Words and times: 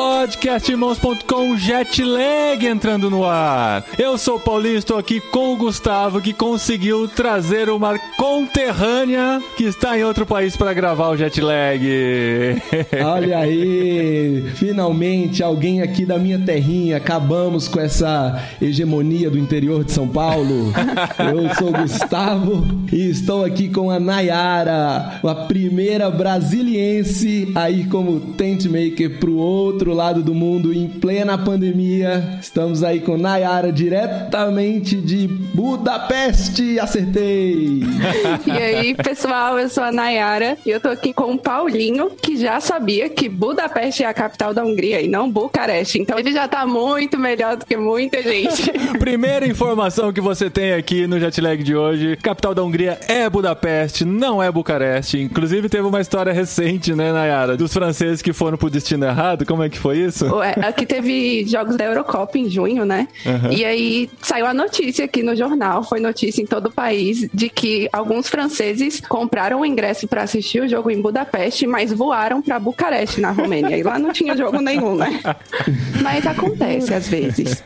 Podcastirmãos.com 0.00 1.58
Jetlag 1.58 2.66
entrando 2.66 3.10
no 3.10 3.26
ar. 3.26 3.84
Eu 3.98 4.16
sou 4.16 4.36
o 4.36 4.40
Paulinho, 4.40 4.78
estou 4.78 4.96
aqui 4.96 5.20
com 5.20 5.52
o 5.52 5.56
Gustavo 5.58 6.22
que 6.22 6.32
conseguiu 6.32 7.06
trazer 7.06 7.68
uma 7.68 7.98
conterrânea 8.16 9.42
que 9.58 9.64
está 9.64 9.98
em 9.98 10.02
outro 10.02 10.24
país 10.24 10.56
para 10.56 10.72
gravar 10.72 11.10
o 11.10 11.18
Jetlag. 11.18 11.84
Olha 13.04 13.40
aí, 13.40 14.42
finalmente 14.54 15.42
alguém 15.42 15.82
aqui 15.82 16.06
da 16.06 16.18
minha 16.18 16.38
terrinha. 16.38 16.96
Acabamos 16.96 17.68
com 17.68 17.78
essa 17.78 18.42
hegemonia 18.60 19.30
do 19.30 19.38
interior 19.38 19.84
de 19.84 19.92
São 19.92 20.08
Paulo. 20.08 20.72
Eu 21.18 21.54
sou 21.56 21.68
o 21.68 21.82
Gustavo 21.82 22.66
e 22.90 23.10
estou 23.10 23.44
aqui 23.44 23.68
com 23.68 23.90
a 23.90 24.00
Nayara, 24.00 25.20
a 25.22 25.34
primeira 25.46 26.10
brasiliense 26.10 27.52
aí 27.54 27.84
como 27.84 28.18
tent 28.34 28.64
maker 28.64 29.18
pro 29.18 29.36
outro 29.36 29.89
lado 29.94 30.22
do 30.22 30.34
mundo 30.34 30.72
em 30.72 30.88
plena 30.88 31.36
pandemia. 31.36 32.38
Estamos 32.40 32.82
aí 32.82 33.00
com 33.00 33.16
Nayara 33.16 33.72
diretamente 33.72 34.96
de 34.96 35.26
Budapeste. 35.28 36.78
Acertei. 36.78 37.82
E 38.46 38.50
aí, 38.50 38.94
pessoal, 38.94 39.58
eu 39.58 39.68
sou 39.68 39.84
a 39.84 39.92
Nayara 39.92 40.56
e 40.64 40.70
eu 40.70 40.80
tô 40.80 40.88
aqui 40.88 41.12
com 41.12 41.34
o 41.34 41.38
Paulinho, 41.38 42.10
que 42.10 42.36
já 42.36 42.60
sabia 42.60 43.08
que 43.08 43.28
Budapeste 43.28 44.02
é 44.02 44.06
a 44.06 44.14
capital 44.14 44.52
da 44.52 44.64
Hungria 44.64 45.00
e 45.00 45.08
não 45.08 45.30
Bucareste. 45.30 46.00
Então 46.00 46.18
ele 46.18 46.32
já 46.32 46.48
tá 46.48 46.66
muito 46.66 47.18
melhor 47.18 47.56
do 47.56 47.66
que 47.66 47.76
muita 47.76 48.22
gente. 48.22 48.72
Primeira 48.98 49.46
informação 49.46 50.12
que 50.12 50.20
você 50.20 50.50
tem 50.50 50.72
aqui 50.72 51.06
no 51.06 51.18
Jetlag 51.20 51.62
de 51.62 51.74
hoje: 51.74 52.16
capital 52.16 52.54
da 52.54 52.62
Hungria 52.62 52.98
é 53.08 53.28
Budapeste, 53.28 54.04
não 54.04 54.42
é 54.42 54.50
Bucareste. 54.50 55.20
Inclusive, 55.20 55.68
teve 55.68 55.86
uma 55.86 56.00
história 56.00 56.32
recente, 56.32 56.94
né, 56.94 57.12
Nayara? 57.12 57.56
Dos 57.56 57.72
franceses 57.72 58.22
que 58.22 58.32
foram 58.32 58.58
pro 58.58 58.70
destino 58.70 59.04
errado. 59.06 59.44
Como 59.46 59.62
é 59.62 59.68
que 59.68 59.78
foi 59.80 59.98
isso? 59.98 60.26
Ué, 60.36 60.54
aqui 60.62 60.86
teve 60.86 61.44
jogos 61.46 61.76
da 61.76 61.84
Eurocopa 61.84 62.38
em 62.38 62.48
junho, 62.48 62.84
né? 62.84 63.08
E 63.50 63.64
aí 63.64 64.10
saiu 64.22 64.46
a 64.46 64.54
notícia 64.54 65.04
aqui 65.04 65.22
no 65.22 65.34
jornal, 65.34 65.82
foi 65.82 66.00
notícia 66.00 66.42
em 66.42 66.46
todo 66.46 66.66
o 66.66 66.70
país, 66.70 67.28
de 67.32 67.48
que 67.48 67.88
alguns 67.92 68.28
franceses 68.28 69.00
compraram 69.00 69.60
o 69.60 69.66
ingresso 69.66 70.06
para 70.06 70.22
assistir 70.22 70.62
o 70.62 70.68
jogo 70.68 70.90
em 70.90 71.00
Budapeste, 71.00 71.66
mas 71.66 71.92
voaram 71.92 72.42
para 72.42 72.58
Bucareste, 72.58 73.20
na 73.20 73.30
Romênia. 73.30 73.76
E 73.76 73.82
lá 73.82 73.98
não 73.98 74.12
tinha 74.12 74.36
jogo 74.36 74.60
nenhum, 74.60 74.94
né? 74.94 75.20
Mas 76.02 76.26
acontece 76.26 76.94
às 76.94 77.08
vezes. 77.08 77.62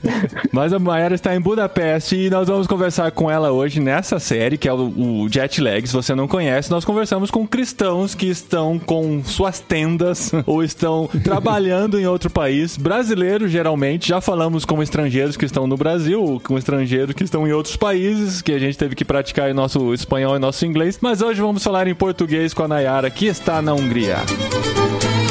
Mas 0.53 0.73
a 0.73 0.78
Mayara 0.78 1.15
está 1.15 1.34
em 1.34 1.41
Budapeste 1.41 2.17
e 2.17 2.31
nós 2.31 2.49
vamos 2.49 2.67
conversar 2.67 3.11
com 3.12 3.31
ela 3.31 3.53
hoje 3.53 3.81
nessa 3.81 4.19
série, 4.19 4.59
que 4.59 4.69
é 4.69 4.73
o, 4.73 5.23
o 5.25 5.28
Jet 5.28 5.61
Lag. 5.61 5.87
Se 5.87 5.93
você 5.93 6.15
não 6.15 6.27
conhece, 6.27 6.71
nós 6.71 6.84
conversamos 6.84 7.31
com 7.31 7.47
cristãos 7.47 8.15
que 8.15 8.27
estão 8.27 8.78
com 8.78 9.23
suas 9.25 9.61
tendas 9.61 10.33
ou 10.47 10.62
estão 10.62 11.09
trabalhando 11.23 11.99
em 11.99 12.03
outro 12.06 12.30
país. 12.30 12.77
Brasileiros, 12.77 13.50
geralmente. 13.50 14.08
Já 14.08 14.20
falamos 14.20 14.64
com 14.64 14.83
estrangeiros 14.83 15.36
que 15.36 15.44
estão 15.44 15.66
no 15.66 15.77
Brasil, 15.77 16.41
com 16.44 16.58
estrangeiros 16.58 17.14
que 17.14 17.24
estão 17.24 17.47
em 17.47 17.52
outros 17.52 17.77
países, 17.77 18.42
que 18.42 18.52
a 18.52 18.58
gente 18.58 18.78
teve 18.78 18.94
que 18.94 19.05
praticar 19.05 19.50
em 19.50 19.55
nosso 19.55 19.92
espanhol 19.94 20.36
e 20.36 20.38
nosso 20.38 20.64
inglês. 20.66 20.98
Mas 21.00 21.20
hoje 21.22 21.41
vamos 21.41 21.62
falar 21.62 21.86
em 21.86 21.94
português 21.94 22.52
com 22.55 22.62
a 22.62 22.69
Nayara, 22.69 23.10
que 23.10 23.27
está 23.27 23.60
na 23.60 23.75
Hungria. 23.75 24.19
Muito 24.19 25.23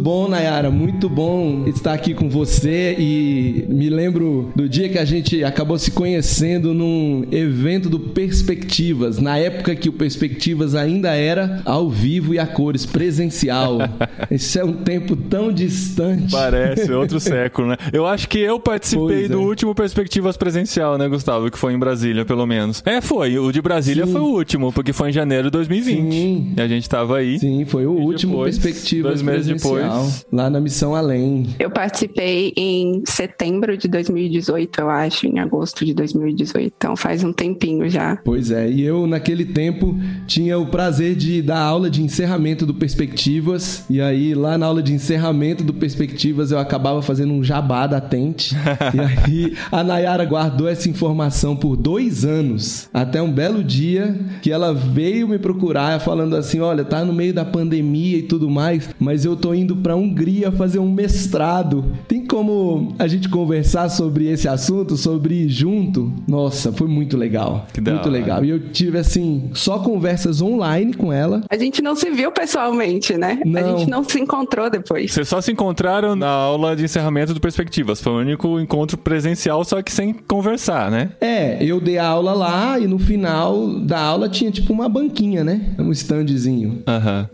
bom, 0.00 0.32
Nayara, 0.60 0.70
muito 0.70 1.08
bom 1.08 1.64
estar 1.66 1.94
aqui 1.94 2.12
com 2.12 2.28
você 2.28 2.94
e 2.98 3.64
me 3.68 3.88
lembro 3.88 4.52
do 4.54 4.68
dia 4.68 4.88
que 4.90 4.98
a 4.98 5.04
gente 5.04 5.42
acabou 5.42 5.78
se 5.78 5.90
conhecendo 5.90 6.74
num 6.74 7.24
evento 7.32 7.88
do 7.88 7.98
Perspectivas, 7.98 9.18
na 9.18 9.38
época 9.38 9.74
que 9.74 9.88
o 9.88 9.92
Perspectivas 9.92 10.74
ainda 10.74 11.14
era 11.14 11.62
ao 11.64 11.88
vivo 11.88 12.34
e 12.34 12.38
a 12.38 12.46
cores, 12.46 12.84
presencial. 12.84 13.78
Esse 14.30 14.58
é 14.58 14.64
um 14.64 14.72
tempo 14.72 15.16
tão 15.16 15.50
distante. 15.50 16.30
Parece 16.30 16.92
outro 16.92 17.18
século, 17.20 17.68
né? 17.68 17.76
Eu 17.92 18.06
acho 18.06 18.28
que 18.28 18.38
eu 18.38 18.60
participei 18.60 19.24
é. 19.24 19.28
do 19.28 19.40
último 19.40 19.74
Perspectivas 19.74 20.36
presencial, 20.36 20.98
né, 20.98 21.08
Gustavo? 21.08 21.50
Que 21.50 21.58
foi 21.58 21.72
em 21.72 21.78
Brasília, 21.78 22.24
pelo 22.24 22.44
menos. 22.44 22.82
É, 22.84 23.00
foi. 23.00 23.38
O 23.38 23.50
de 23.50 23.62
Brasília 23.62 24.04
Sim. 24.04 24.12
foi 24.12 24.20
o 24.20 24.26
último, 24.26 24.72
porque 24.72 24.92
foi 24.92 25.08
em 25.08 25.12
janeiro 25.12 25.44
de 25.44 25.52
2020. 25.52 26.12
Sim. 26.12 26.52
E 26.56 26.60
a 26.60 26.68
gente 26.68 26.88
tava 26.88 27.16
aí. 27.16 27.38
Sim, 27.38 27.64
foi 27.64 27.86
o 27.86 27.92
último 27.92 28.32
depois, 28.32 28.58
Perspectivas 28.58 29.10
dois 29.10 29.22
meses 29.22 29.46
presencial, 29.46 30.02
depois- 30.02 30.26
lá 30.30 30.49
na 30.50 30.60
Missão 30.60 30.94
Além. 30.94 31.54
Eu 31.58 31.70
participei 31.70 32.52
em 32.56 33.02
setembro 33.06 33.76
de 33.76 33.88
2018, 33.88 34.80
eu 34.80 34.90
acho, 34.90 35.26
em 35.26 35.38
agosto 35.38 35.84
de 35.84 35.94
2018. 35.94 36.72
Então 36.76 36.96
faz 36.96 37.22
um 37.24 37.32
tempinho 37.32 37.88
já. 37.88 38.16
Pois 38.24 38.50
é, 38.50 38.70
e 38.70 38.82
eu 38.82 39.06
naquele 39.06 39.44
tempo 39.44 39.96
tinha 40.26 40.58
o 40.58 40.66
prazer 40.66 41.14
de 41.14 41.42
dar 41.42 41.60
aula 41.60 41.88
de 41.88 42.02
encerramento 42.02 42.66
do 42.66 42.74
Perspectivas, 42.74 43.84
e 43.88 44.00
aí 44.00 44.34
lá 44.34 44.58
na 44.58 44.66
aula 44.66 44.82
de 44.82 44.92
encerramento 44.92 45.62
do 45.62 45.74
Perspectivas 45.74 46.50
eu 46.50 46.58
acabava 46.58 47.02
fazendo 47.02 47.32
um 47.32 47.42
jabá 47.42 47.86
da 47.86 48.00
Tente, 48.00 48.54
e 48.94 49.00
aí 49.00 49.56
a 49.70 49.82
Nayara 49.82 50.24
guardou 50.24 50.68
essa 50.68 50.88
informação 50.88 51.56
por 51.56 51.76
dois 51.76 52.24
anos, 52.24 52.88
até 52.92 53.20
um 53.22 53.30
belo 53.30 53.62
dia 53.62 54.18
que 54.42 54.50
ela 54.50 54.72
veio 54.72 55.28
me 55.28 55.38
procurar 55.38 56.00
falando 56.00 56.36
assim, 56.36 56.60
olha, 56.60 56.84
tá 56.84 57.04
no 57.04 57.12
meio 57.12 57.32
da 57.34 57.44
pandemia 57.44 58.18
e 58.18 58.22
tudo 58.22 58.48
mais, 58.48 58.90
mas 58.98 59.24
eu 59.24 59.36
tô 59.36 59.54
indo 59.54 59.76
pra 59.76 59.96
Hungria 59.96 60.39
fazer 60.52 60.78
um 60.78 60.90
mestrado. 60.90 61.84
Tem 62.08 62.24
como 62.26 62.94
a 62.98 63.06
gente 63.06 63.28
conversar 63.28 63.88
sobre 63.88 64.26
esse 64.28 64.48
assunto, 64.48 64.96
sobre 64.96 65.34
ir 65.44 65.48
junto? 65.48 66.12
Nossa, 66.28 66.72
foi 66.72 66.88
muito 66.88 67.16
legal. 67.16 67.66
Que 67.72 67.80
da 67.80 67.92
muito 67.92 68.08
hora. 68.08 68.12
legal. 68.12 68.44
E 68.44 68.50
eu 68.50 68.70
tive, 68.70 68.98
assim, 68.98 69.50
só 69.54 69.78
conversas 69.78 70.40
online 70.40 70.94
com 70.94 71.12
ela. 71.12 71.42
A 71.50 71.56
gente 71.56 71.82
não 71.82 71.94
se 71.96 72.10
viu 72.10 72.30
pessoalmente, 72.32 73.16
né? 73.16 73.40
A 73.42 73.48
Não. 73.48 73.78
gente 73.78 73.90
não 73.90 74.04
se 74.04 74.18
encontrou 74.20 74.70
depois. 74.70 75.12
Vocês 75.12 75.28
só 75.28 75.40
se 75.40 75.52
encontraram 75.52 76.14
na 76.16 76.28
aula 76.28 76.74
de 76.76 76.84
encerramento 76.84 77.34
do 77.34 77.40
Perspectivas. 77.40 78.00
Foi 78.00 78.12
o 78.12 78.18
único 78.18 78.58
encontro 78.60 78.96
presencial, 78.98 79.64
só 79.64 79.82
que 79.82 79.92
sem 79.92 80.12
conversar, 80.12 80.90
né? 80.90 81.10
É, 81.20 81.62
eu 81.62 81.80
dei 81.80 81.98
a 81.98 82.06
aula 82.06 82.32
lá 82.32 82.78
e 82.78 82.86
no 82.86 82.98
final 82.98 83.68
da 83.80 84.00
aula 84.00 84.28
tinha 84.28 84.50
tipo 84.50 84.72
uma 84.72 84.88
banquinha, 84.88 85.42
né? 85.42 85.60
Um 85.78 85.90
standzinho. 85.92 86.82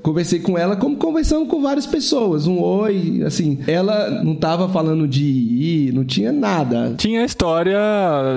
Conversei 0.03 0.39
com 0.41 0.57
ela 0.57 0.77
como 0.77 0.97
conversamos 0.97 1.49
com 1.49 1.61
várias 1.63 1.87
pessoas. 1.87 2.47
Um 2.47 2.61
oi, 2.63 2.96
assim. 3.25 3.59
Ela 3.67 4.23
não 4.23 4.35
tava 4.35 4.69
falando 4.69 5.07
de 5.07 5.25
ir, 5.25 5.93
não 5.93 6.05
tinha 6.05 6.33
nada. 6.33 6.95
Tinha 6.97 7.23
a 7.23 7.25
história 7.25 7.79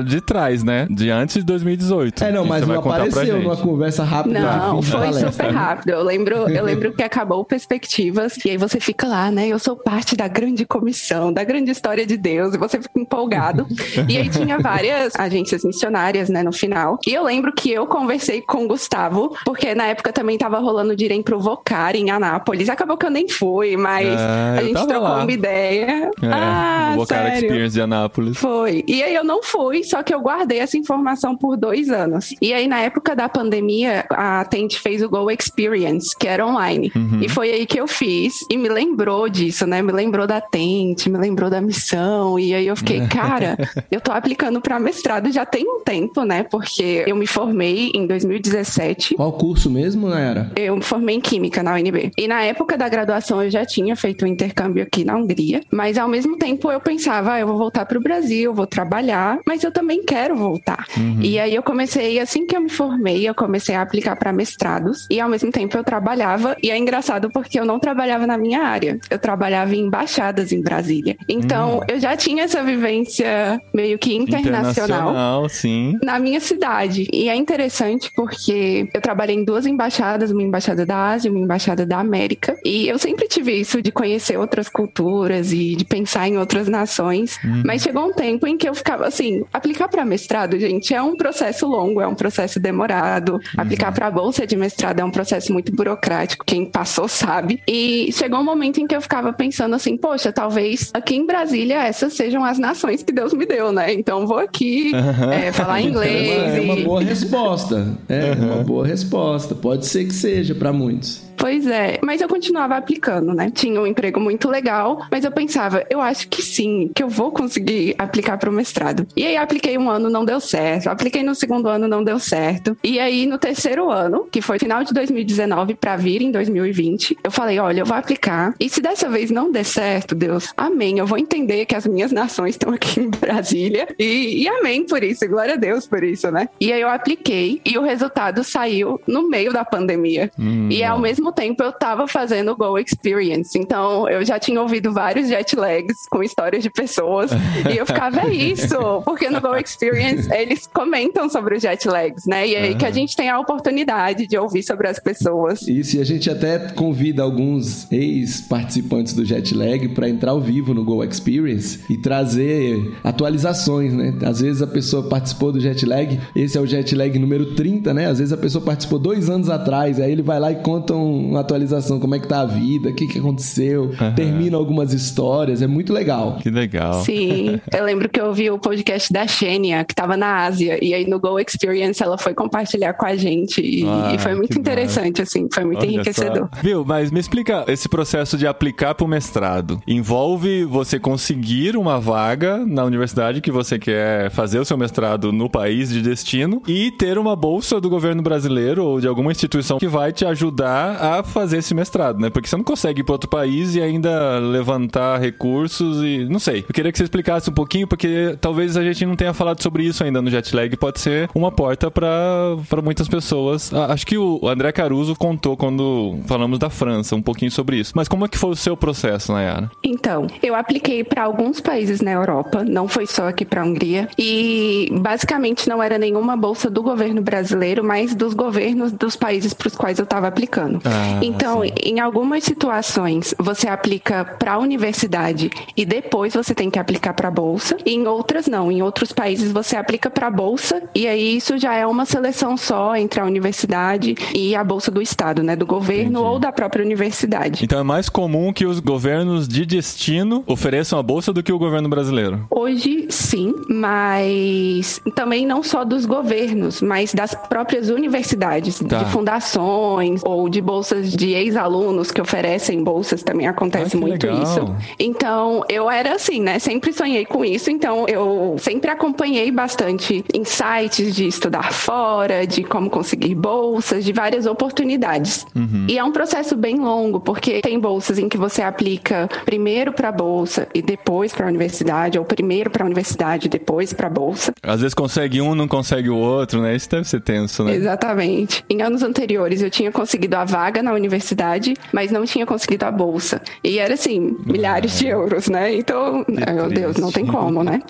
de 0.06 0.22
trás, 0.22 0.64
né? 0.64 0.88
De 0.90 1.10
antes 1.10 1.36
de 1.36 1.44
2018. 1.44 2.24
É, 2.24 2.32
não, 2.32 2.46
mas 2.46 2.66
não 2.66 2.76
apareceu 2.76 3.26
gente. 3.26 3.44
numa 3.44 3.58
conversa 3.58 4.04
rápida. 4.04 4.40
Não, 4.40 4.82
foi 4.82 5.00
palestra. 5.00 5.32
super 5.32 5.52
rápido. 5.52 5.90
Eu 5.90 6.04
lembro, 6.04 6.36
eu 6.50 6.64
lembro 6.64 6.94
que 6.94 7.04
acabou 7.04 7.42
o 7.42 7.46
Perspectivas, 7.46 8.38
e 8.46 8.52
aí 8.52 8.58
você 8.58 8.80
fica 8.80 9.08
lá, 9.08 9.32
né? 9.32 9.48
Eu 9.48 9.60
sou 9.60 9.76
parte 9.76 10.16
da 10.16 10.28
grande 10.28 10.66
comissão, 10.66 11.32
da 11.34 11.44
grande 11.44 11.72
história 11.72 12.06
de 12.06 12.18
Deus, 12.18 12.54
e 12.54 12.58
você 12.58 12.82
fica 12.82 13.00
empolgado. 13.00 13.68
E 14.08 14.18
aí 14.18 14.30
tinha 14.30 14.58
várias 14.60 15.14
agências 15.16 15.64
missionárias, 15.64 16.30
né, 16.30 16.44
no 16.44 16.52
final. 16.52 17.00
E 17.08 17.14
eu 17.14 17.24
lembro 17.24 17.52
que 17.54 17.72
eu 17.72 17.88
conversei 17.88 18.42
com 18.42 18.66
o 18.66 18.68
Gustavo, 18.68 19.36
porque 19.46 19.74
na 19.76 19.86
época 19.86 20.14
também 20.14 20.38
tava 20.38 20.60
rolando 20.60 20.96
de 20.96 21.06
ir 21.06 21.12
em 21.12 21.22
provocar 21.22 21.96
em 21.96 22.10
Anápolis. 22.10 22.70
Acabou 22.70 22.98
que 22.98 23.06
eu 23.06 23.10
nem 23.10 23.28
fui, 23.28 23.76
mas 23.78 24.08
Ah, 24.40 24.60
a 24.60 24.64
gente 24.64 24.74
tava 24.74 24.88
trocou 24.88 25.08
lá. 25.08 25.24
uma 25.24 25.32
ideia. 25.32 26.12
É, 26.22 26.28
ah, 26.32 26.92
o 26.94 26.98
Vocar 27.00 27.24
sério? 27.24 27.34
Experience 27.36 27.74
de 27.74 27.82
Anápolis. 27.82 28.38
Foi. 28.38 28.84
E 28.88 29.04
aí 29.04 29.14
eu 29.14 29.24
não 29.24 29.44
fui, 29.44 29.84
só 29.84 30.02
que 30.02 30.14
eu 30.14 30.20
guardei 30.20 30.60
essa 30.60 30.78
informação 30.78 31.36
por 31.36 31.58
dois 31.58 31.90
anos. 31.90 32.34
E 32.42 32.54
aí, 32.54 32.68
na 32.68 32.80
época 32.80 33.16
da 33.16 33.28
pandemia, 33.28 34.06
a 34.10 34.46
Tente 34.46 34.80
fez 34.80 35.02
o 35.02 35.10
Go 35.10 35.30
Experience, 35.30 36.16
que 36.18 36.28
era 36.28 36.46
online. 36.46 36.92
Uhum. 36.96 37.20
E 37.22 37.30
foi 37.30 37.52
aí 37.52 37.66
que 37.66 37.80
eu 37.80 37.88
fiz. 37.88 38.46
E 38.50 38.58
me 38.58 38.70
lembrou 38.70 39.30
disso, 39.30 39.68
né? 39.68 39.82
Me 39.82 39.92
lembrou 39.92 40.26
da 40.26 40.42
Tente, 40.42 41.10
me 41.10 41.18
lembrou 41.18 41.50
da 41.50 41.62
missão. 41.62 42.40
E 42.40 42.54
aí 42.54 42.68
eu 42.68 42.76
fiquei, 42.76 43.06
cara, 43.08 43.58
eu 43.92 44.02
tô 44.02 44.12
aplicando 44.12 44.62
pra 44.62 44.80
mestrado 44.80 45.32
já 45.32 45.46
tem 45.46 45.68
um 45.68 45.82
tempo, 45.82 46.24
né? 46.24 46.44
Porque 46.44 47.04
eu 47.06 47.16
me 47.16 47.28
formei 47.28 47.92
em 47.94 48.08
2017. 48.08 49.16
Qual 49.16 49.32
curso 49.34 49.70
mesmo, 49.70 50.08
Nayara? 50.08 50.52
Eu 50.56 50.76
me 50.76 50.84
formei 50.84 51.16
em 51.16 51.22
Química 51.22 51.62
na 51.62 51.74
UNB. 51.74 52.12
E 52.18 52.28
na 52.28 52.42
época 52.42 52.78
da 52.78 52.88
graduação 52.88 53.10
graduação 53.10 53.44
eu 53.44 53.50
já 53.50 53.66
tinha 53.66 53.96
feito 53.96 54.26
um 54.26 54.28
intercâmbio 54.30 54.84
aqui 54.84 55.04
na 55.04 55.16
Hungria, 55.16 55.62
mas 55.72 55.98
ao 55.98 56.08
mesmo 56.08 56.38
tempo 56.38 56.72
eu 56.72 56.80
pensava, 56.80 57.34
ah, 57.34 57.40
eu 57.40 57.48
vou 57.48 57.58
voltar 57.58 57.86
para 57.86 57.98
o 57.98 58.02
Brasil, 58.02 58.54
vou 58.54 58.68
trabalhar, 58.68 59.40
mas 59.46 59.64
eu 59.64 59.72
também 59.72 60.04
quero 60.04 60.36
voltar. 60.36 60.86
Uhum. 60.98 61.20
E 61.22 61.38
aí 61.40 61.54
eu 61.54 61.64
comecei, 61.64 62.20
assim 62.20 62.46
que 62.46 62.56
eu 62.56 62.62
me 62.62 62.70
formei, 62.70 63.28
eu 63.28 63.36
comecei 63.36 63.76
a 63.76 63.82
aplicar 63.82 64.16
para 64.16 64.32
mestrados 64.32 65.08
e 65.10 65.20
ao 65.20 65.30
mesmo 65.30 65.52
tempo 65.52 65.78
eu 65.78 65.84
trabalhava, 65.84 66.56
e 66.64 66.72
é 66.72 66.78
engraçado 66.78 67.30
porque 67.30 67.60
eu 67.60 67.66
não 67.66 67.80
trabalhava 67.80 68.26
na 68.26 68.38
minha 68.38 68.62
área, 68.62 69.00
eu 69.10 69.20
trabalhava 69.20 69.76
em 69.76 69.90
embaixadas 69.90 70.52
em 70.52 70.62
Brasília. 70.62 71.18
Então 71.28 71.78
uhum. 71.78 71.84
eu 71.88 72.00
já 72.00 72.16
tinha 72.16 72.44
essa 72.44 72.64
vivência 72.64 73.60
meio 73.74 73.98
que 73.98 74.14
internacional, 74.14 74.72
internacional 74.72 75.50
sim. 75.50 75.98
na 76.04 76.20
minha 76.20 76.40
cidade. 76.40 77.08
E 77.12 77.28
é 77.28 77.36
interessante 77.36 78.12
porque 78.16 78.88
eu 78.94 79.02
trabalhei 79.02 79.36
em 79.36 79.44
duas 79.44 79.66
embaixadas, 79.66 80.32
uma 80.32 80.44
embaixada 80.44 80.86
da 80.86 81.10
Ásia 81.10 81.28
e 81.28 81.32
uma 81.32 81.40
embaixada 81.40 81.86
da 81.86 82.00
América, 82.00 82.56
e 82.64 82.88
eu 82.88 83.00
sempre 83.00 83.28
tive 83.28 83.54
isso 83.54 83.82
de 83.82 83.92
conhecer 83.92 84.19
outras 84.38 84.70
culturas 84.70 85.52
e 85.52 85.76
de 85.76 85.86
pensar 85.86 86.28
em 86.28 86.38
outras 86.38 86.68
nações, 86.68 87.38
uhum. 87.44 87.64
mas 87.66 87.82
chegou 87.82 88.06
um 88.06 88.14
tempo 88.14 88.48
em 88.48 88.58
que 88.58 88.68
eu 88.68 88.74
ficava 88.74 89.08
assim, 89.08 89.44
aplicar 89.54 89.88
para 89.88 90.06
mestrado, 90.06 90.60
gente, 90.60 90.94
é 90.94 91.02
um 91.02 91.16
processo 91.16 91.68
longo, 91.68 92.02
é 92.02 92.08
um 92.08 92.16
processo 92.16 92.60
demorado. 92.60 93.34
Uhum. 93.34 93.40
Aplicar 93.58 93.92
para 93.92 94.10
bolsa 94.10 94.46
de 94.46 94.56
mestrado 94.56 95.00
é 95.00 95.04
um 95.04 95.12
processo 95.12 95.52
muito 95.54 95.74
burocrático, 95.76 96.46
quem 96.46 96.66
passou 96.66 97.08
sabe. 97.08 97.62
E 97.68 98.10
chegou 98.14 98.40
um 98.40 98.44
momento 98.44 98.80
em 98.80 98.88
que 98.88 98.96
eu 98.96 99.02
ficava 99.02 99.32
pensando 99.34 99.76
assim, 99.76 99.98
poxa, 99.98 100.32
talvez 100.32 100.92
aqui 100.94 101.16
em 101.16 101.26
Brasília 101.26 101.84
essas 101.84 102.14
sejam 102.14 102.44
as 102.44 102.58
nações 102.58 103.04
que 103.04 103.12
Deus 103.12 103.34
me 103.34 103.46
deu, 103.46 103.72
né? 103.72 103.94
Então 103.94 104.26
vou 104.26 104.40
aqui 104.40 104.92
uhum. 104.94 105.32
é, 105.32 105.52
falar 105.52 105.82
inglês. 105.82 106.30
É 106.30 106.62
uma, 106.62 106.74
é 106.74 106.76
uma 106.76 106.84
boa 106.84 107.02
resposta. 107.02 107.98
É 108.08 108.32
uma 108.34 108.64
boa 108.64 108.86
resposta. 108.86 109.56
Pode 109.56 109.86
ser 109.86 110.06
que 110.06 110.14
seja 110.14 110.54
para 110.56 110.72
muitos. 110.74 111.29
Pois 111.40 111.66
é, 111.66 112.00
mas 112.04 112.20
eu 112.20 112.28
continuava 112.28 112.76
aplicando, 112.76 113.34
né? 113.34 113.50
Tinha 113.50 113.80
um 113.80 113.88
emprego 113.88 114.20
muito 114.20 114.50
legal, 114.50 115.06
mas 115.10 115.24
eu 115.24 115.32
pensava, 115.32 115.86
eu 115.90 116.02
acho 116.02 116.28
que 116.28 116.42
sim, 116.42 116.92
que 116.94 117.02
eu 117.02 117.08
vou 117.08 117.32
conseguir 117.32 117.96
aplicar 117.98 118.38
para 118.38 118.50
o 118.50 118.54
mestrado. 118.54 119.08
E 119.16 119.26
aí 119.26 119.38
apliquei 119.38 119.78
um 119.78 119.90
ano, 119.90 120.10
não 120.10 120.26
deu 120.26 120.42
certo. 120.42 120.90
Apliquei 120.90 121.24
no 121.24 121.34
segundo 121.34 121.70
ano, 121.70 121.88
não 121.88 122.04
deu 122.04 122.20
certo. 122.20 122.78
E 122.84 123.00
aí 123.00 123.26
no 123.26 123.38
terceiro 123.38 123.90
ano, 123.90 124.28
que 124.30 124.42
foi 124.42 124.60
final 124.60 124.84
de 124.84 124.94
2019 124.94 125.76
para 125.76 125.96
vir 125.96 126.22
em 126.22 126.30
2020, 126.30 127.18
eu 127.24 127.32
falei, 127.32 127.58
olha, 127.58 127.82
eu 127.82 127.86
vou 127.86 127.96
aplicar. 127.96 128.54
E 128.60 128.70
se 128.70 128.82
dessa 128.82 129.08
vez 129.10 129.32
não 129.32 129.50
der 129.50 129.64
certo, 129.64 130.14
Deus, 130.14 130.54
amém. 130.58 131.00
Eu 131.00 131.08
vou 131.08 131.18
entender 131.18 131.66
que 131.66 131.76
as 131.76 131.88
minhas 131.88 132.12
nações 132.12 132.56
estão 132.56 132.74
aqui 132.74 133.00
em 133.00 133.10
Brasília. 133.10 133.88
E, 133.98 134.44
e 134.44 134.48
amém 134.50 134.86
por 134.86 135.04
isso, 135.04 135.26
glória 135.28 135.54
a 135.54 135.58
Deus 135.58 135.88
por 135.88 136.04
isso, 136.04 136.30
né? 136.30 136.50
E 136.60 136.74
aí 136.74 136.82
eu 136.82 136.90
apliquei 136.90 137.62
e 137.66 137.78
o 137.78 137.82
resultado 137.82 138.44
saiu 138.44 139.00
no 139.08 139.30
meio 139.30 139.54
da 139.54 139.64
pandemia. 139.64 140.30
Hum, 140.38 140.68
e 140.70 140.84
ao 140.84 141.00
mesmo 141.00 141.29
mesmo 141.30 141.32
tempo 141.32 141.64
eu 141.64 141.70
estava 141.70 142.08
fazendo 142.08 142.52
o 142.52 142.56
Go 142.56 142.78
Experience. 142.78 143.58
Então 143.58 144.10
eu 144.10 144.26
já 144.26 144.40
tinha 144.40 144.62
ouvido 144.62 144.92
vários 144.92 145.28
jet 145.28 145.56
lags 145.56 146.08
com 146.10 146.24
histórias 146.24 146.64
de 146.64 146.70
pessoas 146.70 147.32
e 147.72 147.78
eu 147.78 147.86
ficava, 147.86 148.22
é 148.22 148.34
isso, 148.34 149.02
porque 149.06 149.30
no 149.30 149.40
Go 149.40 149.56
Experience 149.56 150.30
eles 150.34 150.68
comentam 150.68 151.30
sobre 151.30 151.56
os 151.56 151.62
jet 151.62 151.88
lags, 151.88 152.26
né? 152.26 152.48
E 152.48 152.56
aí 152.56 152.76
que 152.76 152.86
a 152.86 152.92
gente 152.92 153.16
tem 153.16 153.30
a 153.30 153.40
oportunidade 153.40 154.28
de 154.28 154.38
ouvir 154.38 154.64
sobre 154.64 154.88
as 154.88 155.00
pessoas. 155.00 155.62
Isso, 155.62 155.98
e 155.98 156.02
a 156.02 156.04
gente 156.04 156.30
até 156.30 156.58
convida 156.74 157.24
alguns 157.24 157.92
ex-participantes 157.92 159.14
do 159.14 159.26
jet 159.26 159.54
lag 159.54 159.88
para 159.90 160.10
entrar 160.10 160.32
ao 160.32 160.42
vivo 160.42 160.74
no 160.74 160.84
Go 160.84 161.04
Experience 161.04 161.80
e 161.90 161.98
trazer 161.98 162.94
atualizações, 163.04 163.94
né? 163.94 164.14
Às 164.26 164.42
vezes 164.42 164.62
a 164.62 164.68
pessoa 164.68 165.08
participou 165.08 165.52
do 165.52 165.60
jet 165.60 165.86
lag, 165.86 166.20
esse 166.36 166.58
é 166.58 166.62
o 166.62 166.66
jet 166.66 166.96
lag 166.96 167.18
número 167.20 167.54
30, 167.56 167.94
né? 167.94 168.08
Às 168.08 168.20
vezes 168.20 168.34
a 168.34 168.38
pessoa 168.38 168.64
participou 168.64 169.00
dois 169.00 169.30
anos 169.30 169.50
atrás, 169.50 170.00
aí 170.00 170.12
ele 170.12 170.22
vai 170.22 170.40
lá 170.40 170.52
e 170.52 170.56
conta 170.58 170.96
um 170.96 171.19
uma 171.20 171.42
atualização, 171.42 172.00
como 172.00 172.16
é 172.16 172.20
que 172.20 172.28
tá 172.28 172.42
a 172.42 172.46
vida, 172.46 172.90
o 172.90 172.94
que, 172.94 173.08
que 173.08 173.20
aconteceu, 173.20 173.92
uhum. 174.00 174.16
termina 174.16 174.58
algumas 174.58 174.94
histórias, 174.94 175.62
é 175.62 175.68
muito 175.68 175.94
legal. 175.94 176.38
Que 176.42 176.50
legal. 176.50 177.02
Sim, 177.02 177.60
eu 177.74 177.84
lembro 177.84 178.10
que 178.10 178.20
eu 178.20 178.28
ouvi 178.28 178.50
o 178.50 178.60
podcast 178.60 179.12
da 179.12 179.28
Xênia, 179.28 179.84
que 179.84 179.94
tava 179.94 180.16
na 180.16 180.46
Ásia, 180.46 180.84
e 180.84 180.94
aí 180.94 181.08
no 181.08 181.20
Go 181.20 181.40
Experience 181.40 182.02
ela 182.02 182.18
foi 182.18 182.34
compartilhar 182.34 182.94
com 182.94 183.06
a 183.06 183.16
gente, 183.16 183.62
e, 183.62 183.86
ah, 183.86 184.14
e 184.14 184.20
foi 184.20 184.36
muito 184.36 184.58
interessante, 184.58 185.22
assim, 185.22 185.48
foi 185.52 185.64
muito 185.64 185.80
Olha 185.82 185.92
enriquecedor. 185.92 186.50
Só. 186.54 186.62
Viu, 186.62 186.86
mas 186.86 187.12
me 187.12 187.20
explica 187.20 187.66
esse 187.68 187.88
processo 187.88 188.38
de 188.38 188.48
aplicar 188.48 188.96
para 188.96 189.06
o 189.06 189.08
mestrado. 189.08 189.82
Envolve 189.88 190.64
você 190.66 191.00
conseguir 191.00 191.76
uma 191.76 192.00
vaga 192.00 192.66
na 192.66 192.84
universidade 192.84 193.42
que 193.42 193.52
você 193.52 193.78
quer 193.78 194.30
fazer 194.32 194.60
o 194.60 194.66
seu 194.66 194.78
mestrado 194.78 195.32
no 195.32 195.50
país 195.50 195.90
de 195.90 196.02
destino 196.02 196.62
e 196.68 196.92
ter 196.92 197.18
uma 197.18 197.36
bolsa 197.36 197.80
do 197.80 197.90
governo 197.90 198.22
brasileiro 198.22 198.86
ou 198.86 199.00
de 199.00 199.08
alguma 199.08 199.32
instituição 199.32 199.80
que 199.80 199.88
vai 199.88 200.12
te 200.12 200.26
ajudar 200.26 200.98
a 200.98 201.09
fazer 201.24 201.58
esse 201.58 201.74
mestrado, 201.74 202.20
né? 202.20 202.30
Porque 202.30 202.48
você 202.48 202.56
não 202.56 202.64
consegue 202.64 203.02
ir 203.02 203.04
para 203.04 203.14
outro 203.14 203.30
país 203.30 203.76
e 203.76 203.82
ainda 203.82 204.40
levantar 204.40 205.20
recursos 205.20 206.04
e 206.04 206.26
não 206.30 206.40
sei. 206.40 206.66
Eu 206.68 206.74
queria 206.74 206.92
que 206.92 206.98
você 206.98 207.04
explicasse 207.04 207.50
um 207.50 207.54
pouquinho, 207.54 207.88
porque 207.88 208.38
talvez 208.40 208.78
a 208.78 208.84
gente 208.84 209.06
não 209.06 209.16
tenha 209.16 209.34
falado 209.34 209.62
sobre 209.62 209.84
isso 209.84 210.04
ainda 210.04 210.22
no 210.22 210.30
Jetlag. 210.30 210.76
Pode 210.78 211.00
ser 211.00 211.30
uma 211.34 211.52
porta 211.52 211.90
para 211.92 212.82
muitas 212.84 213.08
pessoas. 213.08 213.74
Ah, 213.74 213.94
acho 213.94 214.06
que 214.06 214.18
o 214.18 214.48
André 214.48 214.72
Caruso 214.72 215.16
contou 215.16 215.56
quando 215.58 216.18
falamos 216.26 216.60
da 216.60 216.70
França 216.70 217.16
um 217.16 217.22
pouquinho 217.22 217.52
sobre 217.52 217.78
isso. 217.78 217.94
Mas 217.96 218.08
como 218.08 218.26
é 218.26 218.28
que 218.28 218.38
foi 218.38 218.52
o 218.52 218.56
seu 218.56 218.76
processo, 218.78 219.32
Nayara? 219.32 219.72
Então, 219.84 220.28
eu 220.42 220.56
apliquei 220.56 221.04
para 221.04 221.24
alguns 221.24 221.60
países 221.60 222.02
na 222.02 222.12
Europa, 222.12 222.64
não 222.64 222.88
foi 222.88 223.06
só 223.06 223.28
aqui 223.28 223.46
para 223.46 223.62
a 223.62 223.66
Hungria, 223.66 224.08
e 224.18 224.90
basicamente 225.02 225.68
não 225.68 225.82
era 225.82 225.98
nenhuma 225.98 226.36
bolsa 226.36 226.70
do 226.70 226.82
governo 226.82 227.22
brasileiro, 227.22 227.84
mas 227.84 228.14
dos 228.16 228.34
governos 228.34 228.92
dos 228.92 229.16
países 229.16 229.54
para 229.54 229.68
os 229.68 229.76
quais 229.76 230.00
eu 230.00 230.04
estava 230.04 230.28
aplicando. 230.28 230.82
Ah, 230.86 230.99
então, 231.22 231.62
sim. 231.62 231.72
em 231.84 232.00
algumas 232.00 232.44
situações, 232.44 233.34
você 233.38 233.68
aplica 233.68 234.26
para 234.26 234.54
a 234.54 234.58
universidade 234.58 235.50
e 235.76 235.86
depois 235.86 236.34
você 236.34 236.54
tem 236.54 236.70
que 236.70 236.80
aplicar 236.80 237.14
para 237.14 237.28
a 237.28 237.32
bolsa. 237.32 237.78
E 237.86 237.94
em 237.94 238.08
outras, 238.08 238.48
não. 238.48 238.72
Em 238.72 238.82
outros 238.82 239.12
países, 239.12 239.52
você 239.52 239.76
aplica 239.76 240.10
para 240.10 240.28
a 240.28 240.32
bolsa 240.32 240.82
e 240.94 241.08
aí 241.08 241.38
isso 241.38 241.58
já 241.58 241.76
é 241.76 241.86
uma 241.86 242.06
seleção 242.06 242.58
só 242.58 242.96
entre 242.96 243.20
a 243.20 243.26
universidade 243.26 244.16
e 244.34 244.56
a 244.56 244.64
bolsa 244.64 244.92
do 244.92 245.02
estado, 245.02 245.44
né? 245.44 245.56
Do 245.56 245.66
governo 245.66 246.20
Entendi. 246.20 246.34
ou 246.34 246.40
da 246.40 246.52
própria 246.52 246.84
universidade. 246.84 247.64
Então, 247.64 247.80
é 247.80 247.84
mais 247.84 248.10
comum 248.10 248.52
que 248.54 248.66
os 248.66 248.80
governos 248.80 249.48
de 249.48 249.66
destino 249.66 250.44
ofereçam 250.48 250.98
a 250.98 251.04
bolsa 251.04 251.32
do 251.32 251.44
que 251.44 251.52
o 251.52 251.60
governo 251.60 251.90
brasileiro? 251.90 252.46
Hoje, 252.50 253.08
sim, 253.10 253.54
mas 253.70 255.02
também 255.16 255.46
não 255.46 255.64
só 255.64 255.84
dos 255.84 256.06
governos, 256.06 256.82
mas 256.82 257.14
das 257.14 257.34
próprias 257.34 257.90
universidades, 257.90 258.80
tá. 258.80 259.04
de 259.04 259.12
fundações 259.12 260.22
ou 260.24 260.50
de 260.50 260.62
bolsas 260.62 260.89
bolsas 260.90 261.12
de 261.12 261.34
ex-alunos 261.34 262.12
que 262.12 262.22
oferecem 262.22 262.84
bolsas, 262.84 263.22
também 263.22 263.48
acontece 263.48 263.96
ah, 263.96 264.00
muito 264.00 264.26
legal. 264.26 264.44
isso. 264.44 264.76
Então, 264.98 265.64
eu 265.70 265.90
era 265.90 266.16
assim, 266.16 266.42
né? 266.42 266.58
Sempre 266.60 266.92
sonhei 266.92 267.26
com 267.26 267.46
isso, 267.46 267.70
então 267.70 268.06
eu 268.08 268.56
sempre 268.60 268.90
acompanhei 268.90 269.52
bastante 269.52 270.24
insights 270.34 271.16
de 271.16 271.28
estudar 271.28 271.72
fora, 271.72 272.46
de 272.48 272.64
como 272.64 272.90
conseguir 272.90 273.36
bolsas, 273.36 274.04
de 274.04 274.12
várias 274.12 274.46
oportunidades. 274.46 275.46
Uhum. 275.56 275.86
E 275.88 275.98
é 275.98 276.04
um 276.04 276.12
processo 276.12 276.56
bem 276.56 276.80
longo, 276.80 277.20
porque 277.20 277.62
tem 277.62 277.80
bolsas 277.80 278.18
em 278.18 278.28
que 278.28 278.38
você 278.38 278.62
aplica 278.62 279.30
primeiro 279.46 279.94
para 279.94 280.12
bolsa 280.12 280.68
e 280.74 280.82
depois 280.82 281.32
para 281.34 281.46
a 281.46 281.50
universidade, 281.50 282.18
ou 282.18 282.26
primeiro 282.26 282.70
para 282.70 282.84
a 282.84 282.88
universidade 282.88 283.48
e 283.48 283.50
depois 283.50 283.94
para 283.94 284.08
a 284.08 284.10
bolsa. 284.10 284.54
Às 284.64 284.82
vezes 284.82 284.94
consegue 284.94 285.42
um, 285.42 285.54
não 285.54 285.68
consegue 285.68 286.10
o 286.10 286.18
outro, 286.18 286.62
né? 286.62 286.76
Isso 286.76 286.90
deve 286.90 287.08
ser 287.08 287.22
tenso, 287.22 287.64
né? 287.64 287.76
Exatamente. 287.76 288.64
Em 288.70 288.82
anos 288.82 289.04
anteriores 289.04 289.62
eu 289.62 289.70
tinha 289.70 289.92
conseguido 289.92 290.36
a 290.36 290.46
vaga 290.46 290.79
na 290.82 290.94
universidade, 290.94 291.74
mas 291.92 292.12
não 292.12 292.26
tinha 292.26 292.46
conseguido 292.46 292.86
a 292.86 292.92
bolsa. 292.92 293.42
E 293.64 293.80
era 293.80 293.94
assim, 293.94 294.38
milhares 294.46 294.98
de 294.98 295.08
euros, 295.08 295.48
né? 295.48 295.76
Então, 295.76 296.26
meu 296.28 296.70
Deus, 296.70 296.98
não 296.98 297.12
tem 297.12 297.26
como, 297.26 297.64
né? 297.64 297.82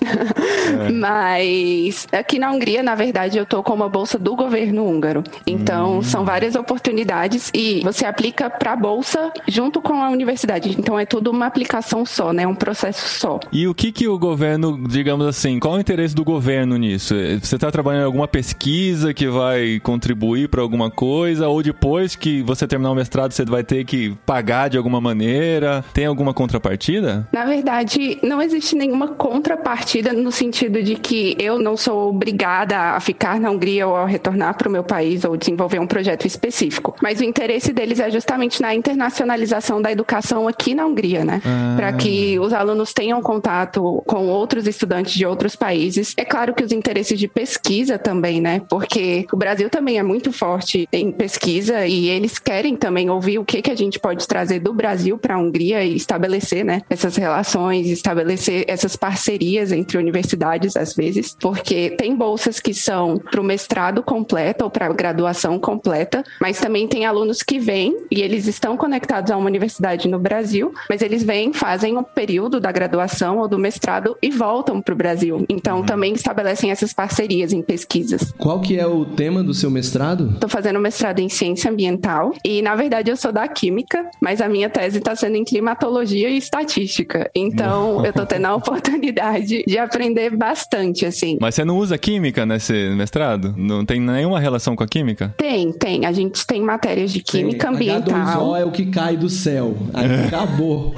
É. 0.70 0.92
Mas 0.92 2.06
aqui 2.12 2.38
na 2.38 2.52
Hungria, 2.52 2.80
na 2.80 2.94
verdade, 2.94 3.36
eu 3.36 3.44
tô 3.44 3.60
com 3.60 3.74
uma 3.74 3.88
bolsa 3.88 4.16
do 4.16 4.36
governo 4.36 4.86
húngaro. 4.86 5.24
Então, 5.44 5.98
hum. 5.98 6.02
são 6.02 6.24
várias 6.24 6.54
oportunidades 6.54 7.50
e 7.52 7.80
você 7.82 8.04
aplica 8.04 8.48
para 8.48 8.72
a 8.72 8.76
bolsa 8.76 9.32
junto 9.48 9.80
com 9.80 9.94
a 9.94 10.08
universidade. 10.10 10.76
Então, 10.78 10.98
é 10.98 11.04
tudo 11.04 11.30
uma 11.30 11.46
aplicação 11.46 12.06
só, 12.06 12.32
né? 12.32 12.46
Um 12.46 12.54
processo 12.54 13.18
só. 13.18 13.40
E 13.50 13.66
o 13.66 13.74
que 13.74 13.90
que 13.90 14.06
o 14.06 14.18
governo, 14.18 14.86
digamos 14.88 15.26
assim, 15.26 15.58
qual 15.58 15.74
o 15.74 15.80
interesse 15.80 16.14
do 16.14 16.24
governo 16.24 16.76
nisso? 16.76 17.14
Você 17.42 17.56
está 17.56 17.70
trabalhando 17.70 18.02
em 18.02 18.06
alguma 18.06 18.28
pesquisa 18.28 19.12
que 19.12 19.26
vai 19.26 19.80
contribuir 19.80 20.48
para 20.48 20.62
alguma 20.62 20.90
coisa 20.90 21.48
ou 21.48 21.62
depois 21.62 22.14
que 22.14 22.42
você 22.42 22.66
terminar 22.66 22.79
o 22.88 22.94
mestrado, 22.94 23.32
você 23.32 23.44
vai 23.44 23.62
ter 23.62 23.84
que 23.84 24.16
pagar 24.24 24.68
de 24.68 24.76
alguma 24.76 25.00
maneira? 25.00 25.84
Tem 25.92 26.06
alguma 26.06 26.32
contrapartida? 26.32 27.26
Na 27.32 27.44
verdade, 27.44 28.18
não 28.22 28.40
existe 28.40 28.76
nenhuma 28.76 29.08
contrapartida 29.08 30.12
no 30.12 30.32
sentido 30.32 30.82
de 30.82 30.96
que 30.96 31.36
eu 31.38 31.58
não 31.58 31.76
sou 31.76 32.08
obrigada 32.08 32.76
a 32.76 33.00
ficar 33.00 33.40
na 33.40 33.50
Hungria 33.50 33.86
ou 33.86 33.96
a 33.96 34.06
retornar 34.06 34.56
para 34.56 34.68
o 34.68 34.72
meu 34.72 34.84
país 34.84 35.24
ou 35.24 35.36
desenvolver 35.36 35.78
um 35.78 35.86
projeto 35.86 36.26
específico. 36.26 36.94
Mas 37.02 37.20
o 37.20 37.24
interesse 37.24 37.72
deles 37.72 38.00
é 38.00 38.10
justamente 38.10 38.60
na 38.60 38.74
internacionalização 38.74 39.80
da 39.80 39.90
educação 39.90 40.48
aqui 40.48 40.74
na 40.74 40.86
Hungria, 40.86 41.24
né? 41.24 41.40
Ah. 41.44 41.74
Para 41.76 41.92
que 41.92 42.38
os 42.38 42.52
alunos 42.52 42.92
tenham 42.92 43.20
contato 43.22 44.02
com 44.06 44.26
outros 44.28 44.66
estudantes 44.66 45.12
de 45.14 45.26
outros 45.26 45.56
países. 45.56 46.14
É 46.16 46.24
claro 46.24 46.54
que 46.54 46.64
os 46.64 46.72
interesses 46.72 47.18
de 47.18 47.28
pesquisa 47.28 47.98
também, 47.98 48.40
né? 48.40 48.62
Porque 48.68 49.26
o 49.32 49.36
Brasil 49.36 49.68
também 49.68 49.98
é 49.98 50.02
muito 50.02 50.32
forte 50.32 50.88
em 50.92 51.10
pesquisa 51.10 51.86
e 51.86 52.08
eles 52.08 52.38
querem 52.38 52.69
também 52.76 53.10
ouvir 53.10 53.38
o 53.38 53.44
que, 53.44 53.62
que 53.62 53.70
a 53.70 53.76
gente 53.76 53.98
pode 53.98 54.26
trazer 54.26 54.60
do 54.60 54.72
Brasil 54.72 55.18
para 55.18 55.34
a 55.34 55.38
Hungria 55.38 55.84
e 55.84 55.94
estabelecer 55.96 56.64
né, 56.64 56.82
essas 56.88 57.16
relações, 57.16 57.88
estabelecer 57.88 58.64
essas 58.68 58.96
parcerias 58.96 59.72
entre 59.72 59.98
universidades, 59.98 60.76
às 60.76 60.94
vezes, 60.94 61.36
porque 61.40 61.90
tem 61.90 62.14
bolsas 62.14 62.60
que 62.60 62.74
são 62.74 63.18
para 63.18 63.40
o 63.40 63.44
mestrado 63.44 64.02
completo 64.02 64.64
ou 64.64 64.70
para 64.70 64.86
a 64.86 64.92
graduação 64.92 65.58
completa, 65.58 66.24
mas 66.40 66.58
também 66.58 66.86
tem 66.88 67.04
alunos 67.04 67.42
que 67.42 67.58
vêm 67.58 67.96
e 68.10 68.22
eles 68.22 68.46
estão 68.46 68.76
conectados 68.76 69.30
a 69.30 69.36
uma 69.36 69.46
universidade 69.46 70.08
no 70.08 70.18
Brasil, 70.18 70.72
mas 70.88 71.02
eles 71.02 71.22
vêm, 71.22 71.52
fazem 71.52 71.96
um 71.96 72.02
período 72.02 72.60
da 72.60 72.72
graduação 72.72 73.38
ou 73.38 73.48
do 73.48 73.58
mestrado 73.58 74.16
e 74.22 74.30
voltam 74.30 74.80
para 74.80 74.94
o 74.94 74.96
Brasil. 74.96 75.44
Então 75.48 75.78
uhum. 75.78 75.86
também 75.86 76.12
estabelecem 76.12 76.70
essas 76.70 76.92
parcerias 76.92 77.52
em 77.52 77.62
pesquisas. 77.62 78.32
Qual 78.38 78.60
que 78.60 78.78
é 78.78 78.86
o 78.86 79.04
tema 79.04 79.42
do 79.42 79.54
seu 79.54 79.70
mestrado? 79.70 80.30
Estou 80.34 80.48
fazendo 80.48 80.78
mestrado 80.80 81.20
em 81.20 81.28
ciência 81.28 81.70
ambiental 81.70 82.32
e 82.50 82.62
na 82.62 82.74
verdade 82.74 83.08
eu 83.10 83.16
sou 83.16 83.30
da 83.30 83.46
química, 83.46 84.10
mas 84.20 84.40
a 84.40 84.48
minha 84.48 84.68
tese 84.68 84.98
está 84.98 85.14
sendo 85.14 85.36
em 85.36 85.44
climatologia 85.44 86.28
e 86.28 86.36
estatística. 86.36 87.30
Então 87.32 88.04
eu 88.04 88.10
estou 88.10 88.26
tendo 88.26 88.46
a 88.46 88.54
oportunidade 88.56 89.62
de 89.64 89.78
aprender 89.78 90.36
bastante 90.36 91.06
assim. 91.06 91.38
Mas 91.40 91.54
você 91.54 91.64
não 91.64 91.78
usa 91.78 91.96
química 91.96 92.44
nesse 92.44 92.72
mestrado? 92.96 93.54
Não 93.56 93.84
tem 93.84 94.00
nenhuma 94.00 94.40
relação 94.40 94.74
com 94.74 94.82
a 94.82 94.88
química? 94.88 95.32
Tem, 95.36 95.72
tem. 95.72 96.06
A 96.06 96.12
gente 96.12 96.44
tem 96.44 96.60
matérias 96.60 97.12
de 97.12 97.22
química 97.22 97.68
tem. 97.68 97.76
ambiental. 97.76 98.48
H2O 98.48 98.60
é 98.60 98.64
o 98.64 98.72
que 98.72 98.86
cai 98.86 99.16
do 99.16 99.28
céu. 99.28 99.76
Aí 99.94 100.06
acabou. 100.26 100.92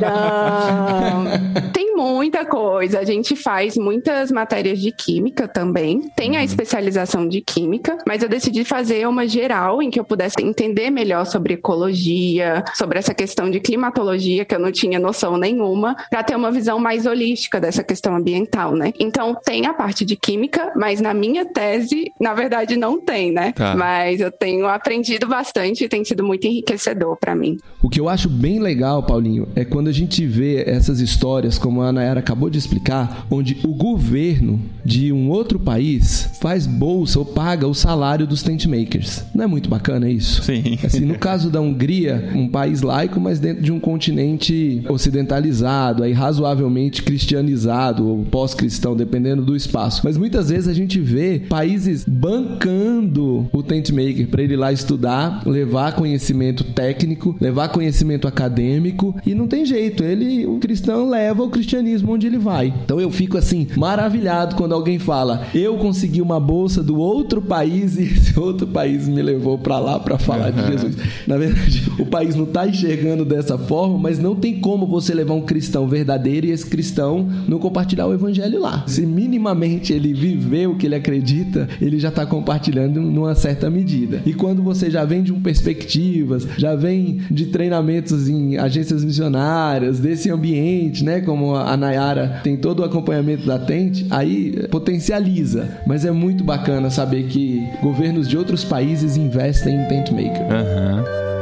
Não. 0.00 1.70
Tem 1.72 1.94
muita 1.94 2.44
coisa. 2.44 2.98
A 2.98 3.04
gente 3.04 3.36
faz 3.36 3.76
muitas 3.76 4.32
matérias 4.32 4.80
de 4.80 4.90
química 4.90 5.46
também. 5.46 6.10
Tem 6.16 6.36
a 6.36 6.40
uhum. 6.40 6.44
especialização 6.44 7.28
de 7.28 7.40
química, 7.40 7.96
mas 8.06 8.22
eu 8.24 8.28
decidi 8.28 8.64
fazer 8.64 9.06
uma 9.06 9.26
geral 9.26 9.80
em 9.80 9.88
que 9.88 10.00
eu 10.00 10.04
pudesse 10.16 10.42
entender 10.42 10.90
melhor 10.90 11.26
sobre 11.26 11.54
ecologia, 11.54 12.64
sobre 12.74 12.98
essa 12.98 13.12
questão 13.12 13.50
de 13.50 13.60
climatologia, 13.60 14.46
que 14.46 14.54
eu 14.54 14.58
não 14.58 14.72
tinha 14.72 14.98
noção 14.98 15.36
nenhuma, 15.36 15.94
para 16.08 16.22
ter 16.22 16.34
uma 16.34 16.50
visão 16.50 16.78
mais 16.78 17.04
holística 17.04 17.60
dessa 17.60 17.84
questão 17.84 18.16
ambiental, 18.16 18.74
né? 18.74 18.92
Então 18.98 19.36
tem 19.44 19.66
a 19.66 19.74
parte 19.74 20.06
de 20.06 20.16
química, 20.16 20.72
mas 20.74 21.00
na 21.02 21.12
minha 21.12 21.44
tese, 21.44 22.10
na 22.18 22.32
verdade, 22.32 22.76
não 22.76 22.98
tem, 22.98 23.30
né? 23.30 23.52
Tá. 23.52 23.76
Mas 23.76 24.20
eu 24.20 24.32
tenho 24.32 24.66
aprendido 24.66 25.26
bastante 25.26 25.84
e 25.84 25.88
tem 25.88 26.02
sido 26.02 26.24
muito 26.24 26.46
enriquecedor 26.46 27.16
para 27.18 27.34
mim. 27.34 27.58
O 27.82 27.90
que 27.90 28.00
eu 28.00 28.08
acho 28.08 28.28
bem 28.28 28.58
legal, 28.58 29.02
Paulinho, 29.02 29.46
é 29.54 29.64
quando 29.64 29.88
a 29.88 29.92
gente 29.92 30.26
vê 30.26 30.64
essas 30.66 31.00
histórias, 31.00 31.58
como 31.58 31.82
a 31.82 31.92
Nayara 31.92 32.20
acabou 32.20 32.48
de 32.48 32.58
explicar, 32.58 33.26
onde 33.30 33.58
o 33.64 33.74
governo 33.74 34.58
de 34.82 35.12
um 35.12 35.28
outro 35.28 35.60
país 35.60 36.30
faz 36.40 36.66
bolsa 36.66 37.18
ou 37.18 37.24
paga 37.24 37.66
o 37.66 37.74
salário 37.74 38.26
dos 38.26 38.42
tent 38.42 38.64
makers. 38.64 39.22
Não 39.34 39.44
é 39.44 39.46
muito 39.46 39.68
bacana 39.68 40.05
isso? 40.10 40.42
Sim. 40.42 40.78
Assim, 40.84 41.04
no 41.04 41.18
caso 41.18 41.50
da 41.50 41.60
Hungria, 41.60 42.30
um 42.34 42.48
país 42.48 42.82
laico, 42.82 43.20
mas 43.20 43.40
dentro 43.40 43.62
de 43.62 43.72
um 43.72 43.80
continente 43.80 44.82
ocidentalizado, 44.88 46.02
aí 46.02 46.12
razoavelmente 46.12 47.02
cristianizado 47.02 48.06
ou 48.06 48.24
pós-cristão, 48.24 48.96
dependendo 48.96 49.42
do 49.42 49.56
espaço. 49.56 50.02
Mas 50.04 50.16
muitas 50.16 50.50
vezes 50.50 50.68
a 50.68 50.74
gente 50.74 51.00
vê 51.00 51.40
países 51.48 52.04
bancando 52.06 53.48
o 53.52 53.62
tent 53.62 53.90
maker 53.90 54.28
para 54.28 54.42
ele 54.42 54.56
lá 54.56 54.72
estudar, 54.72 55.42
levar 55.46 55.94
conhecimento 55.94 56.64
técnico, 56.64 57.36
levar 57.40 57.68
conhecimento 57.68 58.28
acadêmico 58.28 59.14
e 59.24 59.34
não 59.34 59.46
tem 59.46 59.64
jeito, 59.64 60.02
ele, 60.02 60.46
o 60.46 60.58
cristão 60.58 61.08
leva 61.08 61.42
o 61.42 61.50
cristianismo 61.50 62.12
onde 62.12 62.26
ele 62.26 62.38
vai. 62.38 62.72
Então 62.84 63.00
eu 63.00 63.10
fico 63.10 63.36
assim 63.36 63.66
maravilhado 63.76 64.56
quando 64.56 64.74
alguém 64.74 64.98
fala: 64.98 65.46
"Eu 65.54 65.76
consegui 65.76 66.20
uma 66.20 66.40
bolsa 66.40 66.82
do 66.82 66.98
outro 66.98 67.40
país 67.42 67.96
e 67.96 68.02
esse 68.04 68.38
outro 68.38 68.66
país 68.66 69.08
me 69.08 69.22
levou 69.22 69.58
para 69.58 69.78
lá 69.78 69.95
para 70.00 70.18
falar 70.18 70.52
uhum. 70.52 70.62
de 70.62 70.72
Jesus". 70.72 70.96
Na 71.26 71.36
verdade, 71.36 71.90
o 71.98 72.06
país 72.06 72.34
não 72.34 72.46
tá 72.46 72.66
enxergando 72.66 73.24
dessa 73.24 73.58
forma, 73.58 73.98
mas 73.98 74.18
não 74.18 74.34
tem 74.34 74.60
como 74.60 74.86
você 74.86 75.14
levar 75.14 75.34
um 75.34 75.42
cristão 75.42 75.86
verdadeiro 75.86 76.46
e 76.46 76.50
esse 76.50 76.66
cristão 76.66 77.28
não 77.48 77.58
compartilhar 77.58 78.06
o 78.06 78.14
evangelho 78.14 78.60
lá. 78.60 78.84
Se 78.86 79.04
minimamente 79.06 79.92
ele 79.92 80.12
viver 80.12 80.68
o 80.68 80.76
que 80.76 80.86
ele 80.86 80.94
acredita, 80.94 81.68
ele 81.80 81.98
já 81.98 82.08
está 82.08 82.24
compartilhando 82.26 83.00
numa 83.00 83.34
certa 83.34 83.70
medida. 83.70 84.22
E 84.26 84.34
quando 84.34 84.62
você 84.62 84.90
já 84.90 85.04
vem 85.04 85.22
de 85.22 85.32
um 85.32 85.40
perspectivas, 85.40 86.46
já 86.56 86.74
vem 86.74 87.20
de 87.30 87.46
treinamentos 87.46 88.28
em 88.28 88.56
agências 88.56 89.04
missionárias, 89.04 89.98
desse 89.98 90.30
ambiente, 90.30 91.04
né? 91.04 91.20
Como 91.20 91.54
a 91.54 91.76
Nayara 91.76 92.40
tem 92.42 92.56
todo 92.56 92.80
o 92.80 92.84
acompanhamento 92.84 93.46
da 93.46 93.58
Tente, 93.58 94.06
aí 94.10 94.66
potencializa. 94.70 95.68
Mas 95.86 96.04
é 96.04 96.10
muito 96.10 96.44
bacana 96.44 96.90
saber 96.90 97.24
que 97.24 97.62
governos 97.82 98.28
de 98.28 98.36
outros 98.36 98.64
países 98.64 99.16
investem 99.16 99.85
em 99.86 100.02
Tent 100.02 100.10
Maker. 100.12 100.42
Uhum. 100.42 101.35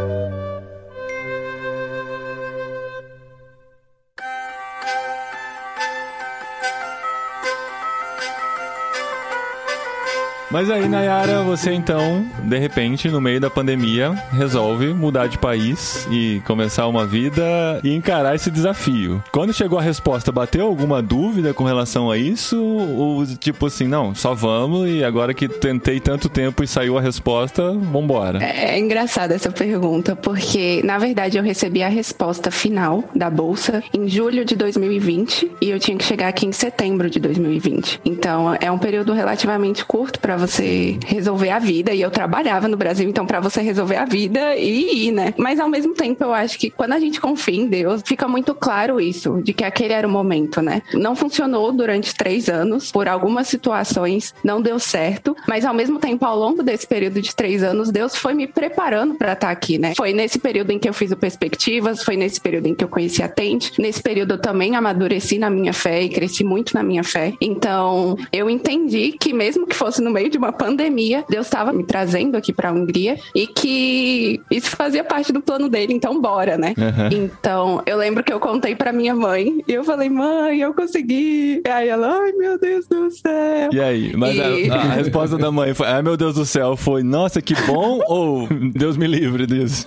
Mas 10.55 10.71
aí, 10.71 10.89
Nayara, 10.89 11.43
você 11.43 11.73
então, 11.73 12.25
de 12.45 12.57
repente, 12.61 13.09
no 13.09 13.21
meio 13.21 13.41
da 13.41 13.51
pandemia, 13.51 14.13
resolve 14.31 14.95
mudar 14.95 15.27
de 15.27 15.37
país 15.37 16.07
e 16.13 16.41
começar 16.47 16.87
uma 16.87 17.05
vida 17.05 17.43
e 17.83 17.93
encarar 17.93 18.37
esse 18.37 18.53
desafio. 18.53 19.21
Quando 19.33 19.53
chegou 19.53 19.81
a 19.81 19.83
resposta, 19.83 20.31
bateu 20.31 20.65
alguma 20.65 21.03
dúvida 21.03 21.53
com 21.53 21.65
relação 21.65 22.09
a 22.09 22.17
isso? 22.17 22.57
Ou 22.63 23.27
tipo 23.27 23.67
assim, 23.67 23.89
não, 23.89 24.15
só 24.15 24.33
vamos 24.33 24.89
e 24.89 25.03
agora 25.03 25.35
que 25.35 25.49
tentei 25.49 25.99
tanto 25.99 26.29
tempo 26.29 26.63
e 26.63 26.69
saiu 26.69 26.97
a 26.97 27.01
resposta, 27.01 27.73
vambora? 27.73 28.39
É, 28.41 28.77
é 28.77 28.79
engraçada 28.79 29.35
essa 29.35 29.51
pergunta, 29.51 30.15
porque 30.15 30.83
na 30.85 30.99
verdade 30.99 31.37
eu 31.37 31.43
recebi 31.43 31.83
a 31.83 31.89
resposta 31.89 32.53
final 32.53 33.03
da 33.13 33.29
bolsa 33.29 33.83
em 33.93 34.07
julho 34.07 34.45
de 34.45 34.55
2020 34.55 35.51
e 35.61 35.71
eu 35.71 35.81
tinha 35.81 35.99
que 35.99 36.05
chegar 36.05 36.29
aqui 36.29 36.47
em 36.47 36.53
setembro 36.53 37.11
de 37.11 37.19
2020. 37.19 38.03
Então 38.05 38.57
é 38.61 38.71
um 38.71 38.79
período 38.79 39.13
relativamente 39.13 39.85
curto 39.85 40.21
para 40.21 40.44
você 40.47 40.99
resolver 41.07 41.51
a 41.51 41.59
vida. 41.59 41.93
E 41.93 42.01
eu 42.01 42.11
trabalhava 42.11 42.69
no 42.69 42.77
Brasil, 42.77 43.09
então 43.09 43.27
para 43.27 43.41
você 43.41 43.61
resolver 43.61 43.97
a 43.97 44.05
vida 44.05 44.57
e 44.57 45.09
ir, 45.09 45.13
né? 45.13 45.35
Mas 45.37 45.59
ao 45.59 45.69
mesmo 45.69 45.95
tempo, 45.95 46.25
eu 46.25 46.33
acho 46.33 46.59
que 46.59 46.71
quando 46.71 46.93
a 46.93 47.01
gente 47.01 47.21
confia 47.21 47.57
em 47.57 47.67
Deus, 47.67 48.03
fica 48.05 48.29
muito 48.29 48.55
claro 48.55 49.01
isso, 49.01 49.41
de 49.43 49.53
que 49.53 49.65
aquele 49.65 49.93
era 49.93 50.07
o 50.07 50.11
momento, 50.11 50.61
né? 50.61 50.83
Não 50.93 51.17
funcionou 51.17 51.73
durante 51.73 52.15
três 52.15 52.49
anos, 52.49 52.91
por 52.91 53.09
algumas 53.09 53.49
situações 53.49 54.35
não 54.45 54.61
deu 54.61 54.79
certo, 54.79 55.37
mas 55.49 55.65
ao 55.65 55.75
mesmo 55.75 55.99
tempo, 55.99 56.25
ao 56.25 56.39
longo 56.39 56.63
desse 56.63 56.87
período 56.87 57.21
de 57.21 57.35
três 57.35 57.63
anos, 57.63 57.91
Deus 57.91 58.17
foi 58.17 58.35
me 58.35 58.47
preparando 58.47 59.15
para 59.15 59.33
estar 59.33 59.47
tá 59.47 59.53
aqui, 59.53 59.79
né? 59.79 59.95
Foi 59.97 60.13
nesse 60.13 60.39
período 60.39 60.71
em 60.71 60.79
que 60.79 60.89
eu 60.89 60.95
fiz 60.95 61.11
o 61.11 61.17
Perspectivas, 61.17 62.03
foi 62.03 62.17
nesse 62.17 62.41
período 62.41 62.67
em 62.67 62.75
que 62.75 62.85
eu 62.85 62.89
conheci 62.89 63.23
a 63.23 63.29
Tente, 63.29 63.73
nesse 63.81 64.03
período 64.03 64.35
eu 64.35 64.41
também 64.41 64.77
amadureci 64.77 65.39
na 65.39 65.49
minha 65.49 65.73
fé 65.73 66.03
e 66.03 66.09
cresci 66.09 66.45
muito 66.45 66.75
na 66.75 66.83
minha 66.83 67.03
fé. 67.03 67.33
Então, 67.41 68.17
eu 68.33 68.51
entendi 68.51 69.13
que 69.13 69.33
mesmo 69.33 69.67
que 69.67 69.75
fosse 69.75 70.03
no 70.03 70.11
meio 70.11 70.31
de 70.35 70.39
uma 70.39 70.53
pandemia, 70.53 71.25
Deus 71.29 71.47
estava 71.47 71.73
me 71.73 71.85
trazendo 71.85 72.37
aqui 72.37 72.53
para 72.53 72.71
a 72.71 72.73
Hungria 72.73 73.17
e 73.33 73.47
que 73.47 74.41
isso 74.51 74.71
fazia 74.71 75.05
parte 75.05 75.33
do 75.33 75.41
plano 75.41 75.69
dele, 75.69 75.93
então 75.93 76.21
bora, 76.21 76.59
né? 76.59 76.75
Uhum. 76.77 77.25
Então, 77.25 77.83
eu 77.87 77.97
lembro 77.97 78.25
que 78.25 78.33
eu 78.33 78.41
contei 78.41 78.75
para 78.75 78.93
minha 78.93 79.15
mãe 79.15 79.63
e 79.69 79.73
eu 79.73 79.85
falei, 79.85 80.11
mãe, 80.11 80.61
eu 80.61 80.75
consegui. 80.75 81.63
E 81.65 81.69
aí 81.69 81.89
ela, 81.89 82.19
ai 82.21 82.33
meu 82.33 82.59
Deus 82.59 82.89
do 82.89 83.09
céu. 83.13 83.71
E 83.73 83.81
aí? 83.81 84.13
Mas 84.17 84.35
e... 84.35 84.69
A, 84.71 84.75
a, 84.75 84.83
resposta 84.95 85.39
da 85.39 85.53
mãe 85.53 85.73
foi, 85.73 85.87
ai 85.87 86.03
meu 86.03 86.17
Deus 86.17 86.35
do 86.35 86.45
céu, 86.45 86.77
foi, 86.77 87.05
nossa, 87.05 87.41
que 87.41 87.55
bom 87.63 88.01
ou 88.09 88.49
Deus 88.75 88.97
me 88.97 89.07
livre 89.07 89.47
disso? 89.47 89.87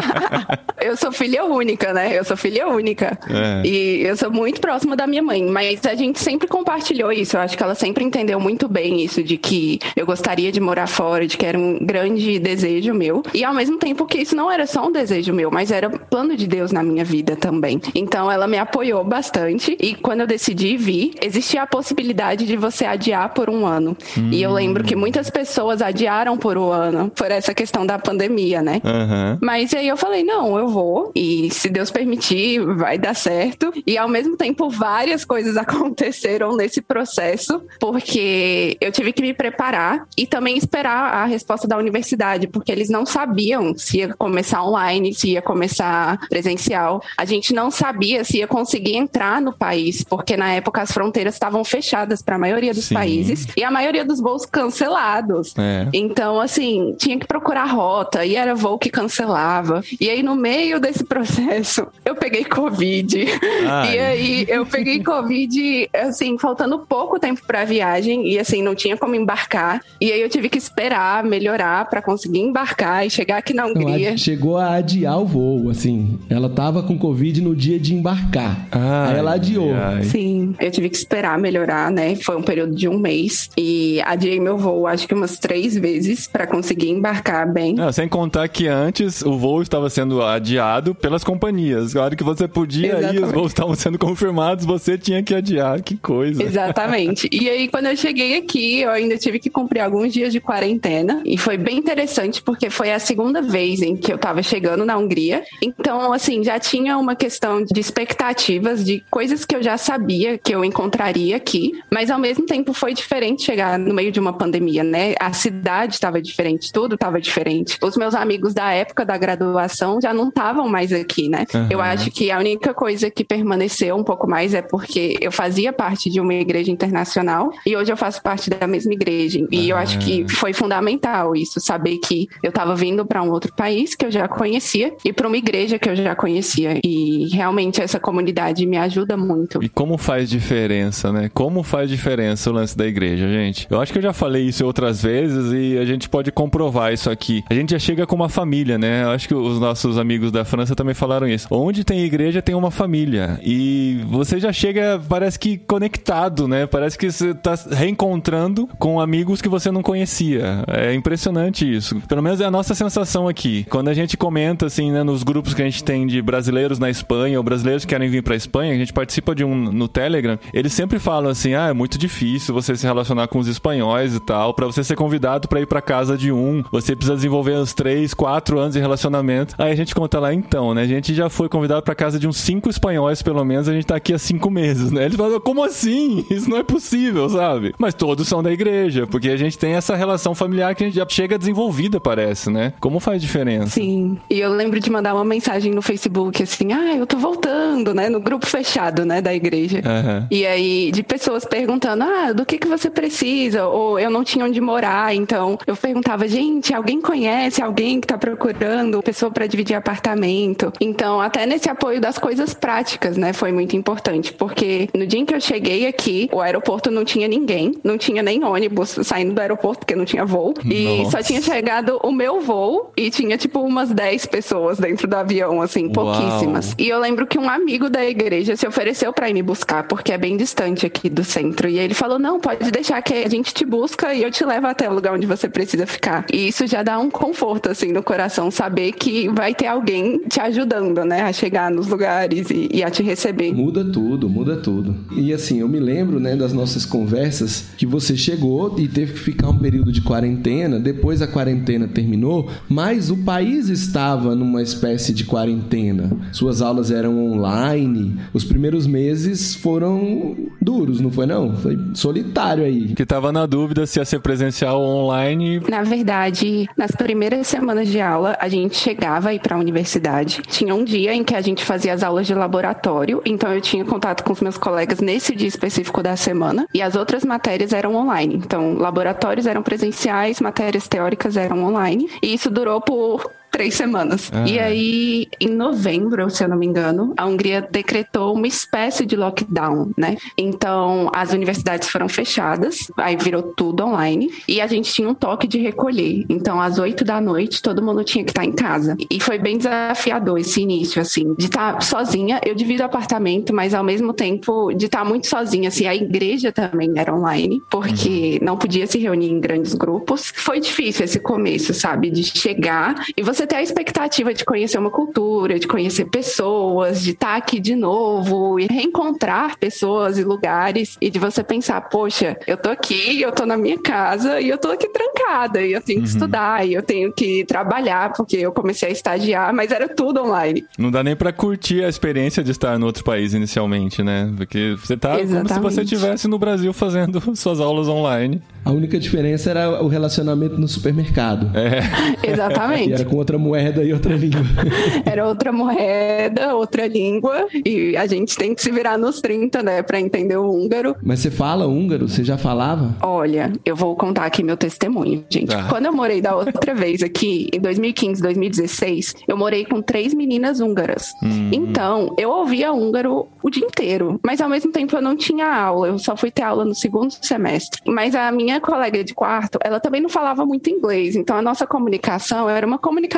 eu 0.80 0.96
sou 0.96 1.12
filha 1.12 1.44
única, 1.44 1.92
né? 1.92 2.18
Eu 2.18 2.24
sou 2.24 2.38
filha 2.38 2.66
única. 2.68 3.18
É. 3.28 3.66
E 3.66 4.06
eu 4.06 4.16
sou 4.16 4.30
muito 4.30 4.62
próxima 4.62 4.96
da 4.96 5.06
minha 5.06 5.22
mãe, 5.22 5.44
mas 5.44 5.84
a 5.84 5.94
gente 5.94 6.18
sempre 6.20 6.48
compartilhou 6.48 7.12
isso. 7.12 7.36
Eu 7.36 7.42
acho 7.42 7.54
que 7.54 7.62
ela 7.62 7.74
sempre 7.74 8.02
entendeu 8.02 8.40
muito 8.40 8.66
bem 8.66 9.04
isso 9.04 9.22
de 9.22 9.36
que 9.36 9.57
eu 9.96 10.06
gostaria 10.06 10.50
de 10.52 10.60
morar 10.60 10.86
fora, 10.86 11.26
de 11.26 11.36
que 11.36 11.46
era 11.46 11.58
um 11.58 11.78
grande 11.80 12.38
desejo 12.38 12.94
meu. 12.94 13.22
E 13.34 13.44
ao 13.44 13.54
mesmo 13.54 13.78
tempo 13.78 14.06
que 14.06 14.18
isso 14.18 14.36
não 14.36 14.50
era 14.50 14.66
só 14.66 14.86
um 14.86 14.92
desejo 14.92 15.32
meu, 15.32 15.50
mas 15.50 15.70
era 15.70 15.90
plano 15.90 16.36
de 16.36 16.46
Deus 16.46 16.72
na 16.72 16.82
minha 16.82 17.04
vida 17.04 17.36
também. 17.36 17.80
Então 17.94 18.30
ela 18.30 18.46
me 18.46 18.58
apoiou 18.58 19.04
bastante 19.04 19.76
e 19.80 19.94
quando 19.94 20.20
eu 20.20 20.26
decidi 20.26 20.76
vir, 20.76 21.14
existia 21.22 21.62
a 21.62 21.66
possibilidade 21.66 22.46
de 22.46 22.56
você 22.56 22.84
adiar 22.84 23.32
por 23.34 23.50
um 23.50 23.66
ano. 23.66 23.96
Hum. 24.16 24.30
E 24.32 24.42
eu 24.42 24.52
lembro 24.52 24.84
que 24.84 24.96
muitas 24.96 25.30
pessoas 25.30 25.82
adiaram 25.82 26.36
por 26.36 26.56
um 26.56 26.70
ano 26.70 27.10
por 27.10 27.30
essa 27.30 27.54
questão 27.54 27.86
da 27.86 27.98
pandemia, 27.98 28.62
né? 28.62 28.80
Uhum. 28.84 29.38
Mas 29.40 29.74
aí 29.74 29.88
eu 29.88 29.96
falei, 29.96 30.22
não, 30.24 30.58
eu 30.58 30.68
vou 30.68 31.12
e 31.14 31.50
se 31.50 31.68
Deus 31.68 31.90
permitir, 31.90 32.60
vai 32.76 32.98
dar 32.98 33.14
certo. 33.14 33.72
E 33.86 33.96
ao 33.96 34.08
mesmo 34.08 34.36
tempo 34.36 34.68
várias 34.68 35.24
coisas 35.24 35.56
aconteceram 35.58 36.56
nesse 36.56 36.80
processo, 36.80 37.62
porque 37.80 38.76
eu 38.80 38.90
tive 38.92 39.12
que 39.12 39.22
me 39.22 39.34
preparar 39.38 40.04
e 40.16 40.26
também 40.26 40.58
esperar 40.58 41.14
a 41.14 41.24
resposta 41.24 41.68
da 41.68 41.78
universidade, 41.78 42.48
porque 42.48 42.72
eles 42.72 42.90
não 42.90 43.06
sabiam 43.06 43.72
se 43.78 43.98
ia 43.98 44.12
começar 44.14 44.64
online, 44.64 45.14
se 45.14 45.30
ia 45.30 45.40
começar 45.40 46.18
presencial. 46.28 47.00
A 47.16 47.24
gente 47.24 47.54
não 47.54 47.70
sabia 47.70 48.24
se 48.24 48.38
ia 48.38 48.48
conseguir 48.48 48.96
entrar 48.96 49.40
no 49.40 49.52
país, 49.52 50.02
porque 50.02 50.36
na 50.36 50.52
época 50.52 50.82
as 50.82 50.90
fronteiras 50.90 51.34
estavam 51.34 51.64
fechadas 51.64 52.20
para 52.20 52.34
a 52.34 52.38
maioria 52.38 52.74
dos 52.74 52.86
Sim. 52.86 52.94
países 52.94 53.46
e 53.56 53.62
a 53.62 53.70
maioria 53.70 54.04
dos 54.04 54.20
voos 54.20 54.44
cancelados. 54.44 55.54
É. 55.56 55.86
Então, 55.92 56.40
assim, 56.40 56.96
tinha 56.98 57.18
que 57.18 57.26
procurar 57.26 57.66
rota 57.66 58.24
e 58.24 58.34
era 58.34 58.56
voo 58.56 58.76
que 58.76 58.90
cancelava. 58.90 59.82
E 60.00 60.10
aí, 60.10 60.22
no 60.22 60.34
meio 60.34 60.80
desse 60.80 61.04
processo, 61.04 61.86
eu 62.04 62.16
peguei 62.16 62.44
Covid. 62.44 63.24
Ai. 63.68 63.94
E 63.94 63.98
aí, 64.00 64.46
eu 64.48 64.66
peguei 64.66 65.02
Covid, 65.02 65.90
assim, 65.94 66.36
faltando 66.38 66.80
pouco 66.80 67.20
tempo 67.20 67.42
pra 67.46 67.64
viagem 67.64 68.26
e, 68.26 68.38
assim, 68.38 68.62
não 68.62 68.74
tinha 68.74 68.96
como 68.96 69.14
embarcar. 69.32 69.80
E 70.00 70.10
aí, 70.10 70.20
eu 70.20 70.28
tive 70.28 70.48
que 70.48 70.56
esperar 70.58 71.22
melhorar 71.22 71.84
pra 71.90 72.00
conseguir 72.00 72.38
embarcar 72.40 73.06
e 73.06 73.10
chegar 73.10 73.36
aqui 73.38 73.52
na 73.52 73.66
Hungria. 73.66 74.14
a- 74.14 74.16
chegou 74.16 74.56
a 74.56 74.74
adiar 74.76 75.18
o 75.20 75.26
voo, 75.26 75.68
assim. 75.70 76.18
Ela 76.30 76.48
tava 76.48 76.82
com 76.82 76.98
Covid 76.98 77.42
no 77.42 77.54
dia 77.54 77.78
de 77.78 77.94
embarcar. 77.94 78.66
Ai, 78.72 79.12
Aí 79.12 79.18
ela 79.18 79.34
adiou. 79.34 79.74
ai. 79.74 80.02
Sim, 80.04 80.54
eu 80.58 80.70
tive 80.70 80.88
que 80.88 80.96
esperar 80.96 81.38
melhorar, 81.38 81.90
né? 81.90 82.16
Foi 82.16 82.36
um 82.36 82.42
período 82.42 82.74
de 82.74 82.88
um 82.88 82.98
mês 82.98 83.50
e 83.56 84.00
adiei 84.04 84.40
meu 84.40 84.56
voo, 84.56 84.86
acho 84.86 85.06
que 85.06 85.14
umas 85.14 85.38
três 85.38 85.76
vezes 85.76 86.26
pra 86.26 86.46
conseguir 86.46 86.88
embarcar 86.90 87.50
bem. 87.52 87.74
Não, 87.74 87.92
sem 87.92 88.08
contar 88.08 88.48
que 88.48 88.66
antes 88.66 89.20
o 89.22 89.36
voo 89.36 89.60
estava 89.60 89.90
sendo 89.90 90.22
adiado 90.22 90.94
pelas 90.94 91.22
companhias. 91.22 91.94
A 91.96 92.02
hora 92.04 92.16
que 92.16 92.24
você 92.24 92.48
podia 92.48 93.12
ir, 93.12 93.22
os 93.22 93.32
voos 93.32 93.48
estavam 93.48 93.74
sendo 93.74 93.98
confirmados, 93.98 94.64
você 94.64 94.96
tinha 94.96 95.22
que 95.22 95.34
adiar. 95.34 95.82
Que 95.82 95.96
coisa. 95.96 96.42
Exatamente. 96.42 97.28
E 97.32 97.48
aí, 97.48 97.68
quando 97.68 97.86
eu 97.86 97.96
cheguei 97.96 98.36
aqui, 98.38 98.80
eu 98.80 98.90
ainda 98.90 99.17
tive 99.18 99.38
que 99.38 99.50
cumprir 99.50 99.80
alguns 99.80 100.12
dias 100.12 100.32
de 100.32 100.40
quarentena. 100.40 101.20
E 101.24 101.36
foi 101.36 101.56
bem 101.56 101.78
interessante, 101.78 102.42
porque 102.42 102.70
foi 102.70 102.92
a 102.92 102.98
segunda 102.98 103.42
vez 103.42 103.82
em 103.82 103.96
que 103.96 104.12
eu 104.12 104.18
tava 104.18 104.42
chegando 104.42 104.84
na 104.84 104.96
Hungria. 104.96 105.42
Então, 105.62 106.12
assim, 106.12 106.42
já 106.42 106.58
tinha 106.58 106.96
uma 106.98 107.14
questão 107.14 107.62
de 107.64 107.80
expectativas, 107.80 108.84
de 108.84 109.02
coisas 109.10 109.44
que 109.44 109.54
eu 109.54 109.62
já 109.62 109.76
sabia 109.76 110.38
que 110.38 110.54
eu 110.54 110.64
encontraria 110.64 111.36
aqui. 111.36 111.72
Mas, 111.90 112.10
ao 112.10 112.18
mesmo 112.18 112.46
tempo, 112.46 112.72
foi 112.72 112.94
diferente 112.94 113.42
chegar 113.42 113.78
no 113.78 113.94
meio 113.94 114.12
de 114.12 114.20
uma 114.20 114.32
pandemia, 114.32 114.84
né? 114.84 115.14
A 115.20 115.32
cidade 115.32 115.94
estava 115.94 116.20
diferente, 116.20 116.72
tudo 116.72 116.94
estava 116.94 117.20
diferente. 117.20 117.78
Os 117.82 117.96
meus 117.96 118.14
amigos 118.14 118.54
da 118.54 118.72
época 118.72 119.04
da 119.04 119.16
graduação 119.16 120.00
já 120.00 120.12
não 120.14 120.28
estavam 120.28 120.68
mais 120.68 120.92
aqui, 120.92 121.28
né? 121.28 121.46
Aham. 121.54 121.68
Eu 121.70 121.80
acho 121.80 122.10
que 122.10 122.30
a 122.30 122.38
única 122.38 122.72
coisa 122.74 123.10
que 123.10 123.24
permaneceu 123.24 123.96
um 123.96 124.04
pouco 124.04 124.28
mais 124.28 124.54
é 124.54 124.62
porque 124.62 125.16
eu 125.20 125.32
fazia 125.32 125.72
parte 125.72 126.10
de 126.10 126.20
uma 126.20 126.34
igreja 126.34 126.70
internacional 126.70 127.52
e 127.66 127.76
hoje 127.76 127.92
eu 127.92 127.96
faço 127.96 128.22
parte 128.22 128.50
da 128.50 128.66
mesma 128.66 128.92
igreja. 128.92 129.07
E 129.50 129.68
eu 129.68 129.76
acho 129.76 129.98
que 129.98 130.28
foi 130.28 130.52
fundamental 130.52 131.34
isso, 131.34 131.60
saber 131.60 131.98
que 131.98 132.28
eu 132.42 132.50
estava 132.50 132.74
vindo 132.74 133.04
para 133.04 133.22
um 133.22 133.30
outro 133.30 133.52
país 133.54 133.94
que 133.94 134.06
eu 134.06 134.10
já 134.10 134.28
conhecia 134.28 134.92
e 135.04 135.12
para 135.12 135.26
uma 135.26 135.36
igreja 135.36 135.78
que 135.78 135.88
eu 135.88 135.96
já 135.96 136.14
conhecia. 136.14 136.80
E 136.84 137.28
realmente 137.32 137.80
essa 137.80 137.98
comunidade 137.98 138.64
me 138.66 138.76
ajuda 138.76 139.16
muito. 139.16 139.62
E 139.62 139.68
como 139.68 139.96
faz 139.98 140.28
diferença, 140.28 141.12
né? 141.12 141.30
Como 141.32 141.62
faz 141.62 141.88
diferença 141.88 142.50
o 142.50 142.52
lance 142.52 142.76
da 142.76 142.86
igreja, 142.86 143.28
gente? 143.28 143.66
Eu 143.70 143.80
acho 143.80 143.92
que 143.92 143.98
eu 143.98 144.02
já 144.02 144.12
falei 144.12 144.44
isso 144.44 144.64
outras 144.64 145.02
vezes 145.02 145.52
e 145.52 145.78
a 145.78 145.84
gente 145.84 146.08
pode 146.08 146.30
comprovar 146.32 146.92
isso 146.92 147.10
aqui. 147.10 147.44
A 147.48 147.54
gente 147.54 147.70
já 147.70 147.78
chega 147.78 148.06
com 148.06 148.14
uma 148.14 148.28
família, 148.28 148.78
né? 148.78 149.04
Eu 149.04 149.10
acho 149.10 149.28
que 149.28 149.34
os 149.34 149.60
nossos 149.60 149.98
amigos 149.98 150.30
da 150.30 150.44
França 150.44 150.74
também 150.74 150.94
falaram 150.94 151.26
isso. 151.26 151.48
Onde 151.50 151.84
tem 151.84 152.00
igreja, 152.00 152.42
tem 152.42 152.54
uma 152.54 152.70
família. 152.70 153.38
E 153.42 154.00
você 154.08 154.38
já 154.38 154.52
chega, 154.52 155.00
parece 155.08 155.38
que 155.38 155.58
conectado, 155.58 156.46
né? 156.46 156.66
Parece 156.66 156.98
que 156.98 157.10
você 157.10 157.34
tá 157.34 157.54
reencontrando 157.70 158.68
com 158.78 158.97
amigos 159.00 159.40
que 159.40 159.48
você 159.48 159.70
não 159.70 159.82
conhecia. 159.82 160.64
É 160.66 160.94
impressionante 160.94 161.70
isso. 161.70 162.00
Pelo 162.08 162.22
menos 162.22 162.40
é 162.40 162.44
a 162.44 162.50
nossa 162.50 162.74
sensação 162.74 163.28
aqui. 163.28 163.66
Quando 163.70 163.88
a 163.88 163.94
gente 163.94 164.16
comenta, 164.16 164.66
assim, 164.66 164.90
né, 164.90 165.02
nos 165.02 165.22
grupos 165.22 165.54
que 165.54 165.62
a 165.62 165.64
gente 165.64 165.82
tem 165.84 166.06
de 166.06 166.20
brasileiros 166.22 166.78
na 166.78 166.90
Espanha 166.90 167.38
ou 167.38 167.44
brasileiros 167.44 167.84
que 167.84 167.88
querem 167.94 168.08
vir 168.08 168.22
pra 168.22 168.36
Espanha, 168.36 168.72
a 168.72 168.76
gente 168.76 168.92
participa 168.92 169.34
de 169.34 169.44
um 169.44 169.54
no 169.72 169.88
Telegram, 169.88 170.38
eles 170.52 170.72
sempre 170.72 170.98
falam 170.98 171.30
assim: 171.30 171.54
ah, 171.54 171.68
é 171.68 171.72
muito 171.72 171.98
difícil 171.98 172.54
você 172.54 172.76
se 172.76 172.86
relacionar 172.86 173.28
com 173.28 173.38
os 173.38 173.48
espanhóis 173.48 174.14
e 174.14 174.20
tal. 174.20 174.54
Pra 174.54 174.66
você 174.66 174.84
ser 174.84 174.96
convidado 174.96 175.48
pra 175.48 175.60
ir 175.60 175.66
pra 175.66 175.80
casa 175.80 176.16
de 176.16 176.32
um, 176.32 176.62
você 176.70 176.94
precisa 176.94 177.16
desenvolver 177.16 177.56
uns 177.56 177.72
3, 177.72 178.14
4 178.14 178.58
anos 178.58 178.74
de 178.74 178.80
relacionamento. 178.80 179.54
Aí 179.58 179.72
a 179.72 179.76
gente 179.76 179.94
conta 179.94 180.18
lá, 180.20 180.32
então, 180.32 180.74
né? 180.74 180.82
A 180.82 180.86
gente 180.86 181.14
já 181.14 181.28
foi 181.28 181.48
convidado 181.48 181.82
pra 181.82 181.94
casa 181.94 182.18
de 182.18 182.28
uns 182.28 182.36
5 182.38 182.68
espanhóis, 182.70 183.22
pelo 183.22 183.44
menos, 183.44 183.68
a 183.68 183.72
gente 183.72 183.86
tá 183.86 183.96
aqui 183.96 184.12
há 184.12 184.18
5 184.18 184.50
meses, 184.50 184.90
né? 184.90 185.04
Eles 185.04 185.16
falam, 185.16 185.40
como 185.40 185.64
assim? 185.64 186.24
Isso 186.30 186.48
não 186.48 186.58
é 186.58 186.62
possível, 186.62 187.28
sabe? 187.28 187.74
Mas 187.78 187.94
todos 187.94 188.28
são 188.28 188.42
da 188.42 188.52
igreja, 188.52 188.87
porque 189.06 189.28
a 189.28 189.36
gente 189.36 189.58
tem 189.58 189.74
essa 189.74 189.94
relação 189.94 190.34
familiar 190.34 190.74
que 190.74 190.84
a 190.84 190.86
gente 190.86 190.96
já 190.96 191.06
chega 191.08 191.38
desenvolvida, 191.38 192.00
parece, 192.00 192.50
né? 192.50 192.72
Como 192.80 193.00
faz 193.00 193.20
diferença? 193.20 193.68
Sim. 193.68 194.18
E 194.30 194.40
eu 194.40 194.52
lembro 194.52 194.80
de 194.80 194.90
mandar 194.90 195.14
uma 195.14 195.24
mensagem 195.24 195.72
no 195.72 195.82
Facebook 195.82 196.42
assim: 196.42 196.72
ah, 196.72 196.94
eu 196.96 197.06
tô 197.06 197.16
voltando, 197.16 197.94
né? 197.94 198.08
No 198.08 198.20
grupo 198.20 198.46
fechado, 198.46 199.04
né? 199.04 199.20
Da 199.20 199.34
igreja. 199.34 199.82
Aham. 199.84 200.26
E 200.30 200.46
aí, 200.46 200.90
de 200.92 201.02
pessoas 201.02 201.44
perguntando, 201.44 202.04
ah, 202.04 202.32
do 202.32 202.44
que, 202.44 202.58
que 202.58 202.66
você 202.66 202.90
precisa? 202.90 203.66
Ou 203.66 203.98
eu 203.98 204.10
não 204.10 204.24
tinha 204.24 204.44
onde 204.44 204.60
morar, 204.60 205.14
então 205.14 205.58
eu 205.66 205.76
perguntava, 205.76 206.26
gente, 206.28 206.74
alguém 206.74 207.00
conhece 207.00 207.62
alguém 207.62 208.00
que 208.00 208.06
tá 208.06 208.18
procurando 208.18 209.02
pessoa 209.02 209.30
para 209.30 209.46
dividir 209.46 209.74
apartamento? 209.74 210.72
Então, 210.80 211.20
até 211.20 211.46
nesse 211.46 211.68
apoio 211.68 212.00
das 212.00 212.18
coisas 212.18 212.54
práticas, 212.54 213.16
né, 213.16 213.32
foi 213.32 213.52
muito 213.52 213.76
importante, 213.76 214.32
porque 214.32 214.88
no 214.94 215.06
dia 215.06 215.20
em 215.20 215.24
que 215.24 215.34
eu 215.34 215.40
cheguei 215.40 215.86
aqui, 215.86 216.28
o 216.32 216.40
aeroporto 216.40 216.90
não 216.90 217.04
tinha 217.04 217.28
ninguém, 217.28 217.74
não 217.82 217.98
tinha 217.98 218.22
nem 218.22 218.44
ônibus 218.44 218.77
saindo 218.86 219.34
do 219.34 219.40
aeroporto, 219.40 219.80
porque 219.80 219.94
não 219.94 220.04
tinha 220.04 220.24
voo, 220.24 220.54
e 220.64 220.98
Nossa. 220.98 221.18
só 221.18 221.22
tinha 221.22 221.40
chegado 221.42 221.98
o 222.02 222.12
meu 222.12 222.40
voo 222.40 222.92
e 222.96 223.10
tinha, 223.10 223.36
tipo, 223.36 223.60
umas 223.60 223.90
10 223.90 224.26
pessoas 224.26 224.78
dentro 224.78 225.06
do 225.06 225.14
avião, 225.14 225.60
assim, 225.62 225.84
Uau. 225.84 225.92
pouquíssimas. 225.92 226.74
E 226.78 226.88
eu 226.88 226.98
lembro 226.98 227.26
que 227.26 227.38
um 227.38 227.48
amigo 227.48 227.88
da 227.88 228.04
igreja 228.04 228.56
se 228.56 228.66
ofereceu 228.66 229.12
pra 229.12 229.28
ir 229.28 229.34
me 229.34 229.42
buscar, 229.42 229.84
porque 229.84 230.12
é 230.12 230.18
bem 230.18 230.36
distante 230.36 230.86
aqui 230.86 231.08
do 231.08 231.24
centro. 231.24 231.68
E 231.68 231.78
ele 231.78 231.94
falou: 231.94 232.18
não, 232.18 232.40
pode 232.40 232.70
deixar 232.70 233.00
que 233.02 233.14
a 233.14 233.28
gente 233.28 233.52
te 233.52 233.64
busca 233.64 234.14
e 234.14 234.22
eu 234.22 234.30
te 234.30 234.44
levo 234.44 234.66
até 234.66 234.88
o 234.88 234.94
lugar 234.94 235.14
onde 235.14 235.26
você 235.26 235.48
precisa 235.48 235.86
ficar. 235.86 236.26
E 236.32 236.48
isso 236.48 236.66
já 236.66 236.82
dá 236.82 236.98
um 236.98 237.10
conforto, 237.10 237.70
assim, 237.70 237.92
no 237.92 238.02
coração, 238.02 238.50
saber 238.50 238.92
que 238.92 239.28
vai 239.28 239.54
ter 239.54 239.66
alguém 239.66 240.18
te 240.28 240.40
ajudando, 240.40 241.04
né, 241.04 241.22
a 241.22 241.32
chegar 241.32 241.70
nos 241.70 241.86
lugares 241.86 242.50
e, 242.50 242.68
e 242.72 242.82
a 242.82 242.90
te 242.90 243.02
receber. 243.02 243.52
Muda 243.52 243.84
tudo, 243.84 244.28
muda 244.28 244.56
tudo. 244.56 244.94
E 245.16 245.32
assim, 245.32 245.60
eu 245.60 245.68
me 245.68 245.80
lembro, 245.80 246.20
né, 246.20 246.36
das 246.36 246.52
nossas 246.52 246.84
conversas 246.84 247.64
que 247.76 247.86
você 247.86 248.16
chegou 248.16 248.67
e 248.78 248.88
teve 248.88 249.12
que 249.12 249.18
ficar 249.18 249.48
um 249.48 249.58
período 249.58 249.92
de 249.92 250.00
quarentena, 250.00 250.78
depois 250.78 251.22
a 251.22 251.26
quarentena 251.26 251.88
terminou, 251.88 252.50
mas 252.68 253.10
o 253.10 253.16
país 253.18 253.68
estava 253.68 254.34
numa 254.34 254.62
espécie 254.62 255.12
de 255.12 255.24
quarentena. 255.24 256.10
Suas 256.32 256.60
aulas 256.60 256.90
eram 256.90 257.18
online. 257.24 258.16
Os 258.32 258.44
primeiros 258.44 258.86
meses 258.86 259.54
foram 259.54 260.36
duros, 260.60 261.00
não 261.00 261.10
foi 261.10 261.26
não? 261.26 261.56
Foi 261.56 261.78
solitário 261.94 262.64
aí. 262.64 262.94
Que 262.94 263.06
tava 263.06 263.32
na 263.32 263.46
dúvida 263.46 263.86
se 263.86 263.98
ia 263.98 264.04
ser 264.04 264.20
presencial 264.20 264.80
ou 264.80 265.04
online. 265.04 265.60
Na 265.68 265.82
verdade, 265.82 266.68
nas 266.76 266.90
primeiras 266.92 267.46
semanas 267.46 267.88
de 267.88 268.00
aula, 268.00 268.36
a 268.40 268.48
gente 268.48 268.76
chegava 268.76 269.30
aí 269.30 269.38
para 269.38 269.56
a 269.56 269.58
universidade. 269.58 270.42
Tinha 270.48 270.74
um 270.74 270.84
dia 270.84 271.14
em 271.14 271.24
que 271.24 271.34
a 271.34 271.40
gente 271.40 271.64
fazia 271.64 271.92
as 271.92 272.02
aulas 272.02 272.26
de 272.26 272.34
laboratório, 272.34 273.22
então 273.24 273.52
eu 273.52 273.60
tinha 273.60 273.84
contato 273.84 274.22
com 274.24 274.32
os 274.32 274.40
meus 274.40 274.58
colegas 274.58 275.00
nesse 275.00 275.34
dia 275.34 275.48
específico 275.48 276.02
da 276.02 276.16
semana, 276.16 276.66
e 276.72 276.82
as 276.82 276.94
outras 276.94 277.24
matérias 277.24 277.72
eram 277.72 277.94
online. 277.94 278.34
Então, 278.36 278.57
laboratórios 278.74 279.46
eram 279.46 279.62
presenciais, 279.62 280.40
matérias 280.40 280.88
teóricas 280.88 281.36
eram 281.36 281.64
online, 281.64 282.08
e 282.22 282.34
isso 282.34 282.50
durou 282.50 282.80
por 282.80 283.30
três 283.58 283.74
semanas. 283.74 284.30
Ah. 284.32 284.46
E 284.46 284.56
aí, 284.58 285.28
em 285.40 285.48
novembro, 285.48 286.30
se 286.30 286.44
eu 286.44 286.48
não 286.48 286.56
me 286.56 286.64
engano, 286.64 287.12
a 287.16 287.26
Hungria 287.26 287.60
decretou 287.60 288.32
uma 288.32 288.46
espécie 288.46 289.04
de 289.04 289.16
lockdown, 289.16 289.90
né? 289.98 290.16
Então, 290.36 291.10
as 291.12 291.32
universidades 291.32 291.88
foram 291.88 292.08
fechadas, 292.08 292.88
aí 292.96 293.16
virou 293.16 293.42
tudo 293.42 293.84
online, 293.84 294.30
e 294.46 294.60
a 294.60 294.66
gente 294.68 294.92
tinha 294.92 295.08
um 295.08 295.14
toque 295.14 295.48
de 295.48 295.58
recolher. 295.58 296.24
Então, 296.28 296.60
às 296.60 296.78
oito 296.78 297.04
da 297.04 297.20
noite, 297.20 297.60
todo 297.60 297.82
mundo 297.82 298.04
tinha 298.04 298.24
que 298.24 298.30
estar 298.30 298.44
em 298.44 298.52
casa. 298.52 298.96
E 299.10 299.18
foi 299.18 299.38
bem 299.38 299.58
desafiador 299.58 300.38
esse 300.38 300.60
início, 300.60 301.02
assim, 301.02 301.34
de 301.34 301.46
estar 301.46 301.82
sozinha. 301.82 302.40
Eu 302.46 302.54
divido 302.54 302.84
apartamento, 302.84 303.52
mas 303.52 303.74
ao 303.74 303.82
mesmo 303.82 304.12
tempo 304.12 304.72
de 304.72 304.86
estar 304.86 305.04
muito 305.04 305.26
sozinha, 305.26 305.68
assim, 305.68 305.86
a 305.86 305.96
igreja 305.96 306.52
também 306.52 306.92
era 306.94 307.12
online, 307.12 307.60
porque 307.68 308.38
não 308.40 308.56
podia 308.56 308.86
se 308.86 308.98
reunir 309.00 309.30
em 309.30 309.40
grandes 309.40 309.74
grupos. 309.74 310.32
Foi 310.36 310.60
difícil 310.60 311.04
esse 311.04 311.18
começo, 311.18 311.74
sabe? 311.74 312.08
De 312.08 312.22
chegar 312.22 313.04
e 313.16 313.22
você 313.22 313.47
ter 313.48 313.56
a 313.56 313.62
expectativa 313.62 314.32
de 314.32 314.44
conhecer 314.44 314.78
uma 314.78 314.90
cultura, 314.90 315.58
de 315.58 315.66
conhecer 315.66 316.04
pessoas, 316.04 317.02
de 317.02 317.12
estar 317.12 317.36
aqui 317.36 317.58
de 317.58 317.74
novo 317.74 318.60
e 318.60 318.66
reencontrar 318.66 319.58
pessoas 319.58 320.18
e 320.18 320.24
lugares 320.24 320.96
e 321.00 321.10
de 321.10 321.18
você 321.18 321.42
pensar, 321.42 321.80
poxa, 321.88 322.36
eu 322.46 322.56
tô 322.56 322.68
aqui, 322.68 323.20
eu 323.20 323.32
tô 323.32 323.46
na 323.46 323.56
minha 323.56 323.78
casa 323.78 324.40
e 324.40 324.48
eu 324.48 324.58
tô 324.58 324.70
aqui 324.70 324.88
trancada 324.88 325.62
e 325.62 325.72
eu 325.72 325.80
tenho 325.80 326.02
que 326.02 326.08
estudar 326.08 326.66
e 326.66 326.74
eu 326.74 326.82
tenho 326.82 327.12
que 327.12 327.44
trabalhar 327.44 328.12
porque 328.12 328.36
eu 328.36 328.52
comecei 328.52 328.90
a 328.90 328.92
estagiar, 328.92 329.52
mas 329.54 329.72
era 329.72 329.88
tudo 329.88 330.22
online. 330.22 330.64
Não 330.78 330.90
dá 330.90 331.02
nem 331.02 331.16
pra 331.16 331.32
curtir 331.32 331.82
a 331.82 331.88
experiência 331.88 332.44
de 332.44 332.50
estar 332.50 332.78
no 332.78 332.86
outro 332.86 333.02
país 333.02 333.32
inicialmente, 333.32 334.02
né? 334.02 334.32
Porque 334.36 334.76
você 334.78 334.96
tá 334.96 335.16
como 335.16 335.26
se 335.26 335.28
você 335.28 335.40
Exatamente. 335.40 335.82
estivesse 335.94 336.28
no 336.28 336.38
Brasil 336.38 336.72
fazendo 336.72 337.22
suas 337.34 337.60
aulas 337.60 337.88
online. 337.88 338.42
A 338.64 338.70
única 338.70 338.98
diferença 338.98 339.50
era 339.50 339.82
o 339.82 339.88
relacionamento 339.88 340.58
no 340.60 340.68
supermercado. 340.68 341.50
É. 341.56 341.78
E 342.22 342.30
Exatamente. 342.30 342.92
era 342.92 343.04
com 343.04 343.16
outra 343.16 343.37
moeda 343.38 343.82
e 343.82 343.92
outra 343.92 344.14
língua. 344.14 344.42
Era 345.04 345.26
outra 345.26 345.52
moeda, 345.52 346.54
outra 346.54 346.86
língua, 346.86 347.46
e 347.64 347.96
a 347.96 348.06
gente 348.06 348.36
tem 348.36 348.54
que 348.54 348.62
se 348.62 348.70
virar 348.70 348.98
nos 348.98 349.20
30, 349.20 349.62
né, 349.62 349.82
pra 349.82 350.00
entender 350.00 350.36
o 350.36 350.50
húngaro. 350.50 350.96
Mas 351.02 351.20
você 351.20 351.30
fala 351.30 351.66
húngaro? 351.66 352.08
Você 352.08 352.24
já 352.24 352.36
falava? 352.36 352.96
Olha, 353.02 353.52
eu 353.64 353.76
vou 353.76 353.96
contar 353.96 354.24
aqui 354.24 354.42
meu 354.42 354.56
testemunho, 354.56 355.24
gente. 355.30 355.48
Tá. 355.48 355.68
Quando 355.68 355.86
eu 355.86 355.92
morei 355.92 356.20
da 356.20 356.36
outra 356.36 356.74
vez 356.74 357.02
aqui, 357.02 357.48
em 357.52 357.60
2015, 357.60 358.22
2016, 358.22 359.14
eu 359.26 359.36
morei 359.36 359.64
com 359.64 359.80
três 359.80 360.12
meninas 360.14 360.60
húngaras. 360.60 361.12
Então, 361.52 362.14
eu 362.18 362.30
ouvia 362.30 362.72
húngaro 362.72 363.28
o 363.42 363.50
dia 363.50 363.64
inteiro, 363.64 364.18
mas 364.24 364.40
ao 364.40 364.48
mesmo 364.48 364.72
tempo 364.72 364.96
eu 364.96 365.02
não 365.02 365.16
tinha 365.16 365.46
aula, 365.46 365.88
eu 365.88 365.98
só 365.98 366.16
fui 366.16 366.30
ter 366.30 366.42
aula 366.42 366.64
no 366.64 366.74
segundo 366.74 367.12
semestre. 367.22 367.80
Mas 367.86 368.14
a 368.14 368.30
minha 368.30 368.60
colega 368.60 369.02
de 369.04 369.14
quarto, 369.14 369.58
ela 369.62 369.80
também 369.80 370.00
não 370.00 370.08
falava 370.08 370.44
muito 370.44 370.70
inglês, 370.70 371.16
então 371.16 371.36
a 371.36 371.42
nossa 371.42 371.66
comunicação 371.66 372.48
era 372.48 372.66
uma 372.66 372.78
comunicação 372.78 373.17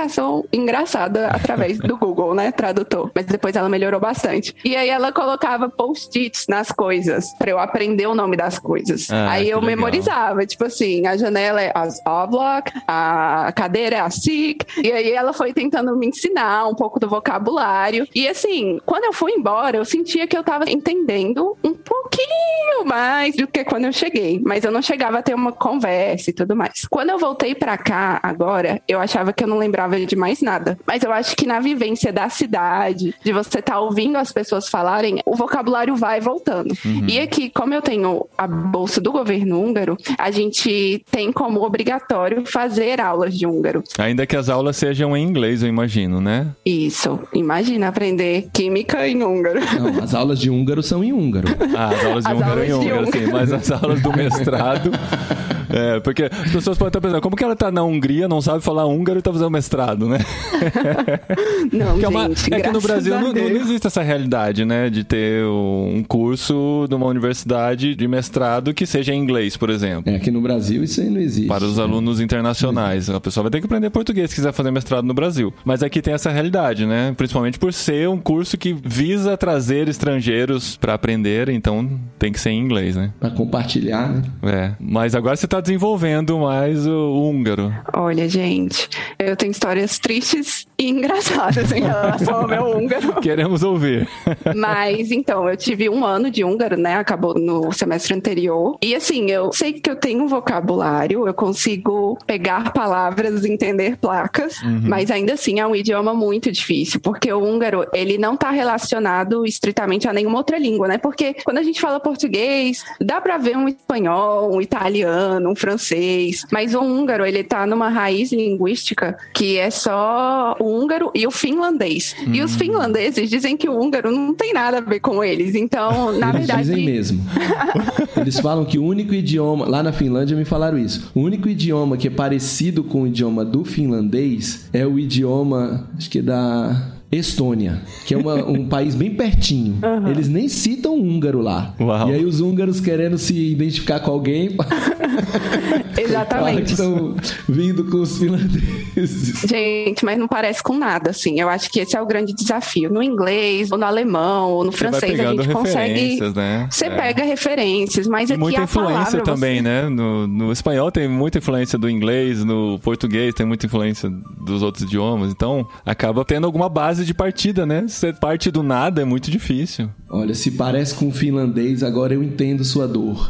engraçada 0.52 1.28
através 1.28 1.78
do 1.78 1.96
Google, 1.96 2.34
né, 2.34 2.52
tradutor. 2.52 3.10
Mas 3.14 3.26
depois 3.26 3.56
ela 3.56 3.68
melhorou 3.68 4.00
bastante. 4.00 4.54
E 4.64 4.76
aí 4.76 4.88
ela 4.88 5.12
colocava 5.12 5.68
post-its 5.68 6.46
nas 6.48 6.70
coisas, 6.72 7.32
pra 7.38 7.50
eu 7.50 7.58
aprender 7.58 8.06
o 8.06 8.14
nome 8.14 8.36
das 8.36 8.58
coisas. 8.58 9.10
Ah, 9.10 9.32
aí 9.32 9.50
eu 9.50 9.60
legal. 9.60 9.76
memorizava, 9.76 10.46
tipo 10.46 10.64
assim, 10.64 11.06
a 11.06 11.16
janela 11.16 11.60
é 11.60 11.72
as 11.74 12.00
Oblak, 12.06 12.72
a 12.86 13.52
cadeira 13.54 13.96
é 13.96 14.00
a 14.00 14.10
SIC, 14.10 14.64
e 14.82 14.92
aí 14.92 15.12
ela 15.12 15.32
foi 15.32 15.52
tentando 15.52 15.96
me 15.96 16.06
ensinar 16.06 16.66
um 16.68 16.74
pouco 16.74 16.98
do 16.98 17.08
vocabulário. 17.08 18.06
E 18.14 18.28
assim, 18.28 18.78
quando 18.84 19.04
eu 19.04 19.12
fui 19.12 19.32
embora, 19.32 19.76
eu 19.76 19.84
sentia 19.84 20.26
que 20.26 20.36
eu 20.36 20.42
tava 20.42 20.70
entendendo 20.70 21.56
um 21.62 21.74
pouquinho 21.74 22.84
mais 22.84 23.36
do 23.36 23.46
que 23.46 23.64
quando 23.64 23.84
eu 23.84 23.92
cheguei, 23.92 24.40
mas 24.44 24.64
eu 24.64 24.70
não 24.70 24.82
chegava 24.82 25.18
a 25.18 25.22
ter 25.22 25.34
uma 25.34 25.52
conversa 25.52 26.30
e 26.30 26.32
tudo 26.32 26.56
mais. 26.56 26.86
Quando 26.88 27.10
eu 27.10 27.18
voltei 27.18 27.54
pra 27.54 27.76
cá 27.76 28.18
agora, 28.22 28.80
eu 28.88 29.00
achava 29.00 29.32
que 29.32 29.44
eu 29.44 29.48
não 29.48 29.58
lembrava 29.58 29.89
de 30.06 30.16
mais 30.16 30.40
nada, 30.40 30.78
mas 30.86 31.02
eu 31.02 31.12
acho 31.12 31.34
que 31.36 31.46
na 31.46 31.60
vivência 31.60 32.12
da 32.12 32.28
cidade, 32.28 33.14
de 33.24 33.32
você 33.32 33.58
estar 33.58 33.80
ouvindo 33.80 34.16
as 34.16 34.32
pessoas 34.32 34.68
falarem, 34.68 35.20
o 35.26 35.34
vocabulário 35.36 35.96
vai 35.96 36.20
voltando. 36.20 36.74
E 37.06 37.18
aqui, 37.18 37.50
como 37.50 37.74
eu 37.74 37.82
tenho 37.82 38.26
a 38.36 38.46
bolsa 38.46 39.00
do 39.00 39.12
governo 39.12 39.60
húngaro, 39.62 39.96
a 40.18 40.30
gente 40.30 41.04
tem 41.10 41.32
como 41.32 41.62
obrigatório 41.62 42.44
fazer 42.46 43.00
aulas 43.00 43.36
de 43.36 43.46
húngaro. 43.46 43.82
Ainda 43.98 44.26
que 44.26 44.36
as 44.36 44.48
aulas 44.48 44.76
sejam 44.76 45.16
em 45.16 45.22
inglês, 45.24 45.62
eu 45.62 45.68
imagino, 45.68 46.20
né? 46.20 46.48
Isso. 46.64 47.18
Imagina 47.34 47.88
aprender 47.88 48.48
química 48.52 49.06
em 49.06 49.22
húngaro. 49.22 49.60
Não, 49.78 50.02
as 50.02 50.14
aulas 50.14 50.38
de 50.38 50.50
húngaro 50.50 50.82
são 50.82 51.02
em 51.04 51.12
húngaro. 51.12 51.48
Ah, 51.76 51.88
as 51.90 52.04
aulas 52.04 52.24
de 52.24 52.30
As 52.30 52.36
húngaro 52.36 52.50
aulas 52.52 52.68
em 52.68 52.72
húngaro, 52.74 53.06
húngaro. 53.06 53.18
sim, 53.26 53.32
mas 53.32 53.52
as 53.52 53.70
aulas 53.70 54.00
do 54.02 54.12
mestrado. 54.16 54.90
É, 55.72 56.00
porque 56.00 56.24
as 56.24 56.50
pessoas 56.52 56.76
podem 56.78 56.88
estar 56.88 57.00
pensando, 57.00 57.20
como 57.20 57.36
que 57.36 57.44
ela 57.44 57.56
tá 57.56 57.70
na 57.70 57.82
Hungria, 57.82 58.28
não 58.28 58.40
sabe 58.40 58.62
falar 58.62 58.86
húngaro 58.86 59.18
e 59.18 59.22
tá 59.22 59.32
fazendo 59.32 59.50
mestrado, 59.50 60.08
né? 60.08 60.18
Não, 61.72 61.98
Que 61.98 62.04
é, 62.04 62.08
uma- 62.08 62.28
gente, 62.28 62.54
é 62.54 62.60
que 62.60 62.70
no 62.70 62.80
Brasil 62.80 63.14
a 63.14 63.20
não, 63.20 63.32
não 63.32 63.40
existe 63.48 63.86
essa 63.86 64.02
realidade, 64.02 64.64
né? 64.64 64.90
De 64.90 65.04
ter 65.04 65.44
um 65.44 66.02
curso 66.06 66.86
numa 66.90 67.06
universidade 67.06 67.94
de 67.94 68.08
mestrado 68.08 68.72
que 68.74 68.86
seja 68.86 69.12
em 69.14 69.18
inglês, 69.20 69.56
por 69.56 69.70
exemplo. 69.70 70.12
É, 70.12 70.16
aqui 70.16 70.30
no 70.30 70.40
Brasil 70.40 70.82
isso 70.82 71.00
aí 71.00 71.08
não 71.10 71.20
existe. 71.20 71.46
Para 71.48 71.64
os 71.64 71.78
alunos 71.78 72.20
internacionais. 72.20 73.08
A 73.10 73.20
pessoa 73.20 73.42
vai 73.44 73.50
ter 73.50 73.60
que 73.60 73.66
aprender 73.66 73.90
português 73.90 74.30
se 74.30 74.36
quiser 74.36 74.52
fazer 74.52 74.70
mestrado 74.70 75.04
no 75.04 75.14
Brasil. 75.14 75.52
Mas 75.64 75.82
aqui 75.82 76.00
tem 76.02 76.14
essa 76.14 76.30
realidade, 76.30 76.86
né? 76.86 77.14
Principalmente 77.16 77.58
por 77.58 77.72
ser 77.72 78.08
um 78.08 78.18
curso 78.18 78.56
que 78.56 78.72
visa 78.72 79.36
trazer 79.36 79.88
estrangeiros 79.88 80.76
para 80.76 80.94
aprender, 80.94 81.48
então 81.48 81.88
tem 82.18 82.32
que 82.32 82.40
ser 82.40 82.50
em 82.50 82.58
inglês, 82.60 82.96
né? 82.96 83.12
Pra 83.20 83.30
compartilhar, 83.30 84.08
né? 84.08 84.22
É. 84.42 84.72
Mas 84.80 85.14
agora 85.14 85.36
você 85.36 85.46
está 85.46 85.59
desenvolvendo 85.60 86.38
mais 86.38 86.86
o 86.86 87.22
húngaro. 87.22 87.72
Olha, 87.94 88.28
gente, 88.28 88.88
eu 89.18 89.36
tenho 89.36 89.52
histórias 89.52 89.98
tristes 89.98 90.66
e 90.78 90.88
engraçadas 90.88 91.72
em 91.72 91.82
relação 91.82 92.34
ao 92.34 92.48
meu 92.48 92.64
húngaro. 92.64 93.14
Queremos 93.20 93.62
ouvir. 93.62 94.08
Mas 94.56 95.10
então, 95.10 95.48
eu 95.48 95.56
tive 95.56 95.88
um 95.88 96.04
ano 96.04 96.30
de 96.30 96.42
húngaro, 96.42 96.76
né? 96.76 96.94
Acabou 96.96 97.34
no 97.34 97.72
semestre 97.72 98.14
anterior. 98.14 98.78
E 98.82 98.94
assim, 98.94 99.30
eu 99.30 99.52
sei 99.52 99.74
que 99.74 99.90
eu 99.90 99.96
tenho 99.96 100.24
um 100.24 100.28
vocabulário, 100.28 101.26
eu 101.26 101.34
consigo 101.34 102.18
pegar 102.26 102.72
palavras, 102.72 103.44
entender 103.44 103.96
placas, 103.96 104.60
mas 104.82 105.10
ainda 105.10 105.34
assim 105.34 105.60
é 105.60 105.66
um 105.66 105.74
idioma 105.74 106.14
muito 106.14 106.50
difícil, 106.50 107.00
porque 107.00 107.32
o 107.32 107.42
húngaro, 107.42 107.86
ele 107.92 108.16
não 108.16 108.36
tá 108.36 108.50
relacionado 108.50 109.44
estritamente 109.44 110.08
a 110.08 110.12
nenhuma 110.12 110.38
outra 110.38 110.58
língua, 110.58 110.88
né? 110.88 110.98
Porque 110.98 111.34
quando 111.44 111.58
a 111.58 111.62
gente 111.62 111.80
fala 111.80 112.00
português, 112.00 112.84
dá 113.00 113.20
pra 113.20 113.36
ver 113.36 113.56
um 113.56 113.68
espanhol, 113.68 114.54
um 114.54 114.60
italiano, 114.60 115.49
um 115.50 115.54
francês, 115.54 116.46
mas 116.50 116.74
o 116.74 116.80
húngaro, 116.80 117.24
ele 117.24 117.42
tá 117.42 117.66
numa 117.66 117.88
raiz 117.88 118.32
linguística 118.32 119.16
que 119.34 119.56
é 119.58 119.70
só 119.70 120.56
o 120.58 120.80
húngaro 120.80 121.10
e 121.14 121.26
o 121.26 121.30
finlandês. 121.30 122.14
E 122.32 122.42
os 122.42 122.54
finlandeses 122.56 123.28
dizem 123.28 123.56
que 123.56 123.68
o 123.68 123.78
húngaro 123.78 124.10
não 124.10 124.34
tem 124.34 124.52
nada 124.52 124.78
a 124.78 124.80
ver 124.80 125.00
com 125.00 125.22
eles. 125.22 125.54
Então, 125.54 126.12
na 126.12 126.28
Eles 126.30 126.46
verdade. 126.46 126.68
dizem 126.68 126.84
mesmo. 126.84 127.24
Eles 128.16 128.38
falam 128.38 128.64
que 128.64 128.78
o 128.78 128.84
único 128.84 129.14
idioma, 129.14 129.68
lá 129.68 129.82
na 129.82 129.92
Finlândia 129.92 130.36
me 130.36 130.44
falaram 130.44 130.78
isso. 130.78 131.10
O 131.14 131.20
único 131.20 131.48
idioma 131.48 131.96
que 131.96 132.08
é 132.08 132.10
parecido 132.10 132.84
com 132.84 133.02
o 133.02 133.06
idioma 133.06 133.44
do 133.44 133.64
finlandês 133.64 134.68
é 134.72 134.86
o 134.86 134.98
idioma, 134.98 135.88
acho 135.96 136.10
que 136.10 136.18
é 136.18 136.22
da 136.22 136.99
Estônia, 137.12 137.82
que 138.06 138.14
é 138.14 138.16
uma- 138.18 138.36
um 138.36 138.66
país 138.68 138.94
bem 138.94 139.10
pertinho. 139.14 139.78
Eles 140.08 140.28
nem 140.28 140.48
citam 140.48 140.94
húngaro 140.94 141.40
lá. 141.40 141.74
Uau. 141.80 142.08
E 142.10 142.14
aí 142.14 142.24
os 142.24 142.40
húngaros 142.40 142.80
querendo 142.80 143.18
se 143.18 143.34
identificar 143.52 144.00
com 144.00 144.10
alguém, 144.12 144.56
Exatamente. 145.96 146.72
estão 146.72 147.14
vindo 147.48 147.84
com 147.84 147.98
os 147.98 148.18
finlandeses. 148.18 149.40
Gente, 149.48 150.04
mas 150.04 150.18
não 150.18 150.28
parece 150.28 150.62
com 150.62 150.76
nada, 150.76 151.10
assim. 151.10 151.40
Eu 151.40 151.48
acho 151.48 151.70
que 151.70 151.80
esse 151.80 151.96
é 151.96 152.00
o 152.02 152.06
grande 152.06 152.32
desafio. 152.34 152.90
No 152.92 153.02
inglês, 153.02 153.70
ou 153.70 153.78
no 153.78 153.84
alemão, 153.84 154.50
ou 154.50 154.64
no 154.64 154.72
Você 154.72 154.78
francês, 154.78 155.20
a 155.20 155.24
gente 155.32 155.48
consegue. 155.48 155.92
referências, 155.92 156.34
né? 156.34 156.68
Você 156.70 156.86
É. 156.86 156.90
pega 156.90 157.24
referências, 157.24 158.06
mas 158.06 158.30
E 158.30 158.34
aqui 158.34 158.40
muita 158.40 158.60
a 158.60 158.64
influência 158.64 158.94
palavra, 158.94 159.22
também, 159.22 159.56
você... 159.56 159.62
né? 159.62 159.88
No, 159.88 160.26
no 160.26 160.52
espanhol 160.52 160.90
tem 160.90 161.08
muita 161.08 161.38
influência 161.38 161.78
do 161.78 161.88
inglês, 161.88 162.44
no 162.44 162.78
português 162.80 163.34
tem 163.34 163.46
muita 163.46 163.66
influência 163.66 164.10
dos 164.44 164.62
outros 164.62 164.84
idiomas. 164.84 165.30
Então, 165.30 165.66
acaba 165.84 166.24
tendo 166.24 166.44
alguma 166.46 166.68
base 166.68 166.99
de 167.04 167.14
partida, 167.14 167.66
né? 167.66 167.86
Ser 167.88 168.14
parte 168.16 168.50
do 168.50 168.62
nada 168.62 169.02
é 169.02 169.04
muito 169.04 169.30
difícil. 169.30 169.90
Olha, 170.12 170.34
se 170.34 170.50
parece 170.50 170.92
com 170.92 171.06
um 171.06 171.12
finlandês, 171.12 171.84
agora 171.84 172.12
eu 172.12 172.20
entendo 172.20 172.64
sua 172.64 172.88
dor. 172.88 173.28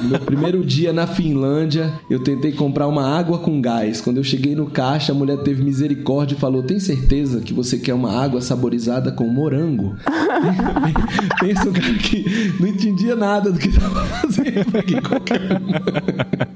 No 0.00 0.10
meu 0.10 0.20
primeiro 0.20 0.64
dia 0.64 0.92
na 0.92 1.04
Finlândia, 1.04 1.92
eu 2.08 2.22
tentei 2.22 2.52
comprar 2.52 2.86
uma 2.86 3.18
água 3.18 3.38
com 3.38 3.60
gás. 3.60 4.00
Quando 4.00 4.18
eu 4.18 4.22
cheguei 4.22 4.54
no 4.54 4.70
caixa, 4.70 5.10
a 5.10 5.14
mulher 5.14 5.38
teve 5.38 5.60
misericórdia 5.60 6.36
e 6.36 6.38
falou: 6.38 6.62
Tem 6.62 6.78
certeza 6.78 7.40
que 7.40 7.52
você 7.52 7.78
quer 7.78 7.94
uma 7.94 8.12
água 8.12 8.40
saborizada 8.40 9.10
com 9.10 9.24
morango? 9.26 9.96
Pensa 11.40 11.68
um 11.68 11.72
cara 11.72 11.94
que 11.94 12.54
não 12.60 12.68
entendia 12.68 13.16
nada 13.16 13.50
do 13.50 13.58
que 13.58 13.68
estava 13.68 14.04
fazendo 14.04 14.78
aqui. 14.78 15.00
Qualquer. 15.02 15.60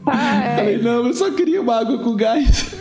Ah, 0.06 0.44
é. 0.44 0.56
Falei, 0.56 0.78
não, 0.78 1.06
eu 1.06 1.14
só 1.14 1.32
queria 1.32 1.60
uma 1.60 1.80
água 1.80 1.98
com 1.98 2.14
gás. 2.14 2.76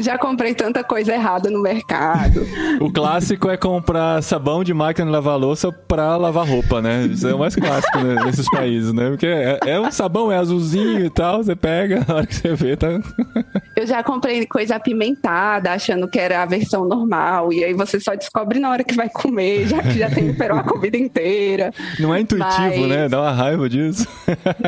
Já 0.00 0.16
comprei 0.16 0.54
tanta 0.54 0.82
coisa 0.82 1.12
errada 1.12 1.50
no 1.50 1.60
mercado. 1.60 2.40
O 2.80 2.90
clássico 2.90 3.50
é 3.50 3.56
comprar 3.56 4.22
sabão 4.22 4.64
de 4.64 4.72
máquina 4.72 5.06
de 5.06 5.12
lavar 5.12 5.38
louça 5.38 5.70
pra 5.70 6.16
lavar 6.22 6.46
roupa, 6.46 6.80
né? 6.80 7.04
Isso 7.06 7.26
é 7.26 7.34
o 7.34 7.38
mais 7.38 7.54
clássico 7.54 7.98
né, 7.98 8.24
nesses 8.24 8.48
países, 8.50 8.92
né? 8.92 9.10
Porque 9.10 9.26
é, 9.26 9.58
é 9.66 9.80
um 9.80 9.90
sabão, 9.90 10.30
é 10.30 10.36
azulzinho 10.38 11.04
e 11.04 11.10
tal, 11.10 11.42
você 11.42 11.54
pega, 11.54 12.04
na 12.08 12.14
hora 12.16 12.26
que 12.26 12.34
você 12.34 12.54
vê, 12.54 12.76
tá. 12.76 12.88
Eu 13.76 13.86
já 13.86 14.02
comprei 14.02 14.46
coisa 14.46 14.76
apimentada, 14.76 15.72
achando 15.72 16.08
que 16.08 16.18
era 16.18 16.42
a 16.42 16.46
versão 16.46 16.84
normal. 16.84 17.52
E 17.52 17.64
aí 17.64 17.74
você 17.74 17.98
só 17.98 18.14
descobre 18.14 18.58
na 18.58 18.70
hora 18.70 18.84
que 18.84 18.94
vai 18.94 19.08
comer, 19.08 19.66
já 19.66 19.82
que 19.82 19.98
já 19.98 20.08
temperou 20.10 20.58
a 20.58 20.62
comida 20.62 20.96
inteira. 20.96 21.72
Não 21.98 22.14
é 22.14 22.20
intuitivo, 22.20 22.80
Mas- 22.80 22.88
né? 22.88 23.08
Dá 23.08 23.20
uma 23.20 23.32
raiva 23.32 23.68
disso. 23.68 24.06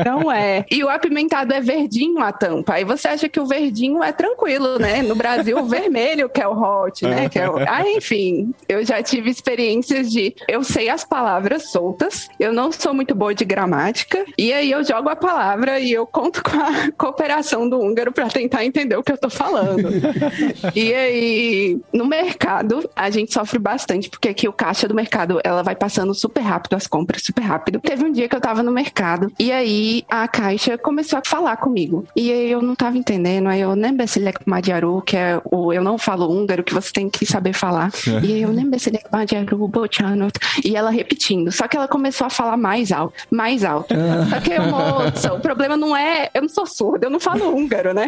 Não 0.05 0.31
é. 0.31 0.65
E 0.69 0.83
o 0.83 0.89
apimentado 0.89 1.53
é 1.53 1.61
verdinho 1.61 2.19
a 2.19 2.31
tampa. 2.31 2.73
Aí 2.73 2.83
você 2.83 3.07
acha 3.07 3.29
que 3.29 3.39
o 3.39 3.45
verdinho 3.45 4.03
é 4.03 4.11
tranquilo, 4.11 4.77
né? 4.79 5.01
No 5.01 5.15
Brasil, 5.15 5.57
o 5.57 5.65
vermelho 5.65 6.29
que 6.29 6.41
é 6.41 6.47
o 6.47 6.59
hot, 6.59 7.05
né? 7.05 7.29
Que 7.29 7.39
é 7.39 7.49
o... 7.49 7.57
Ah, 7.57 7.83
enfim, 7.87 8.53
eu 8.67 8.83
já 8.85 9.01
tive 9.01 9.29
experiências 9.29 10.11
de 10.11 10.35
eu 10.47 10.63
sei 10.63 10.89
as 10.89 11.03
palavras 11.03 11.44
soltas, 11.59 12.27
eu 12.39 12.51
não 12.51 12.71
sou 12.71 12.93
muito 12.93 13.15
boa 13.15 13.33
de 13.33 13.45
gramática, 13.45 14.25
e 14.37 14.51
aí 14.51 14.71
eu 14.71 14.83
jogo 14.83 15.09
a 15.09 15.15
palavra 15.15 15.79
e 15.79 15.91
eu 15.91 16.05
conto 16.05 16.43
com 16.43 16.59
a 16.59 16.91
cooperação 16.97 17.67
do 17.67 17.79
húngaro 17.79 18.11
para 18.11 18.27
tentar 18.27 18.65
entender 18.65 18.95
o 18.95 19.03
que 19.03 19.11
eu 19.11 19.17
tô 19.17 19.29
falando. 19.29 19.89
E 20.75 20.93
aí, 20.93 21.79
no 21.93 22.05
mercado, 22.05 22.89
a 22.95 23.09
gente 23.09 23.33
sofre 23.33 23.59
bastante, 23.59 24.09
porque 24.09 24.29
aqui 24.29 24.47
o 24.47 24.53
caixa 24.53 24.87
do 24.87 24.95
mercado, 24.95 25.39
ela 25.43 25.61
vai 25.61 25.75
passando 25.75 26.13
super 26.13 26.41
rápido 26.41 26.75
as 26.75 26.87
compras, 26.87 27.23
super 27.23 27.41
rápido. 27.41 27.79
Teve 27.79 28.03
um 28.05 28.11
dia 28.11 28.27
que 28.27 28.35
eu 28.35 28.41
tava 28.41 28.61
no 28.61 28.71
mercado, 28.71 29.31
e 29.39 29.51
aí 29.51 30.03
a 30.09 30.27
caixa 30.27 30.77
começou 30.77 31.19
a 31.19 31.21
falar 31.25 31.57
comigo. 31.57 32.05
E 32.15 32.31
aí 32.31 32.51
eu 32.51 32.61
não 32.61 32.75
tava 32.75 32.97
entendendo, 32.97 33.47
aí 33.47 33.61
eu 33.61 33.75
nem 33.75 33.95
Besilek 33.95 34.39
Madiaru, 34.45 35.01
que 35.01 35.15
é 35.15 35.41
o 35.45 35.71
eu 35.71 35.83
não 35.83 35.97
falo 35.97 36.29
húngaro, 36.29 36.63
que 36.63 36.73
você 36.73 36.91
tem 36.91 37.09
que 37.09 37.25
saber 37.25 37.53
falar. 37.53 37.91
E 38.23 38.33
aí 38.33 38.41
eu 38.41 38.51
nem 38.51 38.69
Besilek 38.69 39.05
Madiaru, 39.11 39.67
Bochanot. 39.67 40.33
E 40.63 40.75
ela 40.75 40.89
repetindo. 40.89 41.34
Repetindo. 41.35 41.51
Só 41.51 41.67
que 41.67 41.75
ela 41.75 41.87
começou 41.87 42.27
a 42.27 42.29
falar 42.29 42.57
mais 42.57 42.91
alto, 42.91 43.13
mais 43.29 43.63
alto. 43.63 43.93
Ah. 43.93 44.25
Só 44.29 44.39
que 44.39 44.53
eu, 44.53 44.63
moça, 44.63 45.33
o 45.33 45.39
problema 45.39 45.75
não 45.75 45.95
é. 45.95 46.29
Eu 46.33 46.43
não 46.43 46.49
sou 46.49 46.65
surda, 46.65 47.07
eu 47.07 47.09
não 47.09 47.19
falo 47.19 47.53
húngaro, 47.55 47.93
né? 47.93 48.07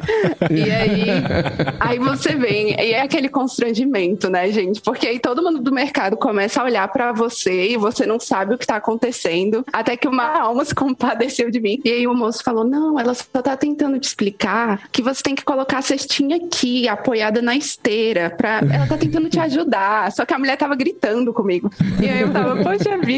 E 0.50 0.72
aí, 0.72 1.08
aí 1.80 2.00
você 2.00 2.36
vem, 2.36 2.70
e 2.80 2.94
é 2.94 3.02
aquele 3.02 3.30
constrangimento, 3.30 4.30
né, 4.30 4.50
gente? 4.52 4.82
Porque 4.82 5.08
aí 5.08 5.20
todo 5.20 5.44
mundo 5.44 5.60
do 5.60 5.72
mercado 5.72 6.16
começa 6.16 6.62
a 6.62 6.63
olhar 6.63 6.88
pra 6.90 7.12
você 7.12 7.70
e 7.72 7.78
você 7.78 8.06
não 8.06 8.20
sabe 8.20 8.56
o 8.56 8.58
que 8.58 8.68
tá 8.68 8.78
acontecendo. 8.78 9.66
Até 9.72 9.98
que 9.98 10.08
uma 10.08 10.40
alma 10.40 10.63
se 10.63 10.74
compadeceu 10.74 11.50
de 11.52 11.60
mim. 11.60 11.80
E 11.84 11.90
aí 11.90 12.08
o 12.08 12.13
moço 12.13 12.44
falou: 12.44 12.63
Não, 12.63 13.00
ela 13.00 13.13
só 13.13 13.42
tá 13.42 13.58
tentando 13.58 14.00
te 14.00 14.08
explicar 14.08 14.88
que 14.92 15.02
você 15.02 15.22
tem 15.22 15.36
que 15.36 15.44
colocar 15.44 15.80
a 15.80 15.82
cestinha 15.82 16.38
aqui, 16.38 16.88
apoiada 16.88 17.42
na 17.42 17.56
esteira. 17.56 18.30
Pra... 18.30 18.60
Ela 18.60 18.88
tá 18.88 18.98
tentando 18.98 19.30
te 19.30 19.40
ajudar. 19.40 20.12
Só 20.12 20.26
que 20.26 20.34
a 20.34 20.40
mulher 20.40 20.58
tava 20.58 20.76
gritando 20.76 21.34
comigo. 21.34 21.72
E 22.02 22.08
aí 22.08 22.22
eu 22.22 22.32
tava, 22.32 22.56
poxa 22.63 22.98
vida, 22.98 23.17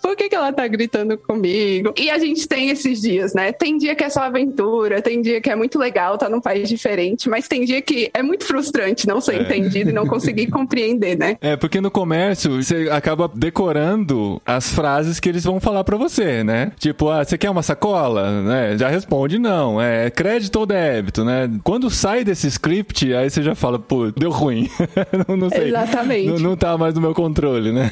por 0.00 0.16
que, 0.16 0.28
que 0.28 0.34
ela 0.34 0.52
tá 0.52 0.66
gritando 0.66 1.16
comigo? 1.18 1.92
E 1.96 2.10
a 2.10 2.18
gente 2.18 2.46
tem 2.46 2.70
esses 2.70 3.00
dias, 3.00 3.34
né? 3.34 3.52
Tem 3.52 3.76
dia 3.78 3.94
que 3.94 4.04
é 4.04 4.10
só 4.10 4.22
aventura, 4.22 5.00
tem 5.02 5.20
dia 5.20 5.40
que 5.40 5.50
é 5.50 5.56
muito 5.56 5.78
legal, 5.78 6.18
tá 6.18 6.28
num 6.28 6.40
país 6.40 6.68
diferente, 6.68 7.28
mas 7.28 7.48
tem 7.48 7.64
dia 7.64 7.80
que 7.82 8.10
é 8.12 8.22
muito 8.22 8.44
frustrante 8.44 9.06
não 9.06 9.20
ser 9.20 9.40
entendido 9.40 9.90
e 9.90 9.92
não 9.92 10.06
conseguir 10.06 10.48
compreender, 10.50 11.16
né? 11.18 11.36
É, 11.40 11.56
porque 11.56 11.80
no 11.80 11.90
comércio 11.90 12.62
você 12.62 12.88
acaba 12.90 13.30
decorando 13.34 14.40
as 14.44 14.72
frases 14.72 15.20
que 15.20 15.28
eles 15.28 15.44
vão 15.44 15.60
falar 15.60 15.84
pra 15.84 15.96
você, 15.96 16.44
né? 16.44 16.72
Tipo, 16.78 17.08
ah, 17.08 17.24
você 17.24 17.36
quer 17.36 17.50
uma 17.50 17.62
sacola? 17.62 18.42
Né? 18.42 18.76
Já 18.78 18.88
responde 18.88 19.38
não. 19.38 19.80
É 19.80 20.10
crédito 20.10 20.56
ou 20.56 20.66
débito, 20.66 21.24
né? 21.24 21.50
Quando 21.62 21.90
sai 21.90 22.24
desse 22.24 22.46
script, 22.46 23.12
aí 23.14 23.30
você 23.30 23.42
já 23.42 23.54
fala, 23.54 23.78
pô, 23.78 24.10
deu 24.10 24.30
ruim. 24.30 24.68
não, 25.28 25.36
não 25.36 25.50
sei. 25.50 25.68
Exatamente. 25.68 26.28
Não, 26.28 26.38
não 26.38 26.56
tá 26.56 26.76
mais 26.76 26.94
no 26.94 27.00
meu 27.00 27.14
controle, 27.14 27.72
né? 27.72 27.90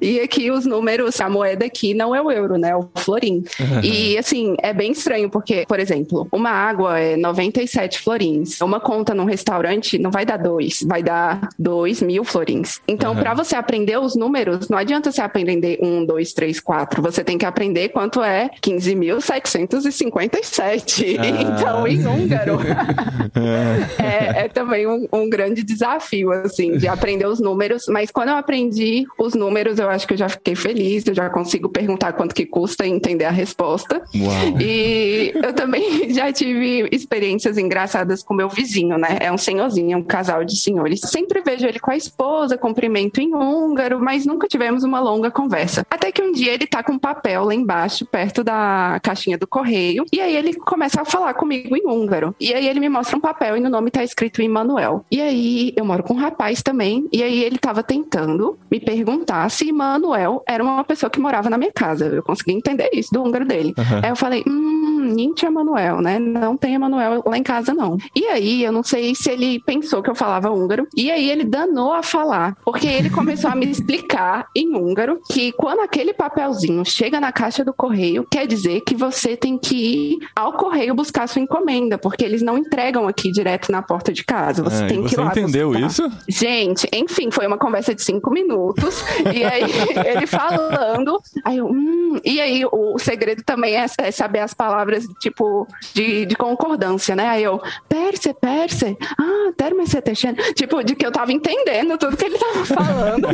E 0.00 0.20
aqui 0.20 0.37
os 0.50 0.64
números, 0.66 1.20
a 1.20 1.28
moeda 1.28 1.64
aqui 1.66 1.94
não 1.94 2.14
é 2.14 2.20
o 2.22 2.30
euro, 2.30 2.56
né? 2.56 2.70
É 2.70 2.76
o 2.76 2.88
florim. 2.96 3.42
E 3.82 4.16
assim, 4.18 4.54
é 4.62 4.72
bem 4.72 4.92
estranho, 4.92 5.28
porque, 5.30 5.64
por 5.66 5.78
exemplo, 5.80 6.28
uma 6.32 6.50
água 6.50 6.98
é 6.98 7.16
97 7.16 8.00
florins. 8.00 8.60
Uma 8.60 8.80
conta 8.80 9.14
num 9.14 9.24
restaurante 9.24 9.98
não 9.98 10.10
vai 10.10 10.24
dar 10.26 10.36
dois, 10.36 10.82
vai 10.86 11.02
dar 11.02 11.48
dois 11.58 12.00
mil 12.02 12.24
florins. 12.24 12.80
Então, 12.86 13.12
Uhum. 13.14 13.20
pra 13.20 13.34
você 13.34 13.56
aprender 13.56 13.98
os 13.98 14.14
números, 14.14 14.68
não 14.68 14.76
adianta 14.78 15.10
você 15.10 15.20
aprender 15.22 15.78
um, 15.82 16.04
dois, 16.04 16.32
três, 16.32 16.60
quatro. 16.60 17.00
Você 17.02 17.24
tem 17.24 17.36
que 17.38 17.46
aprender 17.46 17.88
quanto 17.88 18.22
é 18.22 18.50
15.757. 18.62 21.16
Ah. 21.18 21.28
Então, 21.58 21.86
em 21.86 22.06
húngaro. 22.06 22.58
é, 23.98 24.44
é 24.44 24.48
também 24.48 24.86
um, 24.86 25.06
um 25.12 25.28
grande 25.30 25.62
desafio, 25.62 26.30
assim, 26.32 26.76
de 26.76 26.86
aprender 26.88 27.26
os 27.26 27.40
números. 27.40 27.86
Mas 27.88 28.10
quando 28.10 28.28
eu 28.30 28.36
aprendi 28.36 29.06
os 29.18 29.34
números, 29.34 29.78
eu 29.78 29.88
acho 29.88 30.06
que 30.06 30.12
eu 30.14 30.17
já 30.18 30.28
fiquei 30.28 30.54
feliz, 30.54 31.06
eu 31.06 31.14
já 31.14 31.30
consigo 31.30 31.68
perguntar 31.68 32.12
quanto 32.12 32.34
que 32.34 32.44
custa 32.44 32.86
e 32.86 32.90
entender 32.90 33.24
a 33.24 33.30
resposta. 33.30 34.02
Uau. 34.14 34.60
E 34.60 35.32
eu 35.34 35.52
também 35.54 36.10
já 36.12 36.32
tive 36.32 36.88
experiências 36.92 37.56
engraçadas 37.56 38.22
com 38.22 38.34
meu 38.34 38.48
vizinho, 38.48 38.98
né? 38.98 39.18
É 39.20 39.32
um 39.32 39.38
senhorzinho, 39.38 39.94
é 39.94 39.96
um 39.96 40.02
casal 40.02 40.44
de 40.44 40.60
senhores. 40.60 41.00
Sempre 41.00 41.40
vejo 41.40 41.66
ele 41.66 41.78
com 41.78 41.90
a 41.90 41.96
esposa, 41.96 42.58
cumprimento 42.58 43.20
em 43.20 43.34
húngaro, 43.34 44.00
mas 44.00 44.26
nunca 44.26 44.48
tivemos 44.48 44.82
uma 44.82 45.00
longa 45.00 45.30
conversa. 45.30 45.86
Até 45.90 46.10
que 46.10 46.22
um 46.22 46.32
dia 46.32 46.52
ele 46.52 46.66
tá 46.66 46.82
com 46.82 46.92
um 46.92 46.98
papel 46.98 47.44
lá 47.44 47.54
embaixo, 47.54 48.04
perto 48.04 48.42
da 48.42 48.98
caixinha 49.02 49.38
do 49.38 49.46
correio, 49.46 50.04
e 50.12 50.20
aí 50.20 50.36
ele 50.36 50.54
começa 50.54 51.00
a 51.00 51.04
falar 51.04 51.34
comigo 51.34 51.76
em 51.76 51.86
húngaro. 51.86 52.34
E 52.40 52.52
aí 52.52 52.66
ele 52.68 52.80
me 52.80 52.88
mostra 52.88 53.16
um 53.16 53.20
papel 53.20 53.56
e 53.56 53.60
no 53.60 53.70
nome 53.70 53.90
tá 53.90 54.02
escrito 54.02 54.42
Emanuel. 54.42 55.04
E 55.10 55.20
aí 55.20 55.72
eu 55.76 55.84
moro 55.84 56.02
com 56.02 56.14
um 56.14 56.18
rapaz 56.18 56.62
também, 56.62 57.08
e 57.12 57.22
aí 57.22 57.44
ele 57.44 57.58
tava 57.58 57.82
tentando 57.82 58.58
me 58.70 58.80
perguntar 58.80 59.48
se 59.50 59.68
Emanuel 59.68 60.07
era 60.46 60.62
uma 60.62 60.84
pessoa 60.84 61.10
que 61.10 61.20
morava 61.20 61.50
na 61.50 61.58
minha 61.58 61.72
casa. 61.72 62.06
Eu 62.06 62.22
consegui 62.22 62.52
entender 62.52 62.90
isso 62.92 63.12
do 63.12 63.22
húngaro 63.22 63.44
dele. 63.44 63.74
Aham. 63.78 64.00
Aí 64.02 64.10
eu 64.10 64.16
falei, 64.16 64.42
hum, 64.46 64.88
Ninti 65.08 65.46
Emanuel, 65.46 66.00
né? 66.00 66.18
Não 66.18 66.56
tem 66.56 66.74
Emanuel 66.74 67.22
lá 67.24 67.38
em 67.38 67.42
casa, 67.42 67.74
não. 67.74 67.96
E 68.14 68.26
aí, 68.26 68.62
eu 68.62 68.72
não 68.72 68.82
sei 68.82 69.14
se 69.14 69.30
ele 69.30 69.60
pensou 69.60 70.02
que 70.02 70.10
eu 70.10 70.14
falava 70.14 70.50
húngaro. 70.50 70.86
E 70.96 71.10
aí, 71.10 71.30
ele 71.30 71.44
danou 71.44 71.92
a 71.92 72.02
falar. 72.02 72.56
Porque 72.64 72.86
ele 72.86 73.10
começou 73.10 73.50
a 73.50 73.54
me 73.54 73.70
explicar 73.70 74.46
em 74.54 74.74
húngaro 74.76 75.20
que 75.30 75.52
quando 75.52 75.80
aquele 75.80 76.12
papelzinho 76.12 76.84
chega 76.84 77.20
na 77.20 77.32
caixa 77.32 77.64
do 77.64 77.72
correio, 77.72 78.26
quer 78.30 78.46
dizer 78.46 78.82
que 78.82 78.94
você 78.94 79.36
tem 79.36 79.58
que 79.58 79.76
ir 79.76 80.18
ao 80.36 80.52
correio 80.52 80.94
buscar 80.94 81.28
sua 81.28 81.42
encomenda. 81.42 81.98
Porque 81.98 82.24
eles 82.24 82.42
não 82.42 82.58
entregam 82.58 83.08
aqui 83.08 83.30
direto 83.30 83.70
na 83.72 83.82
porta 83.82 84.12
de 84.12 84.24
casa. 84.24 84.62
Você 84.62 84.84
e 84.84 84.88
tem 84.88 85.02
que 85.02 85.10
você 85.10 85.20
ir 85.20 85.24
lá 85.24 85.30
entendeu 85.30 85.70
buscar. 85.70 85.86
isso? 85.86 86.10
Gente, 86.28 86.88
enfim, 86.94 87.30
foi 87.30 87.46
uma 87.46 87.58
conversa 87.58 87.94
de 87.94 88.02
cinco 88.02 88.30
minutos. 88.30 89.04
e 89.34 89.44
aí, 89.44 89.62
ele 90.04 90.26
falando. 90.26 91.20
Aí 91.44 91.58
eu, 91.58 91.66
hum, 91.66 92.18
e 92.24 92.40
aí, 92.40 92.64
o 92.64 92.98
segredo 92.98 93.42
também 93.42 93.76
é, 93.76 93.86
é 93.98 94.10
saber 94.10 94.40
as 94.40 94.54
palavras, 94.54 95.06
tipo, 95.20 95.66
de, 95.94 96.26
de 96.26 96.36
concordância, 96.36 97.14
né? 97.14 97.28
Aí 97.28 97.44
eu, 97.44 97.60
perse, 97.88 98.32
perse, 98.34 98.96
ah, 99.18 99.52
terme 99.56 99.86
setechen. 99.86 100.34
Tipo, 100.54 100.82
de 100.82 100.94
que 100.94 101.06
eu 101.06 101.12
tava 101.12 101.32
entendendo 101.32 101.96
tudo 101.98 102.16
que 102.16 102.24
ele 102.24 102.38
tava 102.38 102.64
falando. 102.64 103.28